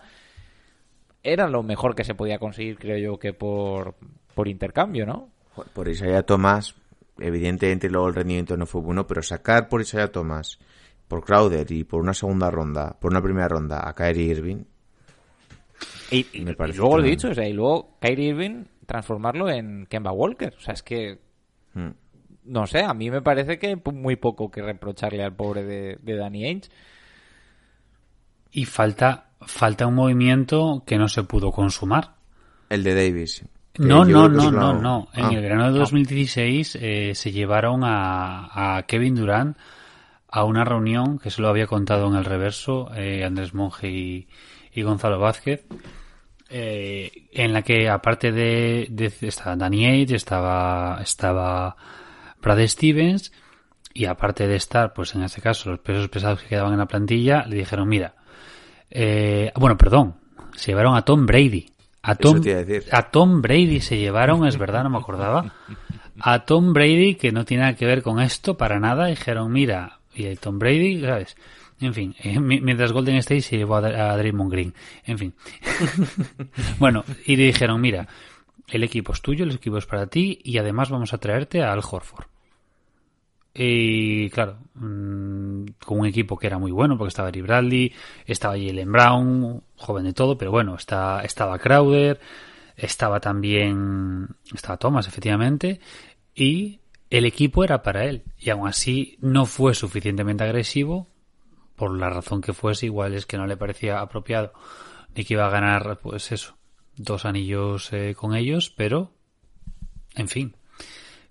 era 1.23 1.47
lo 1.47 1.63
mejor 1.63 1.95
que 1.95 2.03
se 2.03 2.15
podía 2.15 2.39
conseguir, 2.39 2.77
creo 2.77 2.97
yo, 2.97 3.19
que 3.19 3.33
por, 3.33 3.95
por 4.33 4.47
intercambio, 4.47 5.05
¿no? 5.05 5.29
Por 5.73 5.87
Isaiah 5.87 6.23
Thomas, 6.23 6.75
evidentemente 7.19 7.89
luego 7.89 8.07
el 8.07 8.15
rendimiento 8.15 8.57
no 8.57 8.65
fue 8.65 8.81
bueno, 8.81 9.05
pero 9.05 9.21
sacar 9.21 9.67
por 9.69 9.81
Isaiah 9.81 10.11
Thomas, 10.11 10.59
por 11.07 11.23
Crowder 11.23 11.69
y 11.71 11.83
por 11.83 12.01
una 12.01 12.13
segunda 12.13 12.49
ronda, 12.49 12.97
por 12.99 13.11
una 13.11 13.21
primera 13.21 13.47
ronda 13.47 13.87
a 13.87 13.93
Kyrie 13.93 14.31
Irving, 14.31 14.63
Y, 16.11 16.25
y- 16.33 16.41
Me 16.41 16.51
y 16.51 16.55
parece 16.55 16.79
luego 16.79 16.97
lo 16.97 17.05
he 17.05 17.09
dicho, 17.09 17.29
o 17.29 17.33
sea, 17.33 17.47
y 17.47 17.53
luego 17.53 17.97
Kyrie 18.01 18.29
Irving 18.29 18.63
transformarlo 18.85 19.49
en 19.49 19.85
Kemba 19.87 20.11
Walker. 20.11 20.53
O 20.57 20.61
sea, 20.61 20.73
es 20.73 20.81
que, 20.83 21.19
mm, 21.73 21.89
no 22.45 22.65
sé, 22.67 22.83
a 22.83 22.93
mí 22.93 23.11
me 23.11 23.21
parece 23.21 23.59
que 23.59 23.67
hay 23.67 23.81
muy 23.93 24.15
poco 24.15 24.49
que 24.49 24.61
reprocharle 24.61 25.23
al 25.23 25.35
pobre 25.35 25.63
de, 25.63 25.97
de 26.01 26.15
Danny 26.15 26.45
Ainge. 26.45 26.69
Y 28.51 28.65
falta, 28.65 29.29
falta 29.41 29.85
un 29.85 29.95
movimiento 29.95 30.83
que 30.85 30.97
no 30.97 31.07
se 31.07 31.23
pudo 31.23 31.51
consumar. 31.51 32.15
el 32.69 32.83
de 32.83 32.95
Davis. 32.95 33.43
No, 33.77 34.03
no, 34.03 34.27
no, 34.27 34.51
no, 34.51 34.73
no. 34.73 35.07
En 35.13 35.25
Ah, 35.25 35.29
el 35.31 35.41
verano 35.41 35.71
de 35.71 35.77
2016 35.79 36.77
eh, 36.81 37.11
se 37.15 37.31
llevaron 37.31 37.83
a, 37.83 38.77
a 38.77 38.83
Kevin 38.83 39.15
Durant 39.15 39.55
a 40.27 40.43
una 40.43 40.65
reunión 40.65 41.17
que 41.19 41.29
se 41.29 41.41
lo 41.41 41.47
había 41.47 41.65
contado 41.67 42.07
en 42.07 42.15
el 42.15 42.25
reverso 42.25 42.89
eh, 42.95 43.23
Andrés 43.23 43.53
Monge 43.53 43.89
y, 43.89 44.27
y 44.79 44.83
Gonzalo 44.83 45.19
Vázquez, 45.19 45.65
eh, 46.49 47.27
en 47.31 47.53
la 47.53 47.61
que 47.61 47.89
aparte 47.89 48.31
de, 48.31 48.87
de 48.89 49.13
estaba 49.21 49.55
Danny 49.55 49.85
Ainge, 49.85 50.15
estaba, 50.15 50.99
estaba 51.01 51.75
Brad 52.41 52.65
Stevens 52.67 53.31
y 53.93 54.05
aparte 54.05 54.47
de 54.47 54.55
estar, 54.55 54.93
pues 54.93 55.13
en 55.15 55.23
este 55.23 55.41
caso, 55.41 55.69
los 55.71 55.79
pesos 55.79 56.09
pesados 56.09 56.41
que 56.41 56.47
quedaban 56.47 56.73
en 56.73 56.79
la 56.79 56.87
plantilla, 56.87 57.45
le 57.45 57.57
dijeron, 57.57 57.87
mira, 57.87 58.15
eh, 58.89 59.51
bueno, 59.55 59.77
perdón, 59.77 60.15
se 60.55 60.71
llevaron 60.71 60.95
a 60.95 61.03
Tom 61.03 61.25
Brady. 61.25 61.69
A 62.01 62.15
Tom, 62.15 62.41
a 62.91 63.11
Tom 63.11 63.41
Brady 63.41 63.81
se 63.81 63.97
llevaron, 63.97 64.47
es 64.47 64.57
verdad, 64.57 64.83
no 64.83 64.89
me 64.89 64.97
acordaba. 64.97 65.53
A 66.21 66.45
Tom 66.45 66.71
Brady, 66.73 67.15
que 67.15 67.31
no 67.31 67.43
tiene 67.45 67.63
nada 67.63 67.75
que 67.75 67.85
ver 67.85 68.01
con 68.01 68.21
esto 68.21 68.57
para 68.57 68.79
nada, 68.79 69.07
dijeron, 69.07 69.51
mira, 69.51 69.99
y 70.15 70.27
a 70.27 70.35
Tom 70.35 70.59
Brady, 70.59 71.01
¿sabes? 71.01 71.35
En 71.81 71.93
fin, 71.93 72.15
eh, 72.19 72.39
mi- 72.39 72.59
mientras 72.61 72.91
Golden 72.91 73.15
State 73.17 73.41
se 73.41 73.57
llevó 73.57 73.75
a, 73.77 74.17
Draymond 74.17 74.51
Green. 74.51 74.73
En 75.05 75.17
fin. 75.17 75.33
bueno, 76.79 77.05
y 77.25 77.35
le 77.35 77.43
dijeron, 77.45 77.79
mira, 77.79 78.07
el 78.67 78.83
equipo 78.83 79.13
es 79.13 79.21
tuyo, 79.21 79.45
el 79.45 79.51
equipo 79.51 79.77
es 79.77 79.85
para 79.85 80.07
ti, 80.07 80.39
y 80.43 80.57
además 80.57 80.89
vamos 80.89 81.13
a 81.13 81.17
traerte 81.17 81.63
Al 81.63 81.79
Horford. 81.79 82.25
Y 83.53 84.29
claro, 84.29 84.57
mm, 84.75 85.65
con 85.83 85.99
un 85.99 86.05
equipo 86.05 86.37
que 86.37 86.47
era 86.47 86.57
muy 86.59 86.71
bueno, 86.71 86.97
porque 86.97 87.09
estaba 87.09 87.29
Eric 87.29 87.43
Bradley, 87.43 87.93
estaba 88.25 88.53
Jalen 88.53 88.91
Brown, 88.91 89.63
joven 89.75 90.05
de 90.05 90.13
todo, 90.13 90.37
pero 90.37 90.51
bueno, 90.51 90.75
está, 90.75 91.21
estaba 91.23 91.57
Crowder, 91.59 92.19
estaba 92.77 93.19
también, 93.19 94.27
estaba 94.53 94.77
Thomas, 94.77 95.07
efectivamente, 95.07 95.79
y 96.35 96.79
el 97.09 97.25
equipo 97.25 97.63
era 97.63 97.81
para 97.81 98.05
él. 98.05 98.23
Y 98.37 98.49
aún 98.51 98.67
así 98.67 99.17
no 99.19 99.45
fue 99.45 99.73
suficientemente 99.73 100.43
agresivo, 100.43 101.07
por 101.79 101.97
la 101.97 102.09
razón 102.09 102.41
que 102.41 102.51
fuese, 102.51 102.87
igual 102.87 103.13
es 103.13 103.25
que 103.25 103.37
no 103.37 103.47
le 103.47 103.55
parecía 103.55 104.01
apropiado, 104.01 104.51
ni 105.15 105.23
que 105.23 105.35
iba 105.35 105.45
a 105.45 105.49
ganar, 105.49 105.97
pues 106.03 106.33
eso, 106.33 106.57
dos 106.97 107.23
anillos 107.23 107.93
eh, 107.93 108.15
con 108.17 108.35
ellos, 108.35 108.69
pero, 108.69 109.13
en 110.13 110.27
fin, 110.27 110.57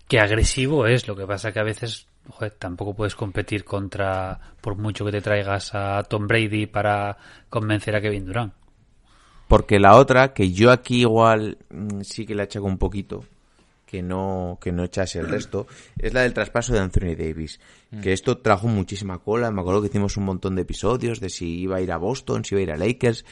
que 0.07 0.19
agresivo 0.19 0.87
es, 0.87 1.07
lo 1.07 1.15
que 1.15 1.27
pasa 1.27 1.51
que 1.51 1.59
a 1.59 1.63
veces 1.63 2.07
joder, 2.27 2.53
tampoco 2.53 2.95
puedes 2.95 3.13
competir 3.13 3.63
contra, 3.63 4.39
por 4.59 4.75
mucho 4.75 5.05
que 5.05 5.11
te 5.11 5.21
traigas 5.21 5.75
a 5.75 6.01
Tom 6.01 6.25
Brady 6.25 6.65
para 6.65 7.17
convencer 7.49 7.95
a 7.95 8.01
Kevin 8.01 8.25
Durant. 8.25 8.53
Porque 9.47 9.79
la 9.79 9.97
otra, 9.97 10.33
que 10.33 10.51
yo 10.51 10.71
aquí 10.71 11.01
igual 11.01 11.59
mm, 11.69 12.01
sí 12.01 12.25
que 12.25 12.33
la 12.33 12.43
achaco 12.43 12.65
un 12.65 12.79
poquito, 12.79 13.23
que 13.89 14.03
no, 14.03 14.59
que 14.61 14.71
no 14.71 14.83
echase 14.83 15.17
el 15.19 15.27
resto, 15.29 15.65
es 15.97 16.13
la 16.13 16.21
del 16.21 16.33
traspaso 16.35 16.73
de 16.73 16.79
Anthony 16.79 17.15
Davis. 17.17 17.59
Que 18.03 18.13
esto 18.13 18.37
trajo 18.37 18.67
muchísima 18.67 19.17
cola. 19.17 19.49
Me 19.49 19.61
acuerdo 19.61 19.81
que 19.81 19.87
hicimos 19.87 20.15
un 20.17 20.25
montón 20.25 20.55
de 20.55 20.61
episodios 20.61 21.19
de 21.19 21.29
si 21.31 21.59
iba 21.61 21.77
a 21.77 21.81
ir 21.81 21.91
a 21.91 21.97
Boston, 21.97 22.45
si 22.45 22.53
iba 22.53 22.59
a 22.59 22.63
ir 22.63 22.71
a 22.71 22.77
Lakers. 22.77 23.25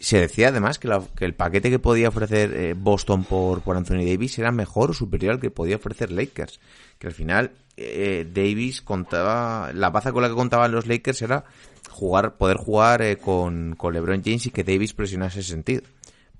Se 0.00 0.18
decía 0.18 0.48
además 0.48 0.80
que, 0.80 0.88
la- 0.88 1.02
que 1.16 1.24
el 1.26 1.34
paquete 1.34 1.70
que 1.70 1.78
podía 1.78 2.08
ofrecer 2.08 2.52
eh, 2.54 2.74
Boston 2.76 3.22
por, 3.22 3.60
por 3.60 3.76
Anthony 3.76 4.04
Davis 4.04 4.36
era 4.40 4.50
mejor 4.50 4.90
o 4.90 4.94
superior 4.94 5.34
al 5.34 5.40
que 5.40 5.50
podía 5.52 5.76
ofrecer 5.76 6.10
Lakers. 6.10 6.58
Que 6.98 7.06
al 7.06 7.12
final 7.12 7.52
eh, 7.76 8.26
Davis 8.32 8.82
contaba, 8.82 9.70
la 9.74 9.90
baza 9.90 10.10
con 10.12 10.22
la 10.22 10.28
que 10.28 10.34
contaban 10.34 10.72
los 10.72 10.86
Lakers 10.88 11.22
era 11.22 11.44
jugar, 11.88 12.36
poder 12.36 12.56
jugar 12.56 13.02
eh, 13.02 13.16
con, 13.16 13.74
con 13.76 13.92
LeBron 13.94 14.22
James 14.24 14.46
y 14.46 14.50
que 14.50 14.64
Davis 14.64 14.92
presionase 14.92 15.38
ese 15.40 15.50
sentido. 15.50 15.82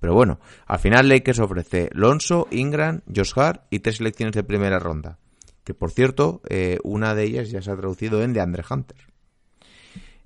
Pero 0.01 0.15
bueno, 0.15 0.41
al 0.67 0.79
final 0.79 1.09
Lakers 1.09 1.39
ofrece 1.41 1.91
Lonzo, 1.93 2.49
Ingram, 2.51 3.03
Josh 3.15 3.33
Hart 3.37 3.65
y 3.71 3.81
tres 3.81 3.99
selecciones 3.99 4.35
de 4.35 4.43
primera 4.43 4.79
ronda. 4.79 5.19
Que 5.63 5.75
por 5.75 5.91
cierto, 5.91 6.41
eh, 6.49 6.79
una 6.83 7.15
de 7.15 7.25
ellas 7.25 7.51
ya 7.51 7.61
se 7.61 7.71
ha 7.71 7.77
traducido 7.77 8.23
en 8.23 8.33
de 8.33 8.41
Andre 8.41 8.65
Hunter. 8.69 8.97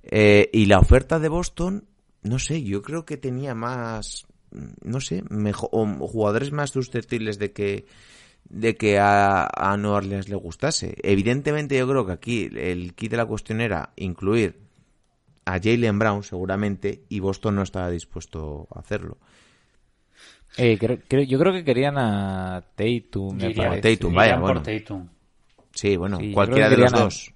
Eh, 0.03 0.49
y 0.53 0.67
la 0.67 0.79
oferta 0.79 1.19
de 1.19 1.29
Boston, 1.29 1.85
no 2.23 2.39
sé, 2.39 2.63
yo 2.63 2.81
creo 2.81 3.05
que 3.05 3.17
tenía 3.17 3.53
más, 3.53 4.25
no 4.83 5.01
sé, 5.01 5.23
mejor, 5.29 5.69
o 5.73 5.85
jugadores 6.07 6.51
más 6.51 6.71
susceptibles 6.71 7.37
de 7.37 7.51
que 7.51 7.85
de 8.47 8.75
que 8.75 8.99
a, 8.99 9.47
a 9.47 9.75
Nueva 9.75 9.97
Orleans 9.97 10.29
le 10.29 10.35
gustase. 10.35 10.95
Evidentemente 11.01 11.77
yo 11.77 11.87
creo 11.87 12.05
que 12.05 12.11
aquí 12.11 12.49
el 12.55 12.93
kit 12.93 13.09
de 13.09 13.17
la 13.17 13.25
cuestión 13.25 13.59
era 13.59 13.91
incluir 13.95 14.59
a 15.45 15.59
Jalen 15.59 15.99
Brown 15.99 16.23
seguramente 16.23 17.03
y 17.09 17.19
Boston 17.19 17.55
no 17.55 17.63
estaba 17.63 17.89
dispuesto 17.89 18.67
a 18.73 18.79
hacerlo. 18.79 19.17
Eh, 20.57 20.77
creo- 20.77 20.99
creo- 21.07 21.23
yo 21.23 21.37
creo 21.39 21.51
que 21.53 21.63
querían 21.63 21.97
a 21.97 22.63
Tatum, 22.75 23.35
me 23.35 23.43
Yo 23.43 23.49
iría- 23.49 23.67
parece. 23.69 23.95
Tatum, 23.97 24.13
vaya, 24.13 24.33
por 24.35 24.41
bueno. 24.41 24.61
Tatum. 24.63 25.07
Sí, 25.73 25.97
bueno, 25.97 26.17
Sí, 26.19 26.31
cualquiera 26.31 26.69
de 26.69 26.77
los 26.77 26.93
a- 26.93 26.97
dos. 26.99 27.33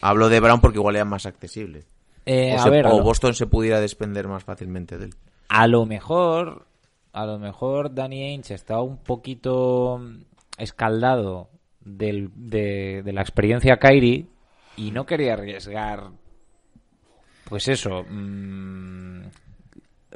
Hablo 0.00 0.28
de 0.28 0.40
Brown 0.40 0.60
porque 0.60 0.78
igual 0.78 0.96
era 0.96 1.04
más 1.04 1.26
accesible. 1.26 1.84
Eh, 2.24 2.54
o 2.56 2.60
a 2.60 2.62
se- 2.62 2.70
ver, 2.70 2.86
a 2.86 2.90
o 2.92 2.98
lo- 2.98 3.04
Boston 3.04 3.34
se 3.34 3.46
pudiera 3.46 3.80
desprender 3.80 4.26
más 4.28 4.44
fácilmente 4.44 4.96
de 4.98 5.06
él. 5.06 5.14
A 5.48 5.66
lo 5.66 5.84
mejor, 5.86 6.66
a 7.12 7.26
lo 7.26 7.38
mejor 7.38 7.94
Danny 7.94 8.22
Ainge 8.22 8.54
estaba 8.54 8.82
un 8.82 8.96
poquito 8.96 10.00
escaldado 10.56 11.50
del- 11.84 12.30
de, 12.34 13.02
de 13.04 13.12
la 13.12 13.20
experiencia 13.20 13.76
Kyrie 13.78 14.26
y 14.76 14.92
no 14.92 15.04
quería 15.04 15.34
arriesgar, 15.34 16.10
pues 17.44 17.68
eso, 17.68 18.04
mm, 18.08 19.22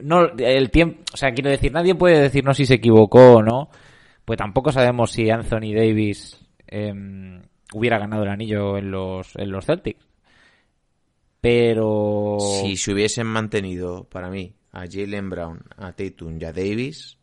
no 0.03 0.27
el 0.39 0.71
tiempo, 0.71 1.03
o 1.13 1.17
sea, 1.17 1.33
quiero 1.33 1.51
decir, 1.51 1.73
nadie 1.73 1.95
puede 1.95 2.21
decirnos 2.21 2.57
si 2.57 2.67
se 2.67 2.75
equivocó 2.75 3.37
o 3.37 3.43
no, 3.43 3.69
pues 4.25 4.37
tampoco 4.39 4.73
sabemos 4.73 5.11
si 5.13 5.31
Anthony 5.31 5.73
Davis 5.75 6.39
em, 6.67 7.43
hubiera 7.73 7.99
ganado 7.99 8.23
el 8.25 8.29
anillo 8.31 8.77
en 8.79 8.91
los 8.91 9.35
en 9.37 9.51
los 9.51 9.65
Celtics. 9.67 10.05
Pero 11.41 12.39
Si 12.41 12.77
se 12.77 12.93
hubiesen 12.93 13.27
mantenido, 13.27 14.05
para 14.05 14.31
mí, 14.31 14.55
a 14.73 14.85
Jalen 14.91 15.31
Brown, 15.31 15.61
a 15.77 15.93
Tatum 15.93 16.39
y 16.41 16.45
a 16.45 16.53
Davis, 16.53 17.19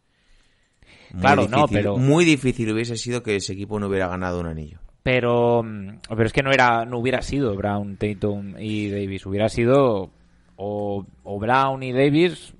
muy 1.12 1.22
Claro, 1.22 1.48
no, 1.50 1.58
difícil- 1.68 1.78
pero- 1.78 1.98
muy 1.98 2.26
difícil 2.26 2.72
hubiese 2.72 2.96
sido 2.98 3.22
que 3.22 3.36
ese 3.36 3.54
equipo 3.54 3.80
no 3.80 3.88
hubiera 3.88 4.08
ganado 4.08 4.40
un 4.40 4.48
anillo. 4.48 4.80
Pero, 5.04 5.62
mm, 5.64 5.98
pero 6.10 6.24
es 6.26 6.32
que 6.32 6.44
no 6.44 6.52
era, 6.52 6.86
no 6.86 7.00
hubiera 7.00 7.22
sido 7.22 7.54
Brown, 7.56 7.98
Tatum 7.98 8.56
y 8.58 8.90
Davis, 8.90 9.26
hubiera 9.26 9.50
sido 9.50 10.12
o, 10.56 11.06
o 11.24 11.40
Brown 11.40 11.84
y 11.84 11.92
Davis. 11.92 12.54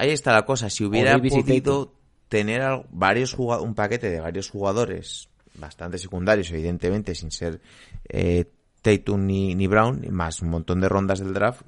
Ahí 0.00 0.12
está 0.12 0.32
la 0.32 0.46
cosa. 0.46 0.70
Si 0.70 0.82
hubiera 0.82 1.18
podido 1.18 1.92
tener 2.30 2.86
varios 2.90 3.34
un 3.34 3.74
paquete 3.74 4.08
de 4.08 4.18
varios 4.18 4.48
jugadores, 4.48 5.28
bastante 5.56 5.98
secundarios, 5.98 6.50
evidentemente, 6.52 7.14
sin 7.14 7.30
ser 7.30 7.60
eh, 8.08 8.46
Tatum 8.80 9.26
ni, 9.26 9.54
ni 9.54 9.66
Brown, 9.66 10.06
más 10.10 10.40
un 10.40 10.48
montón 10.48 10.80
de 10.80 10.88
rondas 10.88 11.18
del 11.18 11.34
draft 11.34 11.60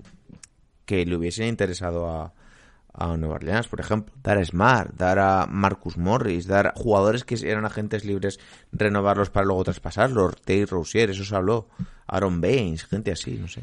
que 0.87 1.05
le 1.05 1.14
hubiesen 1.14 1.47
interesado 1.47 2.09
a, 2.09 2.33
a 2.95 3.16
Nueva 3.18 3.35
Orleans, 3.35 3.68
por 3.68 3.80
ejemplo, 3.80 4.14
dar 4.22 4.39
a 4.39 4.45
Smart, 4.47 4.95
dar 4.95 5.18
a 5.18 5.47
Marcus 5.47 5.99
Morris, 5.99 6.47
dar 6.47 6.68
a 6.68 6.72
jugadores 6.74 7.24
que 7.24 7.37
eran 7.47 7.66
agentes 7.66 8.07
libres, 8.07 8.41
renovarlos 8.72 9.28
para 9.28 9.45
luego 9.45 9.64
traspasarlos, 9.64 10.37
Tate 10.37 10.64
Rousier, 10.64 11.11
eso 11.11 11.26
se 11.26 11.37
habló, 11.37 11.68
Aaron 12.07 12.41
Baines, 12.41 12.87
gente 12.87 13.12
así, 13.12 13.33
no 13.33 13.49
sé. 13.49 13.62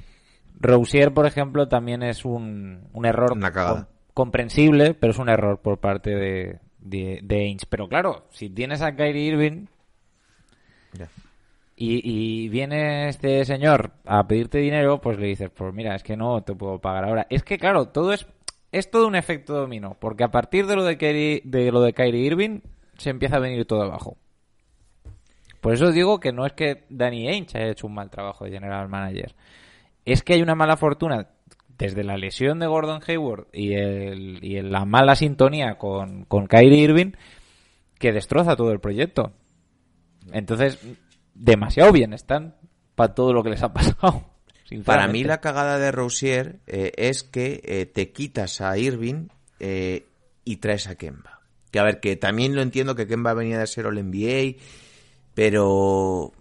Rousier, 0.59 1.11
por 1.11 1.25
ejemplo, 1.25 1.67
también 1.67 2.03
es 2.03 2.23
un, 2.23 2.87
un 2.93 3.05
error 3.07 3.31
Una 3.33 3.51
cagada. 3.51 3.87
Comprensible, 4.19 4.95
pero 4.95 5.11
es 5.11 5.17
un 5.17 5.29
error 5.29 5.61
por 5.61 5.77
parte 5.77 6.13
de, 6.13 6.59
de. 6.81 7.57
Pero 7.69 7.87
claro, 7.87 8.25
si 8.31 8.49
tienes 8.49 8.81
a 8.81 8.93
Kyrie 8.93 9.27
Irving 9.27 9.67
y 11.77 12.49
viene 12.49 13.07
este 13.07 13.45
señor 13.45 13.93
a 14.03 14.27
pedirte 14.27 14.57
dinero, 14.57 14.99
pues 14.99 15.17
le 15.17 15.27
dices, 15.27 15.49
pues 15.49 15.73
mira, 15.73 15.95
es 15.95 16.03
que 16.03 16.17
no 16.17 16.43
te 16.43 16.53
puedo 16.53 16.79
pagar 16.79 17.05
ahora. 17.05 17.27
Es 17.29 17.43
que 17.43 17.57
claro, 17.57 17.87
todo 17.87 18.11
es 18.11 18.27
es 18.73 18.91
todo 18.91 19.07
un 19.07 19.15
efecto 19.15 19.53
dominó, 19.53 19.95
porque 19.97 20.25
a 20.25 20.31
partir 20.31 20.67
de 20.67 20.75
lo 20.75 20.83
de 20.83 20.97
Kyrie, 20.97 21.41
de 21.45 21.71
lo 21.71 21.81
de 21.81 21.93
Kyrie 21.93 22.25
Irving 22.25 22.59
se 22.97 23.11
empieza 23.11 23.37
a 23.37 23.39
venir 23.39 23.65
todo 23.65 23.83
abajo. 23.83 24.17
Por 25.61 25.73
eso 25.73 25.93
digo 25.93 26.19
que 26.19 26.33
no 26.33 26.45
es 26.45 26.51
que 26.51 26.83
Danny 26.89 27.29
Ainge 27.29 27.57
haya 27.57 27.71
hecho 27.71 27.87
un 27.87 27.93
mal 27.93 28.09
trabajo 28.09 28.43
de 28.43 28.51
general 28.51 28.89
manager. 28.89 29.33
Es 30.03 30.23
que 30.23 30.33
hay 30.33 30.41
una 30.41 30.55
mala 30.55 30.75
fortuna 30.75 31.29
desde 31.79 32.03
la 32.03 32.17
lesión 32.17 32.59
de 32.59 32.67
Gordon 32.67 33.01
Hayward 33.07 33.47
y, 33.53 33.73
el, 33.73 34.43
y 34.43 34.61
la 34.61 34.83
mala 34.85 35.15
sintonía 35.15 35.77
con, 35.77 36.25
con 36.25 36.45
Kyrie 36.45 36.83
Irving 36.83 37.13
que 37.97 38.11
destroza 38.11 38.57
todo 38.57 38.71
el 38.71 38.81
proyecto. 38.81 39.31
Entonces, 40.31 40.77
demasiado 41.33 41.91
bien 41.93 42.13
están 42.13 42.55
para 42.95 43.15
todo 43.15 43.33
lo 43.33 43.43
que 43.43 43.51
les 43.51 43.63
ha 43.63 43.73
pasado. 43.73 44.25
Para 44.85 45.07
mí 45.07 45.23
la 45.23 45.41
cagada 45.41 45.79
de 45.79 45.91
Rousier 45.91 46.59
eh, 46.67 46.91
es 46.95 47.23
que 47.23 47.61
eh, 47.63 47.85
te 47.87 48.11
quitas 48.11 48.61
a 48.61 48.77
Irving 48.77 49.29
eh, 49.59 50.05
y 50.43 50.57
traes 50.57 50.87
a 50.87 50.95
Kemba. 50.95 51.39
Que 51.71 51.79
a 51.79 51.83
ver, 51.83 51.99
que 52.01 52.17
también 52.17 52.55
lo 52.55 52.61
entiendo 52.61 52.93
que 52.93 53.07
Kemba 53.07 53.33
venía 53.33 53.57
de 53.57 53.67
ser 53.67 53.87
All 53.87 54.03
NBA, 54.03 54.61
pero 55.33 56.33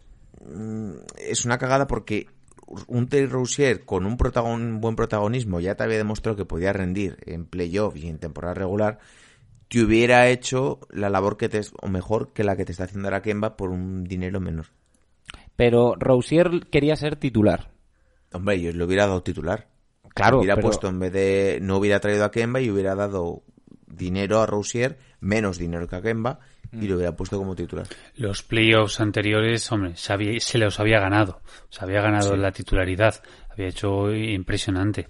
mm, 0.44 0.92
es 1.16 1.44
una 1.44 1.58
cagada 1.58 1.86
porque 1.86 2.26
un 2.86 3.08
Terry 3.08 3.26
Rousier 3.26 3.84
con 3.84 4.04
un, 4.06 4.16
protagon- 4.18 4.60
un 4.60 4.80
buen 4.80 4.94
protagonismo 4.96 5.60
ya 5.60 5.74
te 5.74 5.84
había 5.84 5.96
demostrado 5.96 6.36
que 6.36 6.44
podía 6.44 6.72
rendir 6.72 7.16
en 7.26 7.44
playoff 7.46 7.96
y 7.96 8.08
en 8.08 8.18
temporada 8.18 8.54
regular, 8.54 8.98
te 9.68 9.82
hubiera 9.82 10.28
hecho 10.28 10.80
la 10.90 11.10
labor 11.10 11.36
que 11.36 11.48
te 11.48 11.60
o 11.80 11.88
mejor 11.88 12.32
que 12.32 12.44
la 12.44 12.56
que 12.56 12.64
te 12.64 12.72
está 12.72 12.84
haciendo 12.84 13.08
ahora 13.08 13.22
Kemba 13.22 13.56
por 13.56 13.70
un 13.70 14.04
dinero 14.04 14.40
menor. 14.40 14.66
Pero 15.56 15.94
Rousier 15.98 16.68
quería 16.70 16.96
ser 16.96 17.16
titular. 17.16 17.70
Hombre, 18.32 18.60
yo 18.60 18.72
le 18.72 18.84
hubiera 18.84 19.06
dado 19.06 19.22
titular. 19.22 19.68
Claro, 20.14 20.38
hubiera 20.38 20.54
pero- 20.56 20.68
puesto 20.68 20.88
en 20.88 20.98
vez 20.98 21.12
de 21.12 21.58
no 21.62 21.76
hubiera 21.78 22.00
traído 22.00 22.24
a 22.24 22.30
Kemba 22.30 22.60
y 22.60 22.70
hubiera 22.70 22.94
dado 22.94 23.42
dinero 23.86 24.40
a 24.40 24.46
Rousier, 24.46 24.98
menos 25.20 25.58
dinero 25.58 25.88
que 25.88 25.96
a 25.96 26.02
Kemba 26.02 26.40
y 26.72 26.86
lo 26.86 26.96
hubiera 26.96 27.16
puesto 27.16 27.38
como 27.38 27.54
titular. 27.56 27.86
Los 28.16 28.42
playoffs 28.42 29.00
anteriores, 29.00 29.70
hombre, 29.72 29.96
se, 29.96 30.12
había- 30.12 30.38
se 30.40 30.58
los 30.58 30.78
había 30.80 31.00
ganado. 31.00 31.40
Se 31.70 31.82
había 31.84 32.00
ganado 32.02 32.36
la 32.36 32.52
titularidad. 32.52 33.22
Había 33.50 33.68
hecho 33.68 34.12
impresionante. 34.12 35.08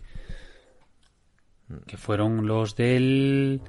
Que 1.86 1.96
fueron 1.96 2.46
los 2.46 2.76
del... 2.76 3.60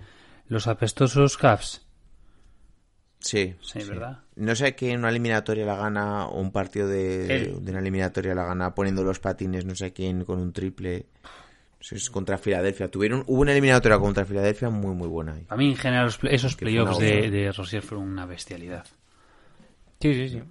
Los 0.48 0.68
apestosos 0.68 1.38
Cavs. 1.38 1.86
Sí, 3.20 3.56
Sí, 3.62 3.80
¿verdad? 3.88 4.20
No 4.36 4.56
sé 4.56 4.76
que 4.76 4.92
en 4.92 5.00
una 5.00 5.10
eliminatoria 5.10 5.66
la 5.66 5.76
gana 5.76 6.26
o 6.28 6.40
un 6.40 6.52
partido 6.54 6.88
de, 6.88 7.54
de 7.60 7.72
una 7.72 7.80
eliminatoria 7.82 8.34
la 8.34 8.46
gana 8.46 8.74
poniendo 8.74 9.04
los 9.04 9.20
patines, 9.20 9.66
no 9.66 9.76
sé 9.76 9.92
quién, 9.92 10.24
con 10.24 10.40
un 10.40 10.54
triple. 10.54 11.08
Es 11.80 12.10
contra 12.10 12.38
Filadelfia. 12.38 12.90
Tuvieron, 12.90 13.24
hubo 13.28 13.42
una 13.42 13.52
eliminatoria 13.52 13.98
contra 13.98 14.26
Filadelfia 14.26 14.70
muy, 14.70 14.94
muy 14.94 15.08
buena 15.08 15.34
ahí. 15.34 15.46
A 15.50 15.56
mí, 15.56 15.70
en 15.70 15.78
general, 15.78 16.12
esos 16.30 16.56
playoffs 16.56 17.00
de, 17.00 17.30
de 17.30 17.52
Rosier 17.52 17.82
fueron 17.82 18.08
una 18.08 18.26
bestialidad. 18.26 18.86
Sí, 20.00 20.14
sí, 20.14 20.30
sí. 20.30 20.42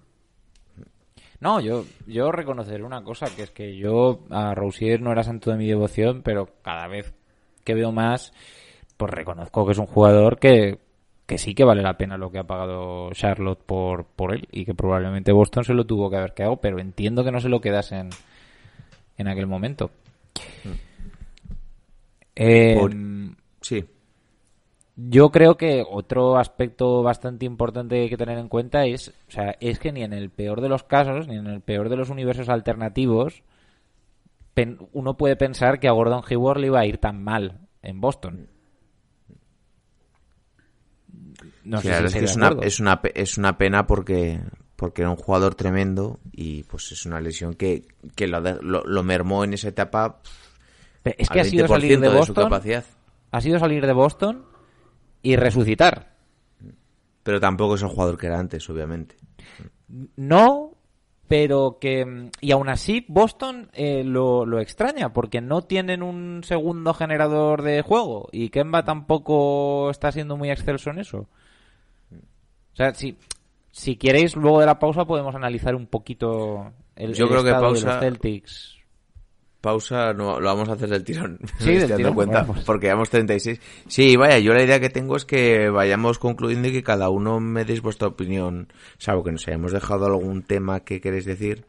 No, 1.40 1.60
yo, 1.60 1.84
yo 2.06 2.32
reconoceré 2.32 2.82
una 2.82 3.02
cosa, 3.02 3.26
que 3.34 3.42
es 3.42 3.50
que 3.50 3.76
yo 3.76 4.24
a 4.30 4.54
Rousier 4.54 5.00
no 5.00 5.12
era 5.12 5.22
santo 5.22 5.50
de 5.50 5.56
mi 5.56 5.68
devoción, 5.68 6.22
pero 6.22 6.48
cada 6.62 6.88
vez 6.88 7.14
que 7.64 7.74
veo 7.74 7.92
más, 7.92 8.32
pues 8.96 9.12
reconozco 9.12 9.64
que 9.64 9.72
es 9.72 9.78
un 9.78 9.86
jugador 9.86 10.38
que, 10.40 10.80
que 11.26 11.38
sí 11.38 11.54
que 11.54 11.62
vale 11.62 11.82
la 11.82 11.96
pena 11.96 12.18
lo 12.18 12.32
que 12.32 12.38
ha 12.38 12.44
pagado 12.44 13.12
Charlotte 13.12 13.62
por, 13.64 14.04
por 14.04 14.34
él 14.34 14.48
y 14.50 14.64
que 14.64 14.74
probablemente 14.74 15.30
Boston 15.30 15.62
se 15.62 15.74
lo 15.74 15.86
tuvo 15.86 16.10
que 16.10 16.16
haber 16.16 16.34
quedado, 16.34 16.56
pero 16.56 16.80
entiendo 16.80 17.22
que 17.22 17.30
no 17.30 17.40
se 17.40 17.48
lo 17.48 17.60
quedasen 17.60 18.10
en 19.16 19.28
aquel 19.28 19.46
momento. 19.46 19.92
Eh, 22.40 22.76
Por- 22.78 22.94
Sí. 23.60 23.84
Yo 24.94 25.30
creo 25.30 25.56
que 25.56 25.84
otro 25.88 26.38
aspecto 26.38 27.02
bastante 27.02 27.44
importante 27.44 27.96
que 27.96 28.02
hay 28.02 28.08
que 28.08 28.16
tener 28.16 28.38
en 28.38 28.48
cuenta 28.48 28.84
es, 28.86 29.08
o 29.08 29.30
sea, 29.30 29.56
es 29.60 29.78
que 29.78 29.92
ni 29.92 30.02
en 30.02 30.12
el 30.12 30.30
peor 30.30 30.60
de 30.60 30.68
los 30.68 30.82
casos, 30.84 31.28
ni 31.28 31.36
en 31.36 31.46
el 31.46 31.60
peor 31.60 31.88
de 31.88 31.96
los 31.96 32.10
universos 32.10 32.48
alternativos, 32.48 33.42
uno 34.92 35.16
puede 35.16 35.36
pensar 35.36 35.78
que 35.78 35.88
a 35.88 35.92
Gordon 35.92 36.22
Hayward 36.28 36.58
le 36.58 36.66
iba 36.68 36.80
a 36.80 36.86
ir 36.86 36.98
tan 36.98 37.22
mal 37.22 37.60
en 37.82 38.00
Boston. 38.00 38.48
No 41.64 41.80
sé 41.80 41.96
si 41.98 42.04
es 42.04 42.14
que 42.14 42.24
es 42.24 42.36
una, 42.36 42.56
es, 42.62 42.80
una, 42.80 43.00
es 43.14 43.38
una 43.38 43.58
pena 43.58 43.86
porque 43.86 44.40
porque 44.74 45.02
era 45.02 45.10
un 45.10 45.16
jugador 45.16 45.54
tremendo 45.56 46.20
y 46.32 46.62
pues 46.62 46.92
es 46.92 47.04
una 47.04 47.20
lesión 47.20 47.54
que, 47.54 47.86
que 48.14 48.28
lo, 48.28 48.40
lo 48.40 49.02
mermó 49.02 49.42
en 49.42 49.54
esa 49.54 49.68
etapa 49.68 50.20
Pero 51.02 51.16
es 51.18 51.28
que 51.28 51.40
ha 51.40 51.44
sido 51.44 51.66
20% 51.66 51.68
salir 51.68 52.00
de 52.00 52.08
Boston, 52.08 52.52
ha 53.30 53.40
sido 53.40 53.58
salir 53.58 53.86
de 53.86 53.92
Boston 53.92 54.44
y 55.22 55.36
resucitar. 55.36 56.16
Pero 57.22 57.40
tampoco 57.40 57.74
es 57.74 57.82
el 57.82 57.88
jugador 57.88 58.16
que 58.18 58.26
era 58.26 58.38
antes, 58.38 58.68
obviamente. 58.70 59.16
No, 60.16 60.72
pero 61.28 61.78
que... 61.80 62.30
Y 62.40 62.52
aún 62.52 62.68
así 62.68 63.04
Boston 63.06 63.70
eh, 63.74 64.02
lo, 64.02 64.46
lo 64.46 64.60
extraña, 64.60 65.12
porque 65.12 65.40
no 65.40 65.62
tienen 65.62 66.02
un 66.02 66.42
segundo 66.42 66.94
generador 66.94 67.62
de 67.62 67.82
juego. 67.82 68.28
Y 68.32 68.48
Kemba 68.48 68.84
tampoco 68.84 69.90
está 69.90 70.10
siendo 70.10 70.36
muy 70.36 70.50
excelso 70.50 70.90
en 70.90 71.00
eso. 71.00 71.28
O 72.72 72.76
sea, 72.76 72.94
si, 72.94 73.18
si 73.70 73.96
queréis, 73.96 74.36
luego 74.36 74.60
de 74.60 74.66
la 74.66 74.78
pausa 74.78 75.04
podemos 75.04 75.34
analizar 75.34 75.74
un 75.74 75.86
poquito 75.86 76.72
el, 76.96 77.12
Yo 77.14 77.24
el 77.24 77.30
creo 77.30 77.42
que 77.42 77.50
estado 77.50 77.72
de 77.74 77.80
los 77.80 78.00
Celtics. 78.00 78.77
Pausa, 79.60 80.12
no, 80.14 80.38
lo 80.40 80.46
vamos 80.48 80.68
a 80.68 80.72
hacer 80.72 80.88
del 80.88 81.04
tirón. 81.04 81.38
Sí, 81.58 81.74
del 81.74 81.94
tirón, 81.96 82.14
cuenta, 82.14 82.44
pues. 82.46 82.64
porque 82.64 82.86
llevamos 82.86 83.10
36. 83.10 83.60
Sí, 83.88 84.16
vaya, 84.16 84.38
yo 84.38 84.52
la 84.54 84.62
idea 84.62 84.78
que 84.80 84.90
tengo 84.90 85.16
es 85.16 85.24
que 85.24 85.68
vayamos 85.70 86.18
concluyendo 86.18 86.68
y 86.68 86.72
que 86.72 86.82
cada 86.82 87.10
uno 87.10 87.40
me 87.40 87.64
deis 87.64 87.82
vuestra 87.82 88.08
opinión, 88.08 88.68
salvo 88.98 89.24
que 89.24 89.32
nos 89.32 89.46
hayamos 89.48 89.72
dejado 89.72 90.06
algún 90.06 90.42
tema 90.42 90.80
que 90.80 91.00
queréis 91.00 91.24
decir, 91.24 91.66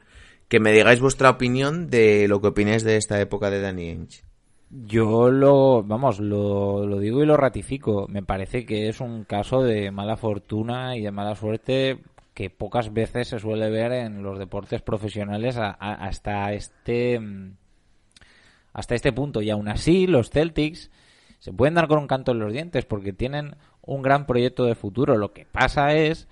que 0.48 0.60
me 0.60 0.72
digáis 0.72 1.00
vuestra 1.02 1.30
opinión 1.32 1.90
de 1.90 2.28
lo 2.28 2.42
que 2.42 2.48
opináis 2.48 2.84
de 2.84 2.98
esta 2.98 3.20
época 3.20 3.50
de 3.50 3.62
Danny 3.62 3.90
Ainge. 3.90 4.24
Yo 4.72 5.32
lo, 5.32 5.82
vamos, 5.82 6.20
lo, 6.20 6.86
lo 6.86 7.00
digo 7.00 7.24
y 7.24 7.26
lo 7.26 7.38
ratifico. 7.38 8.06
Me 8.08 8.22
parece 8.22 8.68
que 8.68 8.88
es 8.88 9.00
un 9.02 9.24
caso 9.24 9.64
de 9.64 9.90
mala 9.90 10.16
fortuna 10.16 10.96
y 10.96 11.02
de 11.02 11.12
mala 11.12 11.36
suerte 11.36 11.98
que 12.36 12.52
pocas 12.52 12.94
veces 12.94 13.30
se 13.30 13.40
suele 13.40 13.72
ver 13.72 13.92
en 13.94 14.22
los 14.22 14.38
deportes 14.38 14.84
profesionales 14.84 15.58
a- 15.58 15.72
a- 15.80 16.06
hasta 16.06 16.54
este 16.54 17.20
mm, 17.20 17.54
hasta 18.74 18.95
este 18.95 19.11
punto. 19.11 19.41
Y 19.41 19.49
aún 19.49 19.67
así, 19.67 20.07
los 20.07 20.30
Celtics 20.30 20.91
se 21.39 21.53
pueden 21.53 21.76
dar 21.76 21.88
con 21.88 21.99
un 21.99 22.07
canto 22.07 22.32
en 22.32 22.39
los 22.39 22.53
dientes 22.53 22.86
porque 22.86 23.13
tienen 23.13 23.55
un 23.82 24.01
gran 24.01 24.26
proyecto 24.26 24.65
de 24.65 24.76
futuro. 24.76 25.17
Lo 25.17 25.34
que 25.34 25.45
pasa 25.45 25.93
es 25.93 26.28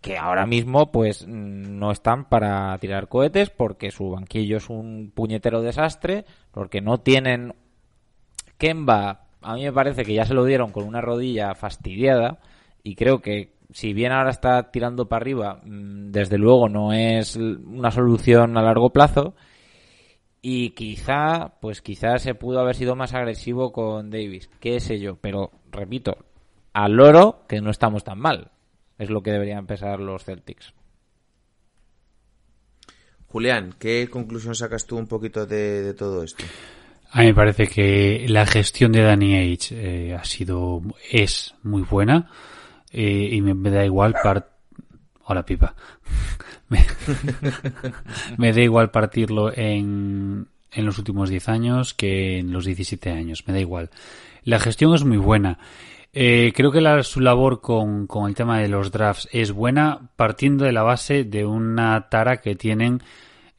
que 0.00 0.16
ahora 0.16 0.46
mismo 0.46 0.90
pues 0.90 1.26
no 1.26 1.90
están 1.90 2.28
para 2.28 2.76
tirar 2.78 3.08
cohetes 3.08 3.50
porque 3.50 3.90
su 3.90 4.10
banquillo 4.10 4.56
es 4.56 4.70
un 4.70 5.12
puñetero 5.14 5.62
desastre, 5.62 6.24
porque 6.52 6.80
no 6.80 6.98
tienen 6.98 7.54
Kemba, 8.58 9.24
a 9.42 9.54
mí 9.54 9.64
me 9.64 9.72
parece 9.72 10.04
que 10.04 10.14
ya 10.14 10.24
se 10.24 10.34
lo 10.34 10.44
dieron 10.44 10.72
con 10.72 10.84
una 10.84 11.00
rodilla 11.00 11.54
fastidiada 11.54 12.38
y 12.82 12.94
creo 12.94 13.20
que 13.20 13.54
si 13.72 13.92
bien 13.92 14.12
ahora 14.12 14.30
está 14.30 14.70
tirando 14.70 15.08
para 15.08 15.22
arriba, 15.22 15.60
mm, 15.64 16.10
desde 16.10 16.38
luego 16.38 16.68
no 16.68 16.92
es 16.92 17.36
una 17.36 17.90
solución 17.90 18.56
a 18.56 18.62
largo 18.62 18.90
plazo 18.90 19.34
y 20.42 20.70
quizá, 20.70 21.54
pues 21.60 21.82
quizá 21.82 22.18
se 22.18 22.34
pudo 22.34 22.60
haber 22.60 22.74
sido 22.74 22.96
más 22.96 23.14
agresivo 23.14 23.72
con 23.72 24.10
Davis, 24.10 24.48
qué 24.60 24.80
sé 24.80 24.98
yo, 24.98 25.16
pero 25.16 25.50
repito, 25.70 26.16
al 26.72 26.92
loro 26.92 27.44
que 27.48 27.60
no 27.60 27.70
estamos 27.70 28.04
tan 28.04 28.18
mal, 28.18 28.50
es 28.98 29.10
lo 29.10 29.22
que 29.22 29.32
deberían 29.32 29.66
pensar 29.66 30.00
los 30.00 30.24
Celtics. 30.24 30.74
Julián, 33.26 33.74
¿qué 33.78 34.08
conclusión 34.10 34.54
sacas 34.54 34.86
tú 34.86 34.96
un 34.96 35.06
poquito 35.06 35.46
de, 35.46 35.82
de 35.82 35.94
todo 35.94 36.24
esto? 36.24 36.44
A 37.12 37.20
mí 37.20 37.26
me 37.26 37.34
parece 37.34 37.66
que 37.66 38.26
la 38.28 38.46
gestión 38.46 38.92
de 38.92 39.02
Danny 39.02 39.36
Age 39.36 40.08
eh, 40.10 40.14
ha 40.14 40.24
sido, 40.24 40.80
es 41.10 41.54
muy 41.62 41.82
buena 41.82 42.30
eh, 42.92 43.28
y 43.32 43.40
me, 43.40 43.54
me 43.54 43.70
da 43.70 43.84
igual 43.84 44.14
par... 44.22 44.59
Hola, 45.30 45.46
pipa. 45.46 45.76
me, 48.36 48.52
da 48.52 48.60
igual 48.60 48.90
partirlo 48.90 49.56
en, 49.56 50.48
en 50.72 50.84
los 50.84 50.98
últimos 50.98 51.30
10 51.30 51.48
años 51.48 51.94
que 51.94 52.40
en 52.40 52.50
los 52.50 52.64
17 52.64 53.10
años. 53.10 53.44
Me 53.46 53.54
da 53.54 53.60
igual. 53.60 53.90
La 54.42 54.58
gestión 54.58 54.92
es 54.92 55.04
muy 55.04 55.18
buena. 55.18 55.60
Eh, 56.12 56.52
creo 56.52 56.72
que 56.72 57.04
su 57.04 57.20
labor 57.20 57.60
con, 57.60 58.08
con 58.08 58.28
el 58.28 58.34
tema 58.34 58.58
de 58.58 58.66
los 58.66 58.90
drafts 58.90 59.28
es 59.30 59.52
buena 59.52 60.10
partiendo 60.16 60.64
de 60.64 60.72
la 60.72 60.82
base 60.82 61.22
de 61.22 61.46
una 61.46 62.08
tara 62.08 62.38
que 62.38 62.56
tienen 62.56 63.00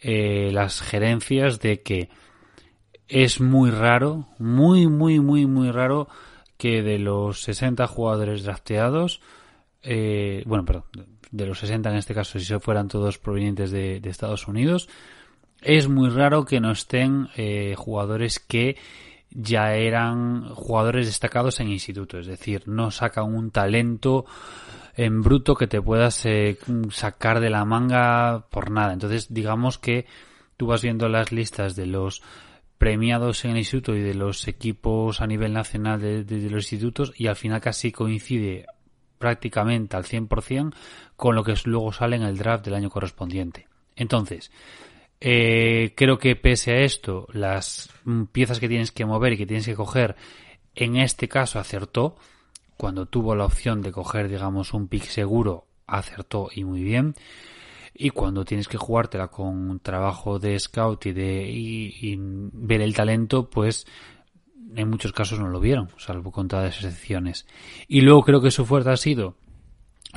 eh, 0.01 0.49
las 0.51 0.81
gerencias 0.81 1.61
de 1.61 1.81
que 1.83 2.09
es 3.07 3.39
muy 3.39 3.71
raro, 3.71 4.27
muy, 4.39 4.87
muy, 4.87 5.21
muy, 5.21 5.45
muy 5.45 5.71
raro 5.71 6.09
que 6.57 6.83
de 6.83 6.99
los 6.99 7.43
60 7.43 7.87
jugadores 7.87 8.43
drafteados, 8.43 9.21
eh, 9.83 10.43
bueno, 10.45 10.65
perdón, 10.65 10.83
de 11.31 11.45
los 11.45 11.59
60 11.59 11.89
en 11.89 11.97
este 11.97 12.13
caso, 12.13 12.37
si 12.39 12.45
se 12.45 12.59
fueran 12.59 12.87
todos 12.87 13.17
provenientes 13.17 13.71
de, 13.71 14.01
Estados 14.03 14.47
Unidos, 14.47 14.89
es 15.61 15.87
muy 15.87 16.09
raro 16.09 16.45
que 16.45 16.59
no 16.59 16.71
estén 16.71 17.29
eh, 17.37 17.75
jugadores 17.77 18.39
que 18.39 18.77
ya 19.29 19.75
eran 19.75 20.49
jugadores 20.49 21.05
destacados 21.05 21.59
en 21.59 21.69
instituto, 21.69 22.19
es 22.19 22.27
decir, 22.27 22.63
no 22.67 22.91
sacan 22.91 23.33
un 23.33 23.51
talento 23.51 24.25
en 24.95 25.21
bruto 25.21 25.55
que 25.55 25.67
te 25.67 25.81
puedas 25.81 26.25
eh, 26.25 26.57
sacar 26.89 27.39
de 27.39 27.49
la 27.49 27.63
manga 27.63 28.45
por 28.49 28.71
nada. 28.71 28.91
Entonces, 28.91 29.33
digamos 29.33 29.77
que 29.77 30.05
tú 30.57 30.67
vas 30.67 30.81
viendo 30.81 31.07
las 31.07 31.31
listas 31.31 31.77
de 31.77 31.85
los 31.85 32.21
premiados 32.77 33.45
en 33.45 33.51
el 33.51 33.59
instituto 33.59 33.95
y 33.95 34.01
de 34.01 34.15
los 34.15 34.47
equipos 34.49 35.21
a 35.21 35.27
nivel 35.27 35.53
nacional 35.53 36.01
de 36.01 36.49
los 36.49 36.71
institutos 36.71 37.13
y 37.15 37.27
al 37.27 37.35
final 37.35 37.61
casi 37.61 37.91
coincide 37.91 38.65
prácticamente 39.21 39.95
al 39.95 40.03
100% 40.03 40.73
con 41.15 41.35
lo 41.35 41.45
que 41.45 41.55
luego 41.63 41.93
sale 41.93 42.17
en 42.17 42.23
el 42.23 42.37
draft 42.37 42.65
del 42.65 42.73
año 42.73 42.89
correspondiente. 42.89 43.67
Entonces, 43.95 44.51
eh, 45.21 45.93
creo 45.95 46.17
que 46.17 46.35
pese 46.35 46.71
a 46.71 46.79
esto, 46.79 47.27
las 47.31 47.89
piezas 48.33 48.59
que 48.59 48.67
tienes 48.67 48.91
que 48.91 49.05
mover 49.05 49.33
y 49.33 49.37
que 49.37 49.45
tienes 49.45 49.65
que 49.65 49.75
coger, 49.75 50.17
en 50.75 50.97
este 50.97 51.29
caso 51.29 51.59
acertó. 51.59 52.17
Cuando 52.75 53.05
tuvo 53.05 53.35
la 53.35 53.45
opción 53.45 53.81
de 53.83 53.91
coger, 53.91 54.27
digamos, 54.27 54.73
un 54.73 54.87
pick 54.87 55.03
seguro, 55.03 55.67
acertó 55.85 56.49
y 56.53 56.63
muy 56.63 56.83
bien. 56.83 57.13
Y 57.93 58.09
cuando 58.09 58.43
tienes 58.43 58.67
que 58.67 58.77
jugártela 58.77 59.27
con 59.27 59.79
trabajo 59.79 60.39
de 60.39 60.59
scout 60.59 61.05
y 61.05 61.11
de 61.13 61.47
y 61.47 62.17
ver 62.19 62.81
el 62.81 62.95
talento, 62.95 63.49
pues 63.49 63.85
en 64.75 64.89
muchos 64.89 65.13
casos 65.13 65.39
no 65.39 65.47
lo 65.49 65.59
vieron, 65.59 65.89
salvo 65.97 66.31
contadas 66.31 66.75
excepciones. 66.75 67.47
Y 67.87 68.01
luego 68.01 68.23
creo 68.23 68.41
que 68.41 68.51
su 68.51 68.65
fuerte 68.65 68.91
ha 68.91 68.97
sido 68.97 69.35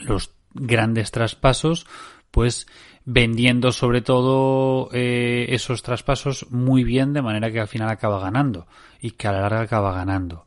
los 0.02 0.32
grandes 0.54 1.10
traspasos, 1.10 1.86
pues 2.30 2.66
vendiendo 3.04 3.70
sobre 3.72 4.00
todo 4.00 4.88
eh, 4.92 5.46
esos 5.50 5.82
traspasos 5.82 6.50
muy 6.50 6.84
bien 6.84 7.12
de 7.12 7.22
manera 7.22 7.50
que 7.50 7.60
al 7.60 7.68
final 7.68 7.88
acaba 7.90 8.18
ganando 8.18 8.66
y 9.00 9.12
que 9.12 9.28
a 9.28 9.32
la 9.32 9.40
larga 9.42 9.60
acaba 9.60 9.94
ganando. 9.94 10.46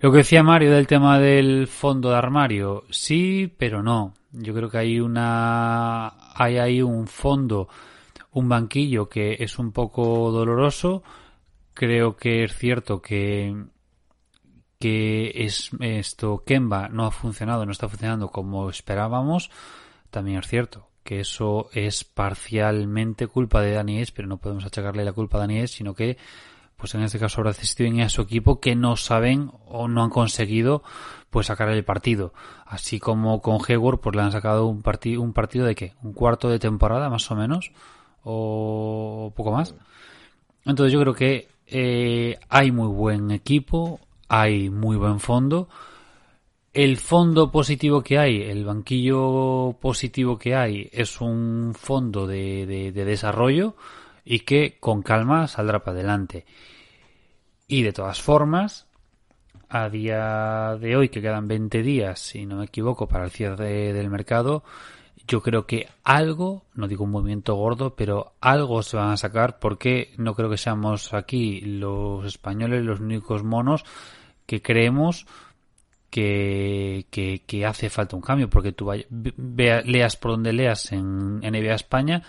Lo 0.00 0.10
que 0.10 0.18
decía 0.18 0.42
Mario 0.42 0.72
del 0.72 0.88
tema 0.88 1.18
del 1.18 1.68
fondo 1.68 2.10
de 2.10 2.16
armario, 2.16 2.84
sí, 2.90 3.52
pero 3.56 3.82
no. 3.82 4.14
Yo 4.32 4.52
creo 4.52 4.68
que 4.68 4.78
hay 4.78 4.98
una 4.98 6.12
hay 6.34 6.58
ahí 6.58 6.82
un 6.82 7.06
fondo, 7.06 7.68
un 8.32 8.48
banquillo 8.48 9.08
que 9.08 9.36
es 9.38 9.58
un 9.58 9.70
poco 9.70 10.32
doloroso. 10.32 11.02
Creo 11.74 12.16
que 12.16 12.44
es 12.44 12.56
cierto 12.56 13.00
que 13.00 13.54
que 14.82 15.30
es 15.44 15.70
esto 15.78 16.42
Kemba 16.44 16.88
no 16.88 17.06
ha 17.06 17.12
funcionado, 17.12 17.64
no 17.64 17.70
está 17.70 17.88
funcionando 17.88 18.30
como 18.30 18.68
esperábamos. 18.68 19.48
También 20.10 20.38
es 20.40 20.48
cierto 20.48 20.88
que 21.04 21.20
eso 21.20 21.68
es 21.72 22.02
parcialmente 22.02 23.28
culpa 23.28 23.60
de 23.60 23.74
Daniels, 23.74 24.10
pero 24.10 24.26
no 24.26 24.38
podemos 24.38 24.64
achacarle 24.64 25.04
la 25.04 25.12
culpa 25.12 25.36
a 25.36 25.42
Daniels, 25.42 25.70
sino 25.70 25.94
que 25.94 26.16
pues 26.76 26.96
en 26.96 27.02
este 27.02 27.20
caso 27.20 27.40
ahora 27.40 27.52
Steven 27.52 27.94
y 27.94 28.02
a 28.02 28.08
su 28.08 28.22
equipo 28.22 28.58
que 28.58 28.74
no 28.74 28.96
saben 28.96 29.52
o 29.66 29.86
no 29.86 30.02
han 30.02 30.10
conseguido 30.10 30.82
pues 31.30 31.46
sacar 31.46 31.68
el 31.68 31.84
partido. 31.84 32.34
Así 32.66 32.98
como 32.98 33.40
con 33.40 33.58
Hayward 33.64 34.00
pues 34.00 34.16
le 34.16 34.22
han 34.22 34.32
sacado 34.32 34.66
un 34.66 34.82
partido 34.82 35.22
un 35.22 35.32
partido 35.32 35.64
de 35.64 35.76
qué? 35.76 35.94
Un 36.02 36.12
cuarto 36.12 36.48
de 36.48 36.58
temporada 36.58 37.08
más 37.08 37.30
o 37.30 37.36
menos 37.36 37.70
o 38.24 39.32
poco 39.36 39.52
más. 39.52 39.76
Entonces 40.64 40.92
yo 40.92 41.00
creo 41.00 41.14
que 41.14 41.51
eh, 41.72 42.38
hay 42.50 42.70
muy 42.70 42.88
buen 42.88 43.30
equipo, 43.30 43.98
hay 44.28 44.68
muy 44.68 44.96
buen 44.96 45.20
fondo. 45.20 45.68
El 46.72 46.98
fondo 46.98 47.50
positivo 47.50 48.02
que 48.02 48.18
hay, 48.18 48.42
el 48.42 48.64
banquillo 48.64 49.76
positivo 49.80 50.38
que 50.38 50.54
hay, 50.54 50.88
es 50.92 51.20
un 51.20 51.74
fondo 51.74 52.26
de, 52.26 52.66
de, 52.66 52.92
de 52.92 53.04
desarrollo 53.04 53.74
y 54.24 54.40
que 54.40 54.76
con 54.78 55.02
calma 55.02 55.48
saldrá 55.48 55.80
para 55.82 55.98
adelante. 55.98 56.44
Y 57.66 57.82
de 57.82 57.92
todas 57.92 58.20
formas, 58.20 58.86
a 59.70 59.88
día 59.88 60.76
de 60.78 60.96
hoy, 60.96 61.08
que 61.08 61.22
quedan 61.22 61.48
20 61.48 61.82
días, 61.82 62.20
si 62.20 62.44
no 62.44 62.56
me 62.56 62.66
equivoco, 62.66 63.08
para 63.08 63.24
el 63.24 63.30
cierre 63.30 63.94
del 63.94 64.10
mercado, 64.10 64.62
yo 65.26 65.42
creo 65.42 65.66
que 65.66 65.88
algo, 66.04 66.64
no 66.74 66.88
digo 66.88 67.04
un 67.04 67.10
movimiento 67.10 67.54
gordo, 67.54 67.94
pero 67.94 68.32
algo 68.40 68.82
se 68.82 68.96
van 68.96 69.10
a 69.10 69.16
sacar 69.16 69.58
porque 69.58 70.12
no 70.16 70.34
creo 70.34 70.50
que 70.50 70.58
seamos 70.58 71.14
aquí 71.14 71.60
los 71.60 72.24
españoles 72.24 72.84
los 72.84 73.00
únicos 73.00 73.42
monos 73.42 73.84
que 74.46 74.62
creemos 74.62 75.26
que, 76.10 77.06
que, 77.10 77.42
que 77.46 77.64
hace 77.64 77.88
falta 77.88 78.16
un 78.16 78.22
cambio, 78.22 78.50
porque 78.50 78.72
tú 78.72 78.86
vaya, 78.86 79.06
vea, 79.08 79.80
leas 79.82 80.16
por 80.16 80.32
donde 80.32 80.52
leas 80.52 80.92
en 80.92 81.38
NBA 81.38 81.74
España, 81.74 82.22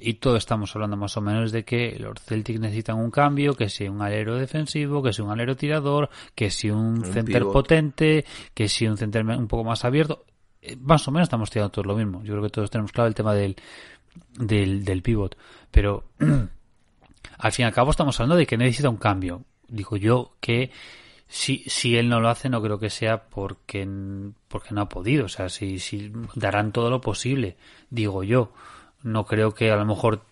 y 0.00 0.14
todos 0.14 0.38
estamos 0.38 0.74
hablando 0.74 0.96
más 0.96 1.16
o 1.16 1.20
menos 1.20 1.52
de 1.52 1.64
que 1.64 1.96
los 1.98 2.20
Celtics 2.22 2.60
necesitan 2.60 2.96
un 2.96 3.10
cambio, 3.10 3.54
que 3.54 3.68
si 3.68 3.88
un 3.88 4.02
alero 4.02 4.36
defensivo, 4.36 5.02
que 5.02 5.12
si 5.12 5.22
un 5.22 5.30
alero 5.30 5.56
tirador, 5.56 6.08
que 6.34 6.50
si 6.50 6.70
un, 6.70 6.98
Un 6.98 7.04
center 7.04 7.42
pivot. 7.42 7.52
potente, 7.52 8.24
que 8.54 8.68
si 8.68 8.86
un 8.86 8.96
center 8.96 9.24
un 9.24 9.48
poco 9.48 9.64
más 9.64 9.84
abierto. 9.84 10.24
Eh, 10.62 10.76
Más 10.76 11.06
o 11.08 11.10
menos 11.10 11.26
estamos 11.26 11.50
tirando 11.50 11.70
todos 11.70 11.86
lo 11.86 11.96
mismo. 11.96 12.22
Yo 12.24 12.32
creo 12.34 12.42
que 12.44 12.50
todos 12.50 12.70
tenemos 12.70 12.92
claro 12.92 13.08
el 13.08 13.14
tema 13.14 13.34
del, 13.34 13.56
del, 14.38 14.84
del 14.84 15.02
pivot. 15.02 15.36
Pero 15.70 16.04
al 17.38 17.52
fin 17.52 17.64
y 17.64 17.66
al 17.66 17.72
cabo 17.74 17.90
estamos 17.90 18.18
hablando 18.18 18.36
de 18.36 18.46
que 18.46 18.56
necesita 18.56 18.88
un 18.88 18.96
cambio. 18.96 19.44
Digo 19.68 19.96
yo 19.96 20.32
que 20.40 20.70
si, 21.28 21.58
si 21.66 21.96
él 21.96 22.08
no 22.08 22.20
lo 22.20 22.28
hace, 22.30 22.48
no 22.48 22.62
creo 22.62 22.78
que 22.78 22.90
sea 22.90 23.24
porque, 23.28 23.86
porque 24.48 24.74
no 24.74 24.82
ha 24.82 24.88
podido. 24.88 25.26
O 25.26 25.28
sea, 25.28 25.48
si, 25.48 25.78
si 25.78 26.10
darán 26.34 26.72
todo 26.72 26.90
lo 26.90 27.00
posible, 27.00 27.56
digo 27.90 28.22
yo. 28.24 28.52
No 29.02 29.26
creo 29.26 29.54
que 29.54 29.70
a 29.70 29.76
lo 29.76 29.84
mejor 29.84 30.24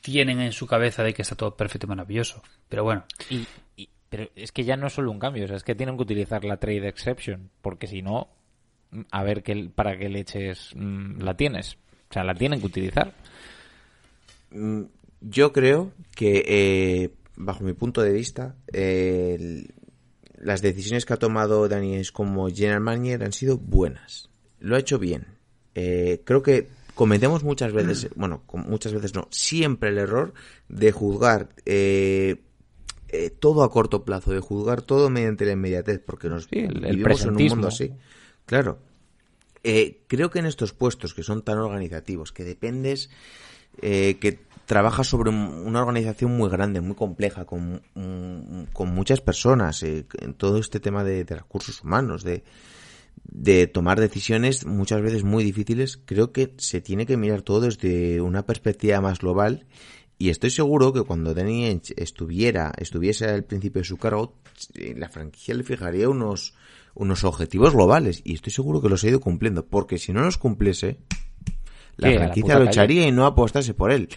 tienen 0.00 0.40
en 0.40 0.52
su 0.52 0.66
cabeza 0.66 1.02
de 1.04 1.14
que 1.14 1.22
está 1.22 1.36
todo 1.36 1.54
perfecto 1.56 1.86
y 1.86 1.90
maravilloso. 1.90 2.42
Pero 2.68 2.82
bueno, 2.84 3.04
Y, 3.30 3.46
y- 3.76 3.88
pero 4.08 4.28
es 4.34 4.52
que 4.52 4.64
ya 4.64 4.76
no 4.76 4.86
es 4.86 4.94
solo 4.94 5.10
un 5.10 5.18
cambio, 5.18 5.44
es 5.44 5.62
que 5.62 5.74
tienen 5.74 5.96
que 5.96 6.02
utilizar 6.02 6.42
la 6.44 6.56
trade 6.56 6.88
exception, 6.88 7.50
porque 7.60 7.86
si 7.86 8.00
no, 8.00 8.28
a 9.10 9.22
ver 9.22 9.42
qué, 9.42 9.68
para 9.74 9.98
qué 9.98 10.08
leches 10.08 10.70
mm, 10.74 11.20
la 11.20 11.36
tienes. 11.36 11.74
O 12.10 12.12
sea, 12.14 12.24
la 12.24 12.34
tienen 12.34 12.60
que 12.60 12.66
utilizar. 12.66 13.12
Mm, 14.50 14.82
Yo 15.20 15.52
creo 15.52 15.90
que, 16.14 16.44
eh, 16.46 17.10
bajo 17.36 17.64
mi 17.64 17.72
punto 17.72 18.02
de 18.02 18.12
vista, 18.12 18.54
eh, 18.72 19.36
el- 19.38 19.74
las 20.40 20.62
decisiones 20.62 21.04
que 21.04 21.12
ha 21.14 21.16
tomado 21.16 21.68
Daniels 21.68 22.12
como 22.12 22.48
general 22.48 22.80
manager 22.80 23.24
han 23.24 23.32
sido 23.32 23.58
buenas. 23.58 24.30
Lo 24.60 24.76
ha 24.76 24.78
hecho 24.78 25.00
bien. 25.00 25.26
Eh, 25.74 26.22
creo 26.24 26.44
que 26.44 26.68
cometemos 26.94 27.42
muchas 27.42 27.72
veces, 27.72 28.08
bueno, 28.14 28.42
muchas 28.52 28.92
veces 28.92 29.12
no, 29.14 29.26
siempre 29.32 29.88
el 29.90 29.98
error 29.98 30.32
de 30.68 30.92
juzgar 30.92 31.48
eh, 31.66 32.36
eh, 33.08 33.30
todo 33.30 33.64
a 33.64 33.70
corto 33.72 34.04
plazo, 34.04 34.30
de 34.32 34.38
juzgar 34.40 34.82
todo 34.82 35.10
mediante 35.10 35.46
la 35.46 35.52
inmediatez, 35.52 35.98
porque 35.98 36.28
nos 36.28 36.44
Sí, 36.44 36.60
el- 36.60 36.84
el 36.84 36.96
vivimos 36.96 37.22
en 37.22 37.36
un 37.36 37.44
mundo 37.46 37.66
así. 37.68 37.92
Claro. 38.48 38.78
Eh, 39.62 40.00
creo 40.06 40.30
que 40.30 40.38
en 40.38 40.46
estos 40.46 40.72
puestos 40.72 41.12
que 41.12 41.22
son 41.22 41.42
tan 41.42 41.58
organizativos, 41.58 42.32
que 42.32 42.44
dependes, 42.44 43.10
eh, 43.82 44.16
que 44.20 44.38
trabajas 44.64 45.06
sobre 45.06 45.28
un- 45.28 45.62
una 45.66 45.82
organización 45.82 46.34
muy 46.34 46.48
grande, 46.48 46.80
muy 46.80 46.94
compleja, 46.94 47.44
con, 47.44 47.82
mm, 47.94 48.72
con 48.72 48.88
muchas 48.88 49.20
personas, 49.20 49.82
eh, 49.82 50.06
en 50.20 50.32
todo 50.32 50.56
este 50.58 50.80
tema 50.80 51.04
de, 51.04 51.24
recursos 51.24 51.82
humanos, 51.82 52.24
de, 52.24 52.42
de 53.24 53.66
tomar 53.66 54.00
decisiones 54.00 54.64
muchas 54.64 55.02
veces 55.02 55.24
muy 55.24 55.44
difíciles, 55.44 55.98
creo 56.06 56.32
que 56.32 56.54
se 56.56 56.80
tiene 56.80 57.04
que 57.04 57.18
mirar 57.18 57.42
todo 57.42 57.60
desde 57.60 58.22
una 58.22 58.46
perspectiva 58.46 59.00
más 59.02 59.18
global 59.18 59.66
y 60.18 60.30
estoy 60.30 60.50
seguro 60.50 60.92
que 60.94 61.02
cuando 61.02 61.34
Danny 61.34 61.66
Ainge 61.66 61.92
estuviera, 61.98 62.72
estuviese 62.78 63.26
al 63.26 63.44
principio 63.44 63.82
de 63.82 63.88
su 63.88 63.98
cargo, 63.98 64.32
eh, 64.74 64.94
la 64.96 65.10
franquicia 65.10 65.54
le 65.54 65.64
fijaría 65.64 66.08
unos, 66.08 66.54
unos 66.98 67.24
objetivos 67.24 67.72
globales 67.72 68.20
y 68.24 68.34
estoy 68.34 68.52
seguro 68.52 68.82
que 68.82 68.88
los 68.88 69.02
ha 69.04 69.08
ido 69.08 69.20
cumpliendo, 69.20 69.64
porque 69.64 69.98
si 69.98 70.12
no 70.12 70.20
los 70.20 70.36
cumpliese, 70.36 70.98
la 71.96 72.12
franquicia 72.12 72.58
lo 72.58 72.66
echaría 72.66 73.06
y 73.06 73.12
no 73.12 73.24
apostase 73.24 73.72
por 73.72 73.92
él. 73.92 74.08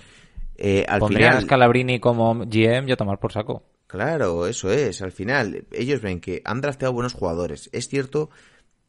Eh, 0.58 0.86
al 0.88 1.00
Pondrían 1.00 1.38
a 1.38 1.42
Scalabrini 1.42 2.00
como 2.00 2.36
GM 2.46 2.88
y 2.88 2.92
a 2.92 2.98
tomar 2.98 3.20
por 3.20 3.32
saco. 3.32 3.64
Claro, 3.88 4.48
eso 4.48 4.72
es. 4.72 5.02
Al 5.02 5.12
final, 5.12 5.66
ellos 5.72 6.02
ven 6.02 6.20
que 6.20 6.42
han 6.46 6.62
drafteado 6.62 6.94
buenos 6.94 7.14
jugadores. 7.14 7.70
Es 7.74 7.88
cierto 7.88 8.30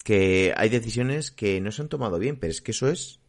que 0.05 0.53
hay 0.57 0.69
decisiones 0.69 1.31
que 1.31 1.61
no 1.61 1.73
se 1.73 1.83
han 1.83 1.89
tomado 1.89 2.19
bien, 2.19 2.37
pero 2.37 2.51
es 2.51 2.61
que 2.61 2.73
eso 2.73 2.89
es 2.89 3.21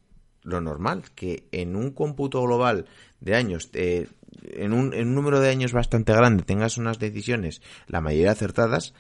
lo 0.44 0.62
normal. 0.62 1.04
Que 1.16 1.48
en 1.52 1.76
un 1.76 1.92
cómputo 1.92 2.42
global 2.44 2.86
de 3.22 3.36
años, 3.36 3.70
eh, 3.74 4.08
en, 4.52 4.74
un, 4.74 4.94
en 4.94 5.08
un 5.08 5.16
número 5.16 5.40
de 5.40 5.50
años 5.50 5.72
bastante 5.72 6.14
grande, 6.14 6.44
tengas 6.44 6.78
unas 6.78 7.00
decisiones, 7.00 7.62
la 7.88 8.02
mayoría 8.02 8.32
acertadas, 8.32 8.94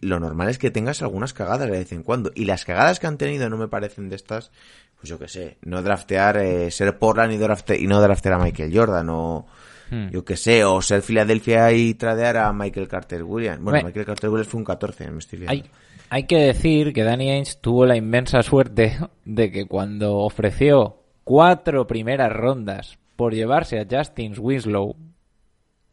lo 0.00 0.18
normal 0.20 0.48
es 0.48 0.58
que 0.58 0.70
tengas 0.70 1.02
algunas 1.02 1.32
cagadas 1.32 1.68
de 1.70 1.78
vez 1.78 1.92
en 1.92 2.02
cuando. 2.02 2.30
Y 2.34 2.44
las 2.46 2.64
cagadas 2.64 2.98
que 3.00 3.06
han 3.06 3.18
tenido 3.18 3.48
no 3.50 3.56
me 3.56 3.68
parecen 3.68 4.08
de 4.08 4.16
estas, 4.16 4.50
pues 4.96 5.08
yo 5.08 5.18
qué 5.18 5.28
sé, 5.28 5.58
no 5.62 5.82
draftear, 5.82 6.38
eh, 6.38 6.70
ser 6.70 6.98
Portland 6.98 7.32
y, 7.32 7.38
drafte- 7.38 7.78
y 7.80 7.86
no 7.86 8.00
draftear 8.00 8.34
a 8.34 8.38
Michael 8.44 8.76
Jordan 8.76 9.08
o 9.10 9.46
Hmm. 9.92 10.08
Yo 10.10 10.24
que 10.24 10.36
sé, 10.36 10.64
o 10.64 10.80
ser 10.82 11.02
Filadelfia 11.02 11.72
y 11.72 11.94
tradear 11.94 12.36
a 12.36 12.52
Michael 12.52 12.86
Carter 12.86 13.24
Williams. 13.24 13.56
Bueno, 13.60 13.70
Bueno. 13.72 13.86
Michael 13.88 14.06
Carter 14.06 14.30
Williams 14.30 14.48
fue 14.48 14.58
un 14.60 14.64
14, 14.64 15.10
me 15.10 15.18
estoy 15.18 15.40
liando. 15.40 15.50
Hay, 15.52 15.68
hay 16.10 16.26
que 16.28 16.36
decir 16.36 16.92
que 16.92 17.02
Danny 17.02 17.28
Ainge 17.32 17.56
tuvo 17.60 17.84
la 17.86 17.96
inmensa 17.96 18.40
suerte 18.44 18.96
de 19.24 19.50
que 19.50 19.66
cuando 19.66 20.18
ofreció 20.18 21.02
cuatro 21.24 21.88
primeras 21.88 22.32
rondas 22.32 22.98
por 23.16 23.34
llevarse 23.34 23.80
a 23.80 23.86
Justin 23.90 24.34
Winslow, 24.38 24.94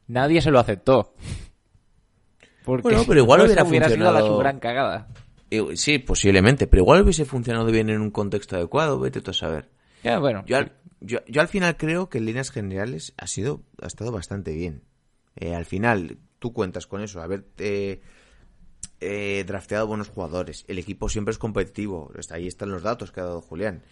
nadie 0.08 0.42
se 0.44 0.52
lo 0.52 0.60
aceptó. 0.60 1.16
Porque 2.68 2.84
Bueno, 2.84 3.04
pero 3.08 3.20
igual 3.22 3.40
no, 3.40 3.46
hubiera 3.46 3.64
hubiera 3.64 3.88
sido 3.88 3.98
la 4.04 4.06
funcionado. 4.12 4.28
su 4.36 4.38
gran 4.40 4.60
cagada. 4.60 5.08
Y- 5.50 5.76
Sí, 5.78 5.98
posiblemente, 6.00 6.68
pero 6.68 6.84
igual 6.84 7.02
hubiese 7.02 7.24
funcionado 7.26 7.66
bien 7.72 7.90
en 7.90 8.02
un 8.02 8.12
contexto 8.12 8.58
adecuado, 8.58 9.00
vete 9.00 9.22
tú 9.22 9.32
a 9.32 9.34
saber. 9.34 9.70
Ya, 10.04 10.20
bueno, 10.20 10.44
Yo 10.46 10.58
al, 10.58 10.74
yo, 11.00 11.20
yo 11.28 11.42
al 11.42 11.48
final 11.48 11.78
creo 11.78 12.10
que 12.10 12.18
en 12.20 12.26
líneas 12.26 12.52
generales 12.52 13.14
ha 13.18 13.26
sido 13.28 13.62
ha 13.82 13.88
estado 13.88 14.12
bastante 14.12 14.54
bien. 14.54 14.84
Eh, 15.38 15.56
al 15.56 15.66
final, 15.66 16.18
tú 16.40 16.52
cuentas 16.54 16.86
con 16.88 17.02
eso, 17.02 17.22
haber 17.22 17.46
eh, 17.58 18.02
eh, 19.00 19.44
drafteado 19.48 19.88
buenos 19.88 20.10
jugadores. 20.10 20.66
El 20.68 20.80
equipo 20.80 21.08
siempre 21.10 21.32
es 21.32 21.38
competitivo. 21.38 22.12
Ahí 22.32 22.48
están 22.48 22.70
los 22.72 22.84
datos 22.84 23.12
que 23.12 23.20
ha 23.22 23.24
dado 23.26 23.42
Julián. 23.42 23.84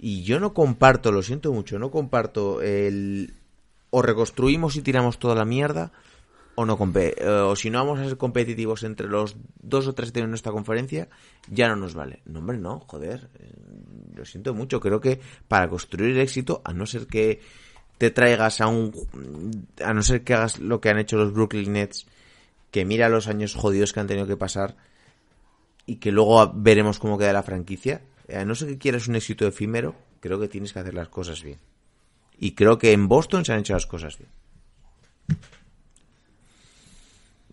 Y 0.00 0.22
yo 0.22 0.40
no 0.40 0.54
comparto, 0.54 1.12
lo 1.12 1.22
siento 1.22 1.52
mucho, 1.52 1.78
no 1.78 1.90
comparto 1.90 2.62
el... 2.62 3.34
O 3.90 4.00
reconstruimos 4.00 4.76
y 4.76 4.82
tiramos 4.82 5.18
toda 5.18 5.34
la 5.34 5.44
mierda, 5.44 5.92
o 6.54 6.66
no 6.66 6.78
eh, 6.94 7.24
o 7.26 7.56
si 7.56 7.70
no 7.70 7.78
vamos 7.78 7.98
a 8.00 8.04
ser 8.04 8.16
competitivos 8.16 8.82
entre 8.82 9.08
los 9.08 9.36
dos 9.60 9.86
o 9.86 9.94
tres 9.94 10.12
tienen 10.12 10.30
nuestra 10.30 10.52
conferencia, 10.52 11.08
ya 11.48 11.68
no 11.68 11.76
nos 11.76 11.94
vale. 11.94 12.20
No, 12.26 12.40
hombre, 12.40 12.58
no, 12.58 12.80
joder. 12.80 13.30
eh, 13.38 13.52
Lo 14.14 14.24
siento 14.24 14.52
mucho. 14.54 14.80
Creo 14.80 15.00
que 15.00 15.20
para 15.48 15.68
construir 15.68 16.18
éxito, 16.18 16.60
a 16.64 16.72
no 16.72 16.84
ser 16.86 17.06
que 17.06 17.40
te 17.98 18.10
traigas 18.10 18.60
a 18.60 18.66
un. 18.66 18.92
A 19.82 19.94
no 19.94 20.02
ser 20.02 20.22
que 20.24 20.34
hagas 20.34 20.58
lo 20.58 20.80
que 20.80 20.90
han 20.90 20.98
hecho 20.98 21.16
los 21.16 21.32
Brooklyn 21.32 21.72
Nets, 21.72 22.06
que 22.70 22.84
mira 22.84 23.08
los 23.08 23.28
años 23.28 23.54
jodidos 23.54 23.92
que 23.92 24.00
han 24.00 24.06
tenido 24.06 24.26
que 24.26 24.36
pasar 24.36 24.76
y 25.86 25.96
que 25.96 26.12
luego 26.12 26.52
veremos 26.54 26.98
cómo 26.98 27.16
queda 27.18 27.32
la 27.32 27.42
franquicia. 27.42 28.02
eh, 28.28 28.36
A 28.36 28.44
no 28.44 28.54
ser 28.54 28.68
que 28.68 28.78
quieras 28.78 29.08
un 29.08 29.16
éxito 29.16 29.46
efímero, 29.46 29.94
creo 30.20 30.38
que 30.38 30.48
tienes 30.48 30.72
que 30.72 30.80
hacer 30.80 30.94
las 30.94 31.08
cosas 31.08 31.42
bien. 31.42 31.58
Y 32.38 32.52
creo 32.52 32.76
que 32.78 32.92
en 32.92 33.08
Boston 33.08 33.44
se 33.44 33.52
han 33.52 33.60
hecho 33.60 33.72
las 33.72 33.86
cosas 33.86 34.18
bien. 34.18 34.30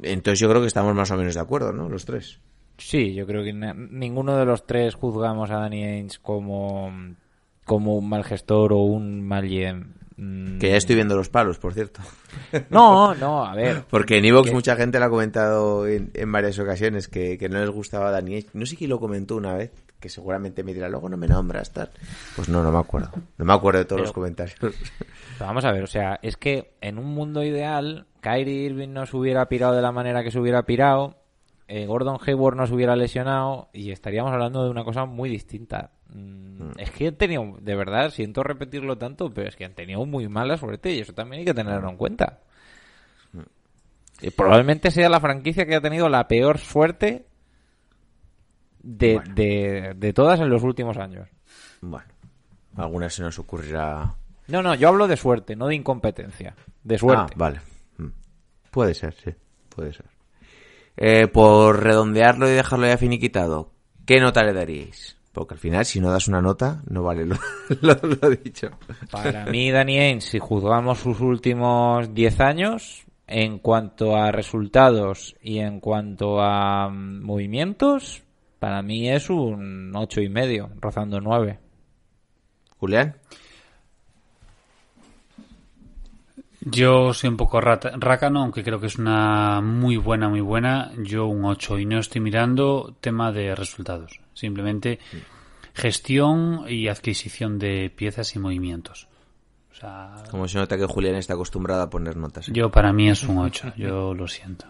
Entonces 0.02 0.40
yo 0.40 0.50
creo 0.50 0.62
que 0.62 0.68
estamos 0.68 0.96
más 0.96 1.12
o 1.12 1.18
menos 1.18 1.34
de 1.36 1.42
acuerdo, 1.42 1.74
¿no? 1.74 1.90
Los 1.90 2.06
tres. 2.06 2.40
Sí, 2.78 3.14
yo 3.14 3.26
creo 3.28 3.44
que 3.44 3.52
ninguno 3.54 4.38
de 4.38 4.46
los 4.46 4.66
tres 4.66 4.96
juzgamos 4.96 5.52
a 5.52 5.56
Danny 5.58 5.84
Ainge 5.84 6.18
como, 6.22 6.92
como 7.66 7.98
un 7.98 8.08
mal 8.08 8.24
gestor 8.24 8.72
o 8.74 8.78
un 8.80 9.22
mal 9.22 9.48
GM. 9.50 9.88
Mm, 10.16 10.60
Que 10.60 10.70
ya 10.70 10.78
estoy 10.78 10.96
viendo 10.96 11.16
los 11.16 11.30
palos, 11.30 11.60
por 11.60 11.74
cierto. 11.74 12.02
No, 12.70 13.14
no, 13.16 13.46
a 13.46 13.54
ver. 13.56 13.84
Porque 13.90 14.18
en 14.18 14.26
Evox 14.26 14.48
Que- 14.50 14.54
mucha 14.56 14.76
gente 14.76 15.00
lo 15.00 15.06
ha 15.06 15.10
comentado 15.10 15.88
en, 15.88 16.12
en 16.14 16.32
varias 16.32 16.58
ocasiones 16.60 17.08
que, 17.08 17.38
que 17.38 17.50
no 17.50 17.60
les 17.60 17.70
gustaba 17.70 18.12
Dani 18.12 18.36
Ainge. 18.36 18.50
No 18.54 18.66
sé 18.66 18.78
quién 18.78 18.90
lo 18.90 19.00
comentó 19.00 19.36
una 19.36 19.54
vez, 19.56 19.72
que 20.00 20.10
seguramente 20.10 20.64
me 20.64 20.74
dirá, 20.74 20.88
luego 20.90 21.10
no 21.10 21.18
me 21.18 21.28
nombras, 21.28 21.72
tal. 21.72 21.90
Pues 22.36 22.48
no, 22.50 22.64
no 22.64 22.72
me 22.72 22.80
acuerdo. 22.80 23.12
No 23.38 23.46
me 23.46 23.54
acuerdo 23.54 23.80
de 23.80 23.86
todos 23.86 24.00
Pero- 24.00 24.06
los 24.08 24.14
comentarios. 24.14 24.58
Vamos 25.40 25.66
a 25.66 25.72
ver, 25.72 25.84
o 25.84 25.88
sea, 25.88 26.20
es 26.22 26.38
que 26.38 26.72
en 26.82 26.98
un 26.98 27.08
mundo 27.14 27.44
ideal, 27.44 28.06
Kyrie 28.22 28.64
Irving 28.66 28.90
no 28.94 29.06
se 29.06 29.16
hubiera 29.18 29.48
pirado 29.50 29.76
de 29.76 29.82
la 29.82 29.92
manera 29.92 30.24
que 30.24 30.32
se 30.32 30.40
hubiera 30.40 30.64
pirado, 30.64 31.16
eh, 31.68 31.86
Gordon 31.86 32.18
Hayward 32.26 32.56
no 32.56 32.66
se 32.66 32.74
hubiera 32.74 32.96
lesionado 32.96 33.70
y 33.74 33.92
estaríamos 33.92 34.32
hablando 34.32 34.64
de 34.64 34.70
una 34.72 34.84
cosa 34.84 35.06
muy 35.06 35.30
distinta. 35.30 35.92
Mm, 36.14 36.72
Es 36.78 36.90
que 36.92 37.08
han 37.10 37.16
tenido, 37.16 37.58
de 37.62 37.76
verdad, 37.76 38.10
siento 38.10 38.42
repetirlo 38.42 38.98
tanto, 38.98 39.32
pero 39.32 39.48
es 39.50 39.56
que 39.56 39.66
han 39.66 39.76
tenido 39.76 40.04
muy 40.06 40.28
mala 40.28 40.58
suerte 40.58 40.92
y 40.94 41.00
eso 41.00 41.14
también 41.14 41.42
hay 41.42 41.46
que 41.46 41.54
tenerlo 41.54 41.88
en 41.90 41.98
cuenta. 41.98 42.40
Y 44.22 44.32
probablemente 44.32 44.92
sea 44.92 45.08
la 45.10 45.20
franquicia 45.22 45.66
que 45.66 45.76
ha 45.76 45.82
tenido 45.82 46.10
la 46.10 46.28
peor 46.28 46.58
suerte 46.58 47.26
de, 48.82 49.22
de, 49.34 49.94
de 49.96 50.14
todas 50.14 50.40
en 50.40 50.50
los 50.50 50.64
últimos 50.64 50.98
años. 50.98 51.28
Bueno, 51.82 52.08
alguna 52.76 53.10
se 53.10 53.22
nos 53.22 53.38
ocurrirá. 53.40 54.16
No, 54.48 54.62
no, 54.62 54.76
yo 54.76 54.90
hablo 54.90 55.08
de 55.08 55.18
suerte, 55.18 55.56
no 55.56 55.68
de 55.68 55.76
incompetencia. 55.76 56.56
De 56.84 56.98
suerte. 56.98 57.34
Ah, 57.36 57.38
vale. 57.38 57.62
Mm. 57.98 58.08
Puede 58.72 58.94
ser, 58.94 59.14
sí. 59.14 59.32
Puede 59.70 59.94
ser. 59.94 60.06
Eh, 60.98 61.28
por 61.28 61.82
redondearlo 61.82 62.50
y 62.50 62.54
dejarlo 62.54 62.88
ya 62.88 62.98
finiquitado, 62.98 63.72
¿qué 64.06 64.20
nota 64.20 64.44
le 64.44 64.54
daríais? 64.54 65.18
Porque 65.32 65.54
al 65.54 65.60
final, 65.60 65.86
si 65.86 66.02
no 66.02 66.12
das 66.12 66.28
una 66.28 66.42
nota, 66.42 66.82
no 66.90 67.04
vale 67.04 67.26
lo, 67.26 67.38
lo, 67.82 67.96
lo 68.22 68.30
dicho. 68.32 68.70
Para 69.12 69.46
mí, 69.46 69.72
Ainge, 69.72 70.22
si 70.22 70.40
juzgamos 70.40 71.00
sus 71.00 71.22
últimos 71.22 72.14
10 72.14 72.40
años, 72.42 73.06
en 73.30 73.60
cuanto 73.60 74.16
a 74.16 74.32
resultados 74.32 75.36
y 75.42 75.60
en 75.60 75.80
cuanto 75.80 76.42
a 76.42 76.90
mm, 76.90 77.24
movimientos, 77.24 78.24
para 78.60 78.82
mí 78.82 79.10
es 79.10 79.30
un 79.30 79.92
ocho 79.96 80.22
y 80.22 80.30
medio, 80.30 80.70
rozando 80.80 81.20
9. 81.20 81.60
Julián. 82.78 83.16
Yo 86.62 87.14
soy 87.14 87.30
un 87.30 87.38
poco 87.38 87.62
rácano, 87.62 88.42
aunque 88.42 88.64
creo 88.64 88.80
que 88.80 88.88
es 88.88 88.98
una 88.98 89.62
muy 89.62 89.96
buena, 89.96 90.28
muy 90.28 90.42
buena. 90.42 90.92
Yo 90.98 91.26
un 91.28 91.46
8 91.46 91.80
y 91.80 91.86
no 91.86 92.00
estoy 92.00 92.20
mirando 92.22 92.96
tema 93.00 93.32
de 93.32 93.56
resultados. 93.56 94.20
Simplemente 94.34 95.00
gestión 95.74 96.66
y 96.68 96.90
adquisición 96.90 97.60
de 97.60 97.90
piezas 97.96 98.36
y 98.36 98.40
movimientos. 98.40 99.08
O 99.72 99.76
sea, 99.76 100.16
Como 100.30 100.48
se 100.50 100.58
nota 100.58 100.78
que 100.78 100.86
Julián 100.86 101.16
está 101.16 101.34
acostumbrado 101.34 101.82
a 101.84 101.90
poner 101.90 102.18
notas. 102.18 102.50
¿eh? 102.50 102.52
yo 102.54 102.70
para 102.70 102.92
mí 102.92 103.10
es 103.10 103.24
un 103.24 103.38
8. 103.38 103.74
Yo 103.78 104.14
lo 104.14 104.28
siento. 104.28 104.66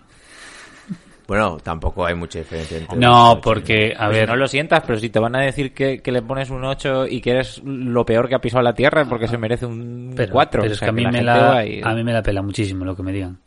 Bueno, 1.30 1.57
tampoco 1.61 2.07
hay 2.07 2.15
mucha 2.15 2.39
diferencia 2.39 2.80
entre 2.80 2.97
No, 2.97 3.39
porque, 3.41 3.93
a 3.95 4.07
Pues 4.07 4.17
ver, 4.17 4.30
no 4.30 4.36
lo 4.36 4.47
sientas, 4.47 4.82
pero 4.86 4.97
si 4.97 5.09
te 5.11 5.19
van 5.19 5.36
a 5.36 5.41
decir 5.41 5.75
que, 5.75 6.01
que 6.01 6.11
le 6.11 6.23
pones 6.23 6.49
un 6.49 6.65
8 6.65 7.05
y 7.05 7.21
que 7.21 7.30
eres 7.30 7.61
lo 7.63 8.03
peor 8.03 8.27
que 8.27 8.34
ha 8.34 8.41
pisado 8.41 8.63
la 8.63 8.73
tierra 8.73 9.05
porque 9.05 9.27
se 9.27 9.38
merece 9.38 9.67
un 9.67 10.13
pero, 10.15 10.34
4. 10.34 10.61
pero 10.63 10.73
es 10.73 10.80
que 10.80 10.88
a 10.88 10.91
mí, 10.91 11.05
me 11.05 11.21
la, 11.21 11.59
a 11.59 11.93
mí 11.93 12.03
me 12.03 12.13
la 12.13 12.23
pela 12.23 12.41
muchísimo 12.41 12.84
lo 12.84 12.95
que 12.95 13.03
me 13.03 13.11
digan. 13.13 13.38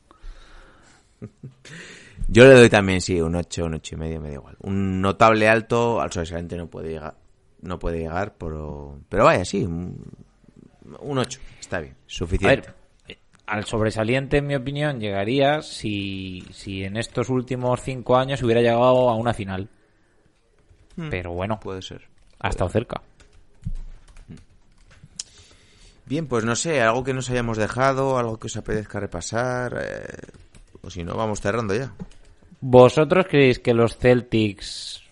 Yo 2.28 2.44
le 2.44 2.54
doy 2.54 2.68
también, 2.70 3.00
sí, 3.00 3.20
un 3.20 3.34
8, 3.34 3.64
un 3.64 3.74
8 3.74 3.94
y 3.96 3.98
medio, 3.98 4.20
me 4.20 4.28
da 4.28 4.34
igual. 4.34 4.56
Un 4.60 5.00
notable 5.00 5.48
alto, 5.48 6.00
al 6.00 6.12
sobresaliente 6.12 6.56
no 6.56 6.68
puede 6.68 6.90
llegar. 6.90 7.14
No 7.62 7.78
puede 7.80 7.98
llegar, 7.98 8.34
pero, 8.38 8.96
pero 9.08 9.24
vaya, 9.24 9.44
sí, 9.44 9.64
un, 9.64 10.00
un 11.00 11.18
8, 11.18 11.40
está 11.60 11.80
bien, 11.80 11.94
A 11.94 11.96
suficiente. 12.06 12.56
ver, 12.60 12.70
eh, 12.70 12.81
al 13.46 13.64
sobresaliente, 13.64 14.38
en 14.38 14.46
mi 14.46 14.54
opinión, 14.54 15.00
llegaría 15.00 15.62
si, 15.62 16.44
si 16.52 16.84
en 16.84 16.96
estos 16.96 17.28
últimos 17.28 17.80
cinco 17.82 18.16
años 18.16 18.42
hubiera 18.42 18.60
llegado 18.60 19.08
a 19.10 19.14
una 19.16 19.34
final. 19.34 19.68
Pero 21.10 21.32
bueno, 21.32 21.58
Puede 21.60 21.82
ser. 21.82 22.06
ha 22.38 22.48
estado 22.48 22.68
cerca. 22.70 23.00
Bien, 26.04 26.26
pues 26.26 26.44
no 26.44 26.56
sé, 26.56 26.80
algo 26.82 27.04
que 27.04 27.14
nos 27.14 27.30
hayamos 27.30 27.56
dejado, 27.56 28.18
algo 28.18 28.38
que 28.38 28.46
os 28.48 28.56
apetezca 28.56 29.00
repasar, 29.00 29.78
eh, 29.82 30.06
o 30.82 30.90
si 30.90 31.04
no, 31.04 31.14
vamos 31.16 31.40
cerrando 31.40 31.74
ya. 31.74 31.92
¿Vosotros 32.60 33.26
creéis 33.28 33.58
que 33.58 33.72
los 33.74 33.96
Celtics... 33.96 35.02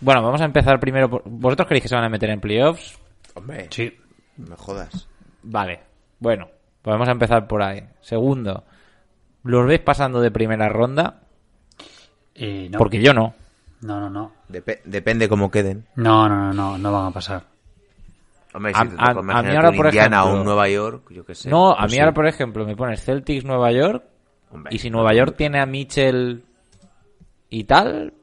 Bueno, 0.00 0.22
vamos 0.22 0.40
a 0.40 0.44
empezar 0.44 0.78
primero 0.78 1.10
por... 1.10 1.22
¿Vosotros 1.26 1.66
creéis 1.66 1.82
que 1.82 1.88
se 1.88 1.94
van 1.96 2.04
a 2.04 2.08
meter 2.08 2.30
en 2.30 2.40
playoffs? 2.40 2.96
Hombre, 3.34 3.66
Sí. 3.70 3.92
me 4.36 4.54
jodas. 4.54 5.08
Vale, 5.42 5.80
bueno, 6.20 6.48
vamos 6.88 7.08
a 7.08 7.12
empezar 7.12 7.46
por 7.46 7.62
ahí. 7.62 7.82
Segundo, 8.00 8.64
¿los 9.44 9.66
veis 9.66 9.80
pasando 9.80 10.20
de 10.20 10.30
primera 10.30 10.68
ronda? 10.68 11.20
Eh, 12.34 12.68
no. 12.70 12.78
Porque 12.78 13.00
yo 13.02 13.12
no. 13.12 13.34
No, 13.80 14.00
no, 14.00 14.10
no. 14.10 14.32
Depe- 14.48 14.80
depende 14.84 15.28
cómo 15.28 15.50
queden. 15.50 15.86
No, 15.96 16.28
no, 16.28 16.36
no, 16.36 16.52
no, 16.52 16.78
no 16.78 16.92
van 16.92 17.06
a 17.06 17.10
pasar. 17.10 17.42
Hombre, 18.54 18.72
A- 18.74 18.82
si 18.82 18.88
te 18.88 18.94
a- 18.98 19.14
toca 19.14 19.38
a 19.38 19.42
mí 19.42 19.54
ahora, 19.54 19.70
un 19.70 19.76
por 19.76 19.86
Indiana 19.86 20.22
o 20.24 20.26
ejemplo- 20.28 20.40
un 20.40 20.44
Nueva 20.46 20.68
York, 20.68 21.02
yo 21.10 21.24
qué 21.24 21.34
sé. 21.34 21.50
no, 21.50 21.70
a 21.72 21.76
pues 21.80 21.90
mí 21.90 21.94
sí. 21.96 22.00
ahora, 22.00 22.14
por 22.14 22.26
ejemplo, 22.26 22.64
me 22.66 22.74
pones 22.76 23.04
Celtics 23.04 23.44
Nueva 23.44 23.70
York 23.72 24.02
Hombre, 24.50 24.74
y 24.74 24.78
si 24.78 24.90
Nueva 24.90 25.14
York 25.14 25.34
tiene 25.36 25.60
a 25.60 25.66
Mitchell 25.66 26.42
y 27.50 27.64
tal, 27.64 28.14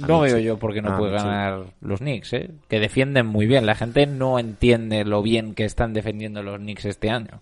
no 0.00 0.20
veo 0.20 0.38
yo 0.38 0.58
por 0.58 0.72
qué 0.74 0.82
no 0.82 0.90
Ah, 0.94 0.98
puede 0.98 1.12
ganar 1.12 1.64
los 1.80 2.00
Knicks, 2.00 2.32
¿eh? 2.32 2.50
Que 2.68 2.80
defienden 2.80 3.26
muy 3.26 3.46
bien. 3.46 3.66
La 3.66 3.74
gente 3.74 4.06
no 4.06 4.38
entiende 4.38 5.04
lo 5.04 5.22
bien 5.22 5.54
que 5.54 5.64
están 5.64 5.92
defendiendo 5.94 6.42
los 6.42 6.58
Knicks 6.58 6.84
este 6.84 7.10
año. 7.10 7.40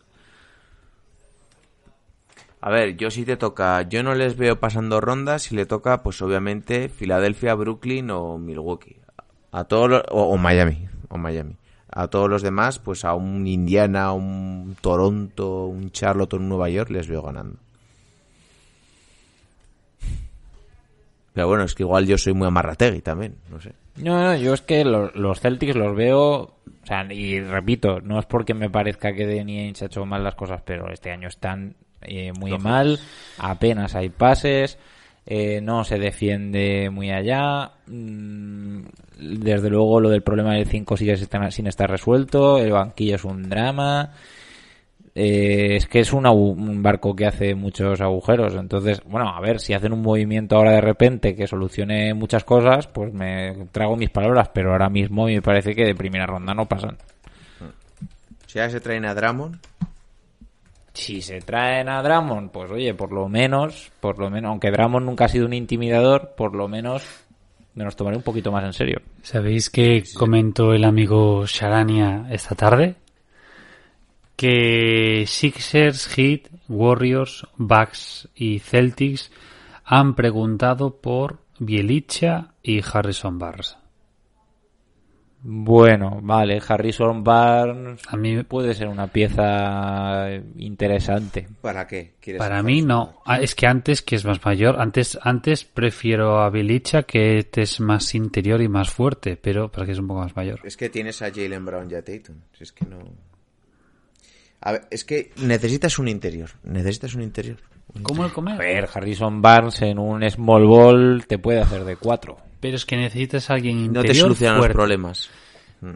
A 2.62 2.70
ver, 2.70 2.96
yo 2.96 3.10
si 3.10 3.24
te 3.24 3.36
toca, 3.38 3.82
yo 3.88 4.02
no 4.02 4.14
les 4.14 4.36
veo 4.36 4.60
pasando 4.60 5.00
rondas, 5.00 5.42
si 5.44 5.56
le 5.56 5.64
toca, 5.64 6.02
pues 6.02 6.20
obviamente 6.20 6.88
Filadelfia, 6.90 7.54
Brooklyn 7.54 8.10
o 8.10 8.36
Milwaukee. 8.38 8.96
A 9.52 9.64
todos 9.64 9.88
los- 9.88 10.02
o, 10.10 10.24
o 10.24 10.36
Miami, 10.36 10.86
o 11.08 11.16
Miami. 11.16 11.56
A 11.92 12.08
todos 12.08 12.28
los 12.28 12.42
demás, 12.42 12.78
pues 12.78 13.04
a 13.04 13.14
un 13.14 13.46
Indiana, 13.46 14.12
un 14.12 14.76
Toronto, 14.80 15.64
un 15.66 15.90
Charlotte, 15.90 16.34
un 16.34 16.48
Nueva 16.48 16.68
York, 16.68 16.90
les 16.90 17.08
veo 17.08 17.22
ganando. 17.22 17.56
Pero 21.32 21.46
bueno, 21.48 21.64
es 21.64 21.74
que 21.74 21.82
igual 21.84 22.06
yo 22.06 22.18
soy 22.18 22.32
muy 22.34 22.46
amarrategui 22.48 23.00
también, 23.02 23.36
no 23.50 23.60
sé. 23.60 23.72
No, 23.96 24.22
no, 24.22 24.36
yo 24.36 24.54
es 24.54 24.62
que 24.62 24.84
lo- 24.84 25.10
los 25.12 25.40
Celtics 25.40 25.76
los 25.76 25.94
veo, 25.94 26.26
o 26.32 26.52
sea, 26.84 27.04
y 27.12 27.40
repito, 27.40 28.00
no 28.00 28.18
es 28.18 28.26
porque 28.26 28.54
me 28.54 28.70
parezca 28.70 29.12
que 29.12 29.26
Danny 29.26 29.58
Ainge 29.60 29.84
ha 29.84 29.86
hecho 29.86 30.04
mal 30.06 30.24
las 30.24 30.34
cosas, 30.34 30.62
pero 30.64 30.90
este 30.92 31.10
año 31.12 31.28
están 31.28 31.74
eh, 32.02 32.32
muy 32.32 32.56
mal, 32.58 32.98
apenas 33.38 33.94
hay 33.94 34.08
pases, 34.08 34.78
eh, 35.26 35.60
no 35.60 35.84
se 35.84 35.98
defiende 35.98 36.88
muy 36.90 37.10
allá, 37.10 37.72
mm, 37.86 38.80
desde 39.18 39.68
luego 39.68 40.00
lo 40.00 40.08
del 40.08 40.22
problema 40.22 40.54
del 40.54 40.66
5 40.66 40.96
sigue 40.96 41.16
sin 41.16 41.66
estar 41.66 41.90
resuelto, 41.90 42.58
el 42.58 42.72
banquillo 42.72 43.16
es 43.16 43.24
un 43.24 43.48
drama, 43.50 44.12
eh, 45.14 45.76
es 45.76 45.86
que 45.86 46.00
es 46.00 46.12
un, 46.12 46.26
un 46.26 46.82
barco 46.82 47.16
que 47.16 47.26
hace 47.26 47.54
muchos 47.54 48.00
agujeros. 48.00 48.54
Entonces, 48.54 49.02
bueno, 49.04 49.28
a 49.28 49.40
ver, 49.40 49.60
si 49.60 49.74
hacen 49.74 49.92
un 49.92 50.02
movimiento 50.02 50.56
ahora 50.56 50.72
de 50.72 50.80
repente 50.80 51.34
que 51.34 51.46
solucione 51.46 52.14
muchas 52.14 52.44
cosas, 52.44 52.86
pues 52.86 53.12
me 53.12 53.66
trago 53.72 53.96
mis 53.96 54.10
palabras, 54.10 54.50
pero 54.54 54.72
ahora 54.72 54.88
mismo 54.88 55.26
me 55.26 55.42
parece 55.42 55.74
que 55.74 55.84
de 55.84 55.94
primera 55.94 56.26
ronda 56.26 56.54
no 56.54 56.66
pasan. 56.66 56.96
Si 58.46 58.58
ya 58.58 58.68
se 58.68 58.80
traen 58.80 59.04
a 59.04 59.14
Dramon, 59.14 59.60
Si 60.92 61.22
se 61.22 61.40
traen 61.40 61.88
a 61.88 62.02
Dramon, 62.02 62.48
pues 62.48 62.70
oye, 62.70 62.94
por 62.94 63.12
lo 63.12 63.28
menos, 63.28 63.92
por 64.00 64.18
lo 64.18 64.28
menos, 64.28 64.50
aunque 64.50 64.70
Dramon 64.70 65.06
nunca 65.06 65.26
ha 65.26 65.28
sido 65.28 65.46
un 65.46 65.52
intimidador, 65.52 66.34
por 66.36 66.56
lo 66.56 66.66
menos 66.66 67.04
me 67.74 67.84
los 67.84 67.94
tomaré 67.94 68.16
un 68.16 68.24
poquito 68.24 68.50
más 68.50 68.64
en 68.64 68.72
serio. 68.72 69.00
¿Sabéis 69.22 69.70
qué 69.70 70.02
comentó 70.16 70.72
el 70.72 70.84
amigo 70.84 71.46
Sharania 71.46 72.26
esta 72.30 72.54
tarde? 72.56 72.96
Que 74.40 75.24
Sixers, 75.26 76.08
Heat, 76.16 76.48
Warriors, 76.66 77.46
Bucks 77.58 78.26
y 78.34 78.60
Celtics 78.60 79.30
han 79.84 80.14
preguntado 80.14 80.98
por 80.98 81.40
Bielicha 81.58 82.54
y 82.62 82.80
Harrison 82.82 83.38
Barnes. 83.38 83.76
Bueno, 85.42 86.20
vale, 86.22 86.58
Harrison 86.66 87.22
Barnes 87.22 88.00
A 88.08 88.16
mí, 88.16 88.42
puede 88.44 88.72
ser 88.72 88.88
una 88.88 89.08
pieza 89.08 90.30
interesante. 90.56 91.46
¿para 91.60 91.86
qué? 91.86 92.14
¿Quieres 92.18 92.40
para 92.40 92.62
mí 92.62 92.80
no. 92.80 93.20
Ah, 93.26 93.40
Es 93.40 93.54
que 93.54 93.66
antes, 93.66 94.00
que 94.00 94.16
es 94.16 94.24
más 94.24 94.42
mayor, 94.42 94.80
antes, 94.80 95.18
antes 95.20 95.66
prefiero 95.66 96.40
a 96.40 96.48
Bielicha 96.48 97.02
que 97.02 97.36
este 97.40 97.60
es 97.60 97.78
más 97.78 98.14
interior 98.14 98.62
y 98.62 98.68
más 98.68 98.88
fuerte, 98.88 99.36
pero 99.36 99.70
para 99.70 99.84
que 99.84 99.92
es 99.92 99.98
un 99.98 100.08
poco 100.08 100.20
más 100.20 100.34
mayor. 100.34 100.60
Es 100.64 100.78
que 100.78 100.88
tienes 100.88 101.20
a 101.20 101.30
Jalen 101.30 101.66
Brown 101.66 101.90
y 101.90 101.94
a 101.94 102.02
Tatum. 102.02 102.36
Si 102.54 102.64
es 102.64 102.72
que 102.72 102.86
no. 102.86 103.29
A 104.60 104.72
ver, 104.72 104.82
es 104.90 105.04
que 105.04 105.32
necesitas 105.36 105.98
un 105.98 106.08
interior. 106.08 106.50
Necesitas 106.64 107.14
un 107.14 107.22
interior. 107.22 107.56
¿Cómo 108.02 108.24
el 108.24 108.30
A 108.30 108.34
comer? 108.34 108.58
ver, 108.58 108.88
Harrison 108.92 109.42
Barnes 109.42 109.80
en 109.82 109.98
un 109.98 110.28
small 110.30 110.66
ball 110.66 111.24
te 111.26 111.38
puede 111.38 111.60
hacer 111.60 111.84
de 111.84 111.96
cuatro. 111.96 112.38
Pero 112.60 112.76
es 112.76 112.84
que 112.84 112.96
necesitas 112.96 113.50
a 113.50 113.54
alguien 113.54 113.78
No 113.78 113.84
interior 113.84 114.12
te 114.12 114.14
solucionan 114.20 114.58
los 114.58 114.68
problemas. 114.68 115.30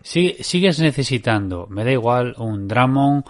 Sí- 0.02 0.36
sigues 0.40 0.78
necesitando, 0.80 1.66
me 1.68 1.84
da 1.84 1.92
igual, 1.92 2.34
un 2.38 2.66
Dramon, 2.68 3.24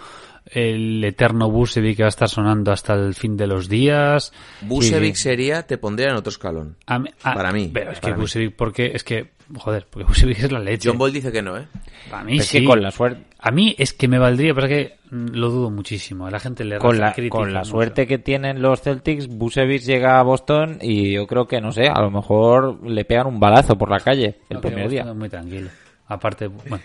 el 0.46 1.02
eterno 1.04 1.50
Busevic 1.50 1.96
que 1.96 2.02
va 2.02 2.08
a 2.08 2.10
estar 2.10 2.28
sonando 2.28 2.70
hasta 2.70 2.92
el 2.94 3.14
fin 3.14 3.36
de 3.36 3.46
los 3.46 3.68
días. 3.68 4.32
Busevic 4.62 5.14
sería, 5.16 5.66
te 5.66 5.78
pondría 5.78 6.10
en 6.10 6.16
otro 6.16 6.30
escalón. 6.30 6.76
A 6.86 6.98
mí- 6.98 7.10
a- 7.22 7.34
para 7.34 7.50
mí, 7.52 7.70
Pero 7.72 7.92
es 7.92 8.00
que. 8.00 8.12
Busevic, 8.12 8.54
porque 8.54 8.92
es 8.94 9.02
que, 9.04 9.30
joder, 9.56 9.86
porque 9.88 10.06
Busevic 10.06 10.38
es 10.40 10.52
la 10.52 10.60
leche. 10.60 10.88
John 10.90 10.98
Ball 10.98 11.12
dice 11.12 11.32
que 11.32 11.40
no, 11.40 11.56
¿eh? 11.56 11.66
Para 12.10 12.24
mí 12.24 12.36
es 12.38 12.46
sí. 12.46 12.58
que 12.60 12.64
con 12.66 12.82
la 12.82 12.90
suerte 12.90 13.24
A 13.38 13.50
mí 13.50 13.74
es 13.78 13.94
que 13.94 14.06
me 14.08 14.18
valdría, 14.18 14.54
pero 14.54 14.66
es 14.66 14.72
que 14.72 14.96
mm, 15.10 15.26
lo 15.34 15.48
dudo 15.48 15.70
muchísimo. 15.70 16.26
A 16.26 16.30
la 16.30 16.38
gente 16.40 16.62
le 16.64 16.76
con 16.78 16.98
la, 16.98 17.12
crítica 17.14 17.38
con 17.38 17.52
la 17.54 17.60
mucho. 17.60 17.70
suerte 17.70 18.06
que 18.06 18.18
tienen 18.18 18.60
los 18.60 18.82
Celtics, 18.82 19.26
Busevich 19.28 19.82
llega 19.84 20.20
a 20.20 20.22
Boston 20.22 20.78
y 20.82 21.12
yo 21.12 21.26
creo 21.26 21.46
que, 21.46 21.60
no 21.62 21.72
sé, 21.72 21.88
a 21.88 22.00
lo 22.02 22.10
mejor 22.10 22.86
le 22.86 23.04
pegan 23.06 23.26
un 23.28 23.40
balazo 23.40 23.76
por 23.78 23.90
la 23.90 24.00
calle 24.00 24.40
el 24.50 24.56
No, 24.56 24.60
primer 24.60 24.88
día. 24.90 25.04
Muy 25.14 25.28
tranquilo. 25.30 25.70
Aparte, 26.06 26.46
bueno, 26.48 26.80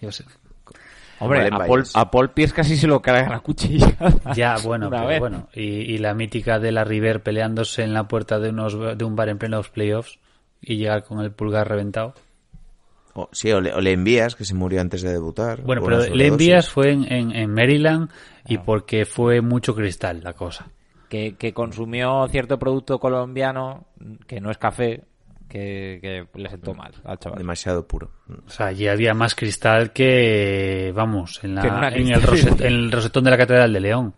yo 0.00 0.10
sé. 0.12 0.24
Hombre, 1.20 1.48
a 1.50 1.58
Paul, 1.58 1.84
a 1.94 2.10
Paul 2.10 2.30
Pierce 2.30 2.54
casi 2.54 2.76
se 2.76 2.86
lo 2.86 3.00
cargan 3.00 3.32
a 3.32 3.40
cuchillada. 3.40 3.94
Ya, 4.34 4.56
bueno, 4.64 4.90
pero 4.90 5.06
vez. 5.06 5.20
bueno. 5.20 5.48
Y, 5.54 5.62
y 5.62 5.98
la 5.98 6.12
mítica 6.14 6.58
de 6.58 6.72
la 6.72 6.84
River 6.84 7.22
peleándose 7.22 7.82
en 7.82 7.94
la 7.94 8.08
puerta 8.08 8.38
de, 8.40 8.50
unos, 8.50 8.98
de 8.98 9.04
un 9.04 9.14
bar 9.14 9.28
en 9.28 9.38
plenos 9.38 9.68
playoffs 9.68 10.18
y 10.60 10.76
llegar 10.76 11.04
con 11.04 11.20
el 11.20 11.30
pulgar 11.30 11.68
reventado. 11.68 12.14
O, 13.14 13.28
sí, 13.30 13.52
o 13.52 13.60
le, 13.60 13.72
o 13.72 13.80
le 13.80 13.92
envías, 13.92 14.34
que 14.34 14.44
se 14.44 14.54
murió 14.54 14.80
antes 14.80 15.02
de 15.02 15.12
debutar. 15.12 15.62
Bueno, 15.62 15.82
pero 15.84 16.00
le 16.04 16.26
envías 16.26 16.68
fue 16.68 16.90
en, 16.90 17.04
en, 17.12 17.30
en 17.30 17.50
Maryland 17.54 18.10
y 18.48 18.58
porque 18.58 19.04
fue 19.04 19.40
mucho 19.40 19.74
cristal 19.76 20.20
la 20.24 20.32
cosa. 20.32 20.66
que, 21.08 21.36
que 21.36 21.52
consumió 21.54 22.26
cierto 22.26 22.58
producto 22.58 22.98
colombiano 22.98 23.86
que 24.26 24.40
no 24.40 24.50
es 24.50 24.58
café, 24.58 25.04
que, 25.48 25.98
que 26.32 26.38
le 26.40 26.48
sentó 26.50 26.74
mal 26.74 26.92
al 27.04 27.18
chaval. 27.18 27.38
Demasiado 27.38 27.86
puro. 27.86 28.10
O 28.46 28.50
sea, 28.50 28.66
allí 28.66 28.88
había 28.88 29.14
más 29.14 29.34
cristal 29.34 29.92
que, 29.92 30.92
vamos, 30.94 31.40
en, 31.44 31.54
la- 31.54 31.62
Que 31.62 31.68
en 31.68 31.74
una 31.74 31.88
en 31.88 32.08
el, 32.08 32.20
cristalera. 32.22 32.56
roset- 32.56 32.60
en 32.66 32.72
el 32.72 32.92
rosetón 32.92 33.24
de 33.24 33.30
la 33.30 33.36
Catedral 33.38 33.72
de 33.72 33.80
León. 33.80 34.14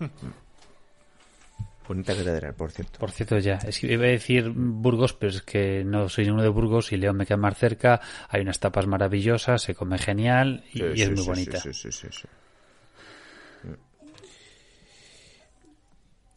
Bonita 1.88 2.14
catedral, 2.14 2.54
por 2.54 2.70
cierto. 2.70 2.98
Por 3.00 3.10
cierto, 3.10 3.38
ya, 3.38 3.56
es 3.56 3.78
que 3.80 3.92
iba 3.92 4.04
a 4.04 4.08
decir 4.08 4.50
Burgos, 4.54 5.12
pero 5.14 5.30
es 5.30 5.42
que 5.42 5.82
no 5.84 6.08
soy 6.08 6.24
ninguno 6.24 6.42
de 6.44 6.48
Burgos 6.48 6.92
y 6.92 6.96
León 6.96 7.16
me 7.16 7.26
queda 7.26 7.36
más 7.36 7.58
cerca. 7.58 8.00
Hay 8.28 8.40
unas 8.40 8.60
tapas 8.60 8.86
maravillosas, 8.86 9.60
se 9.60 9.74
come 9.74 9.98
genial 9.98 10.64
y, 10.72 10.78
Sí, 10.78 10.84
y 10.94 11.02
es 11.02 11.08
sí, 11.08 11.14
muy 11.14 11.22
sí, 11.22 11.28
bonita. 11.28 11.58
sí, 11.58 11.72
sí, 11.74 11.92
sí, 11.92 12.06
sí. 12.10 12.28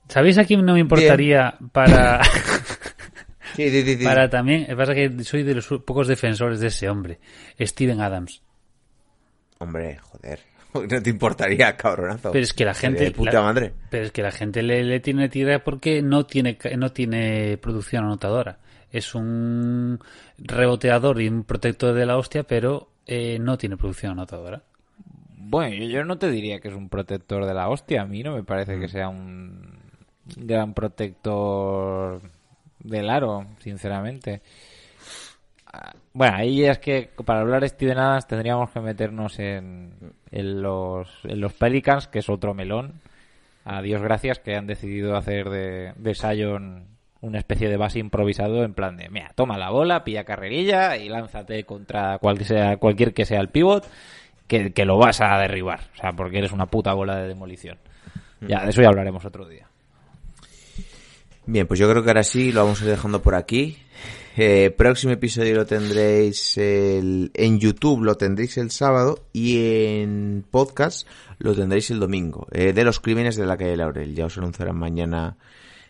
¿Sabéis 0.07 0.37
a 0.37 0.45
quién 0.45 0.65
no 0.65 0.73
me 0.73 0.79
importaría 0.79 1.57
para, 1.71 2.21
Sí, 3.55 3.69
sí, 3.69 3.81
sí, 3.83 3.97
sí. 3.97 4.03
para 4.03 4.29
también? 4.29 4.65
Pasa 4.75 4.93
que 4.93 5.23
soy 5.23 5.43
de 5.43 5.55
los 5.55 5.67
pocos 5.67 6.07
defensores 6.07 6.59
de 6.59 6.67
ese 6.67 6.89
hombre, 6.89 7.19
Steven 7.59 8.01
Adams. 8.01 8.41
Hombre, 9.59 9.97
joder. 9.97 10.39
No 10.75 11.01
te 11.01 11.09
importaría, 11.09 11.77
cabronazo. 11.77 12.33
Pero 12.33 12.43
es 12.43 12.53
que 12.53 12.65
la 12.65 12.73
gente. 12.73 13.05
De 13.05 13.11
puta 13.11 13.31
la- 13.31 13.41
madre. 13.43 13.71
Pero 13.89 14.03
es 14.07 14.11
que 14.11 14.21
la 14.21 14.31
gente 14.31 14.61
le, 14.61 14.83
le 14.83 14.99
tiene 14.99 15.29
tira 15.29 15.63
porque 15.63 16.01
no 16.01 16.25
tiene, 16.25 16.57
no 16.77 16.91
tiene 16.91 17.57
producción 17.61 18.03
anotadora. 18.03 18.59
Es 18.91 19.15
un 19.15 19.99
reboteador 20.37 21.21
y 21.21 21.29
un 21.29 21.45
protector 21.45 21.93
de 21.93 22.05
la 22.05 22.17
hostia, 22.17 22.43
pero 22.43 22.89
eh, 23.07 23.37
no 23.39 23.57
tiene 23.57 23.77
producción 23.77 24.11
anotadora. 24.11 24.63
Bueno, 25.37 25.75
yo, 25.77 25.85
yo 25.85 26.03
no 26.03 26.17
te 26.17 26.29
diría 26.29 26.59
que 26.59 26.67
es 26.67 26.73
un 26.73 26.89
protector 26.89 27.45
de 27.45 27.53
la 27.53 27.69
hostia. 27.69 28.01
A 28.01 28.05
mí 28.05 28.21
no 28.21 28.35
me 28.35 28.43
parece 28.43 28.77
que 28.77 28.89
sea 28.89 29.07
un 29.07 29.79
gran 30.35 30.73
protector 30.73 32.19
del 32.85 33.09
aro, 33.09 33.45
sinceramente. 33.59 34.41
Ah, 35.71 35.93
Bueno, 36.13 36.37
ahí 36.37 36.65
es 36.65 36.79
que 36.79 37.09
para 37.25 37.41
hablar 37.41 37.61
de 37.61 37.69
Steven 37.69 37.97
Adams 37.97 38.27
tendríamos 38.27 38.69
que 38.71 38.79
meternos 38.79 39.39
en, 39.39 39.93
en 40.31 40.61
los, 40.61 41.09
en 41.23 41.41
los 41.41 41.53
Pelicans, 41.53 42.07
que 42.07 42.19
es 42.19 42.29
otro 42.29 42.53
melón. 42.53 43.01
A 43.65 43.81
Dios 43.81 44.01
gracias 44.01 44.39
que 44.39 44.55
han 44.55 44.67
decidido 44.67 45.15
hacer 45.17 45.49
de, 45.49 45.93
de 45.97 46.13
Sion 46.13 46.85
una 47.21 47.39
especie 47.39 47.67
de 47.67 47.77
base 47.77 47.97
improvisado 47.97 48.63
en 48.63 48.75
plan 48.75 48.95
de, 48.97 49.09
mira, 49.09 49.31
toma 49.33 49.57
la 49.57 49.71
bola, 49.71 50.03
pilla 50.03 50.23
carrerilla 50.23 50.95
y 50.97 51.09
lánzate 51.09 51.63
contra 51.63 52.19
cual 52.19 52.37
cualquier 52.79 53.13
que 53.15 53.25
sea 53.25 53.39
el 53.39 53.49
pivot, 53.49 53.87
que, 54.47 54.71
que 54.73 54.85
lo 54.85 54.99
vas 54.99 55.21
a 55.21 55.35
derribar. 55.39 55.79
O 55.95 55.97
sea, 55.97 56.11
porque 56.11 56.37
eres 56.37 56.51
una 56.51 56.67
puta 56.67 56.93
bola 56.93 57.17
de 57.17 57.27
demolición. 57.27 57.79
Ya, 58.41 58.63
de 58.63 58.69
eso 58.69 58.81
ya 58.83 58.89
hablaremos 58.89 59.25
otro 59.25 59.47
día. 59.47 59.67
Bien, 61.47 61.67
pues 61.67 61.79
yo 61.79 61.89
creo 61.89 62.03
que 62.03 62.09
ahora 62.09 62.23
sí 62.23 62.51
lo 62.51 62.63
vamos 62.63 62.81
a 62.81 62.85
ir 62.85 62.91
dejando 62.91 63.21
por 63.21 63.35
aquí. 63.35 63.77
Eh, 64.37 64.73
próximo 64.75 65.13
episodio 65.13 65.55
lo 65.55 65.65
tendréis 65.65 66.57
el- 66.57 67.31
en 67.33 67.59
YouTube, 67.59 68.03
lo 68.03 68.15
tendréis 68.15 68.57
el 68.57 68.71
sábado 68.71 69.25
y 69.31 69.57
en 70.01 70.43
podcast 70.49 71.07
lo 71.39 71.53
tendréis 71.55 71.91
el 71.91 71.99
domingo. 71.99 72.47
eh, 72.51 72.73
de 72.73 72.83
los 72.83 72.99
crímenes 72.99 73.35
de 73.37 73.45
la 73.45 73.57
calle 73.57 73.77
Laurel. 73.77 74.15
Ya 74.15 74.25
os 74.25 74.37
anunciarán 74.37 74.77
mañana 74.77 75.37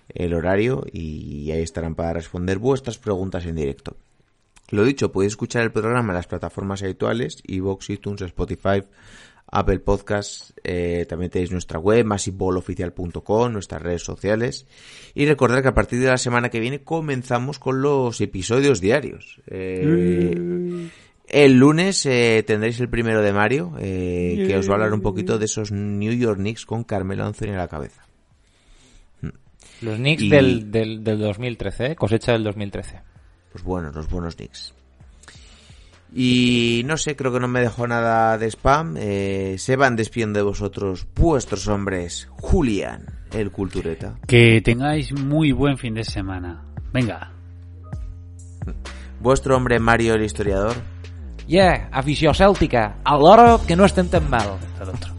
el 0.09 0.33
horario 0.33 0.83
y 0.91 1.49
ahí 1.51 1.61
estarán 1.61 1.95
para 1.95 2.13
responder 2.13 2.59
vuestras 2.59 2.97
preguntas 2.97 3.45
en 3.45 3.55
directo. 3.55 3.95
Lo 4.69 4.83
dicho, 4.83 5.11
podéis 5.11 5.33
escuchar 5.33 5.63
el 5.63 5.71
programa 5.71 6.11
en 6.11 6.15
las 6.17 6.27
plataformas 6.27 6.83
habituales, 6.83 7.41
iVoox, 7.47 7.89
iTunes, 7.91 8.21
Spotify, 8.21 8.83
Apple 9.51 9.79
Podcasts, 9.79 10.53
eh, 10.63 11.05
también 11.07 11.31
tenéis 11.31 11.51
nuestra 11.51 11.79
web, 11.79 12.05
masiveboloficial.com, 12.05 13.51
nuestras 13.53 13.81
redes 13.81 14.03
sociales. 14.03 14.67
Y 15.13 15.25
recordad 15.25 15.61
que 15.61 15.69
a 15.69 15.73
partir 15.73 15.99
de 15.99 16.07
la 16.07 16.17
semana 16.17 16.49
que 16.49 16.59
viene 16.59 16.83
comenzamos 16.83 17.57
con 17.59 17.81
los 17.81 18.19
episodios 18.21 18.81
diarios. 18.81 19.39
Eh, 19.47 20.89
el 21.27 21.53
lunes 21.53 22.05
eh, 22.05 22.43
tendréis 22.45 22.79
el 22.79 22.89
primero 22.89 23.21
de 23.23 23.33
Mario, 23.33 23.73
eh, 23.79 24.43
que 24.47 24.57
os 24.57 24.67
va 24.67 24.73
a 24.73 24.75
hablar 24.75 24.93
un 24.93 25.01
poquito 25.01 25.39
de 25.39 25.45
esos 25.45 25.71
New 25.71 26.13
York 26.13 26.37
Knicks 26.37 26.65
con 26.65 26.83
Carmelo 26.83 27.25
Anthony 27.25 27.49
a 27.53 27.57
la 27.57 27.67
cabeza. 27.67 28.03
Los 29.81 29.97
Knicks 29.97 30.21
Y- 30.23 30.29
del, 30.29 30.71
del, 30.71 31.03
del 31.03 31.19
2013, 31.19 31.85
¿eh? 31.87 31.95
cosecha 31.95 32.33
del 32.33 32.43
2013. 32.43 33.01
Los 33.53 33.63
buenos, 33.63 33.95
los 33.95 34.07
buenos 34.09 34.35
Knicks. 34.35 34.74
Y 36.17 36.83
no 36.85 36.95
sé, 36.95 37.17
creo 37.17 37.33
que 37.33 37.41
no 37.41 37.49
me 37.49 37.59
dejó 37.59 37.85
nada 37.87 38.37
de 38.37 38.47
spam. 38.49 38.95
Eh, 38.97 39.55
se 39.59 39.75
van 39.75 39.97
despidiendo 39.97 40.39
de 40.39 40.43
vosotros 40.43 41.05
vuestros 41.13 41.67
hombres. 41.67 42.29
Julián, 42.39 43.05
el 43.33 43.51
cultureta. 43.51 44.15
Que 44.25 44.61
tengáis 44.61 45.11
muy 45.11 45.51
buen 45.51 45.77
fin 45.77 45.93
de 45.93 46.05
semana. 46.05 46.63
Venga. 46.93 47.33
Vuestro 49.19 49.57
hombre 49.57 49.77
Mario 49.79 50.13
el 50.13 50.23
historiador. 50.23 50.75
Yeah, 51.47 51.89
afició 51.91 52.33
cèltica. 52.33 52.95
Alhora 53.03 53.59
que 53.67 53.75
no 53.75 53.83
estem 53.83 54.07
tan 54.07 54.29
mal. 54.29 54.57
El 54.79 54.89
otro. 54.95 55.13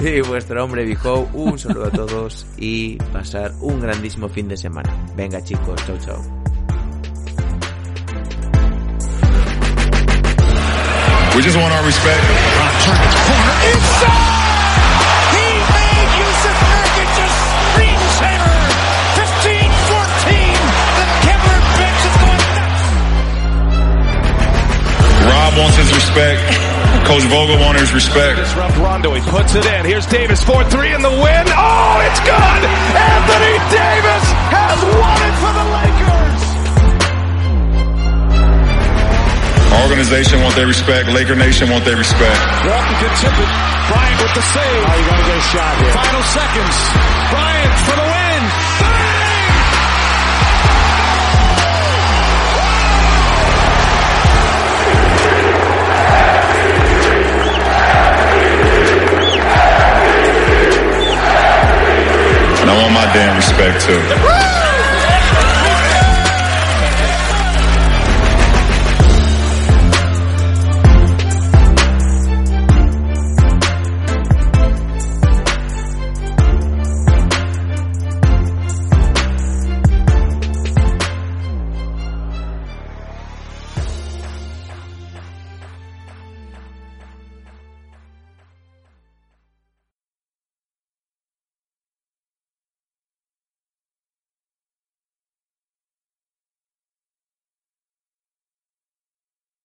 Y 0.00 0.20
vuestro 0.22 0.64
hombre 0.64 0.84
Bijo, 0.84 1.28
un 1.34 1.58
saludo 1.58 1.86
a 1.86 1.90
todos 1.90 2.46
y 2.56 2.96
pasar 3.12 3.52
un 3.60 3.80
grandísimo 3.80 4.28
fin 4.28 4.46
de 4.46 4.56
semana. 4.56 4.90
Venga 5.16 5.42
chicos, 5.42 5.84
chau 5.84 5.98
chau. 5.98 6.39
We 11.36 11.42
just 11.42 11.56
want 11.56 11.72
our 11.72 11.84
respect. 11.86 12.20
Inside, 13.70 14.18
He 15.30 15.46
made 15.70 16.10
Yusuf 16.20 16.56
Nurkic 16.68 17.12
a 17.16 17.28
screensaver. 17.70 18.58
15-14. 19.14 20.58
The 20.98 21.06
Kevlar 21.24 21.60
bench 21.78 22.02
is 22.10 22.16
going 22.20 22.44
nuts. 22.58 22.82
Rob 25.30 25.52
wants 25.58 25.76
his 25.78 25.90
respect. 25.94 26.42
Coach 27.06 27.22
Vogel 27.30 27.58
wants 27.58 27.80
his 27.80 27.92
respect. 27.94 28.36
Disrupt 28.38 28.76
Rondo. 28.76 29.14
He 29.14 29.20
puts 29.30 29.54
it 29.54 29.64
in. 29.66 29.84
Here's 29.86 30.06
Davis. 30.06 30.42
4-3 30.44 30.94
in 30.96 31.02
the 31.02 31.10
win. 31.10 31.44
Oh, 31.54 32.06
it's 32.10 32.20
good. 32.20 32.60
Anthony 32.94 33.56
Davis 33.70 34.24
has 34.50 34.78
won 34.82 35.18
it 35.22 35.34
for 35.40 35.52
the 35.54 35.64
Lakers. 35.78 35.99
Organization 39.84 40.42
want 40.42 40.54
their 40.56 40.66
respect. 40.66 41.08
Laker 41.08 41.36
Nation 41.36 41.70
want 41.70 41.84
their 41.84 41.96
respect. 41.96 42.40
Walton 42.66 42.96
can 42.98 43.12
tip 43.18 43.34
it. 43.34 43.50
Bryant 43.90 44.20
with 44.22 44.34
the 44.34 44.42
save. 44.42 44.82
Oh, 44.86 44.94
you 44.98 45.06
gotta 45.06 45.26
get 45.26 45.36
a 45.38 45.46
shot 45.50 45.74
here. 45.78 45.92
Final 45.92 46.24
seconds. 46.26 46.76
Bryant 47.30 47.74
for 47.86 47.96
the 47.96 48.06
win. 48.06 48.42
Bang! 48.80 49.10
And 62.60 62.68
I 62.70 62.74
want 62.82 62.92
my 62.92 63.06
damn 63.12 63.36
respect 63.36 63.80
too. 63.86 64.59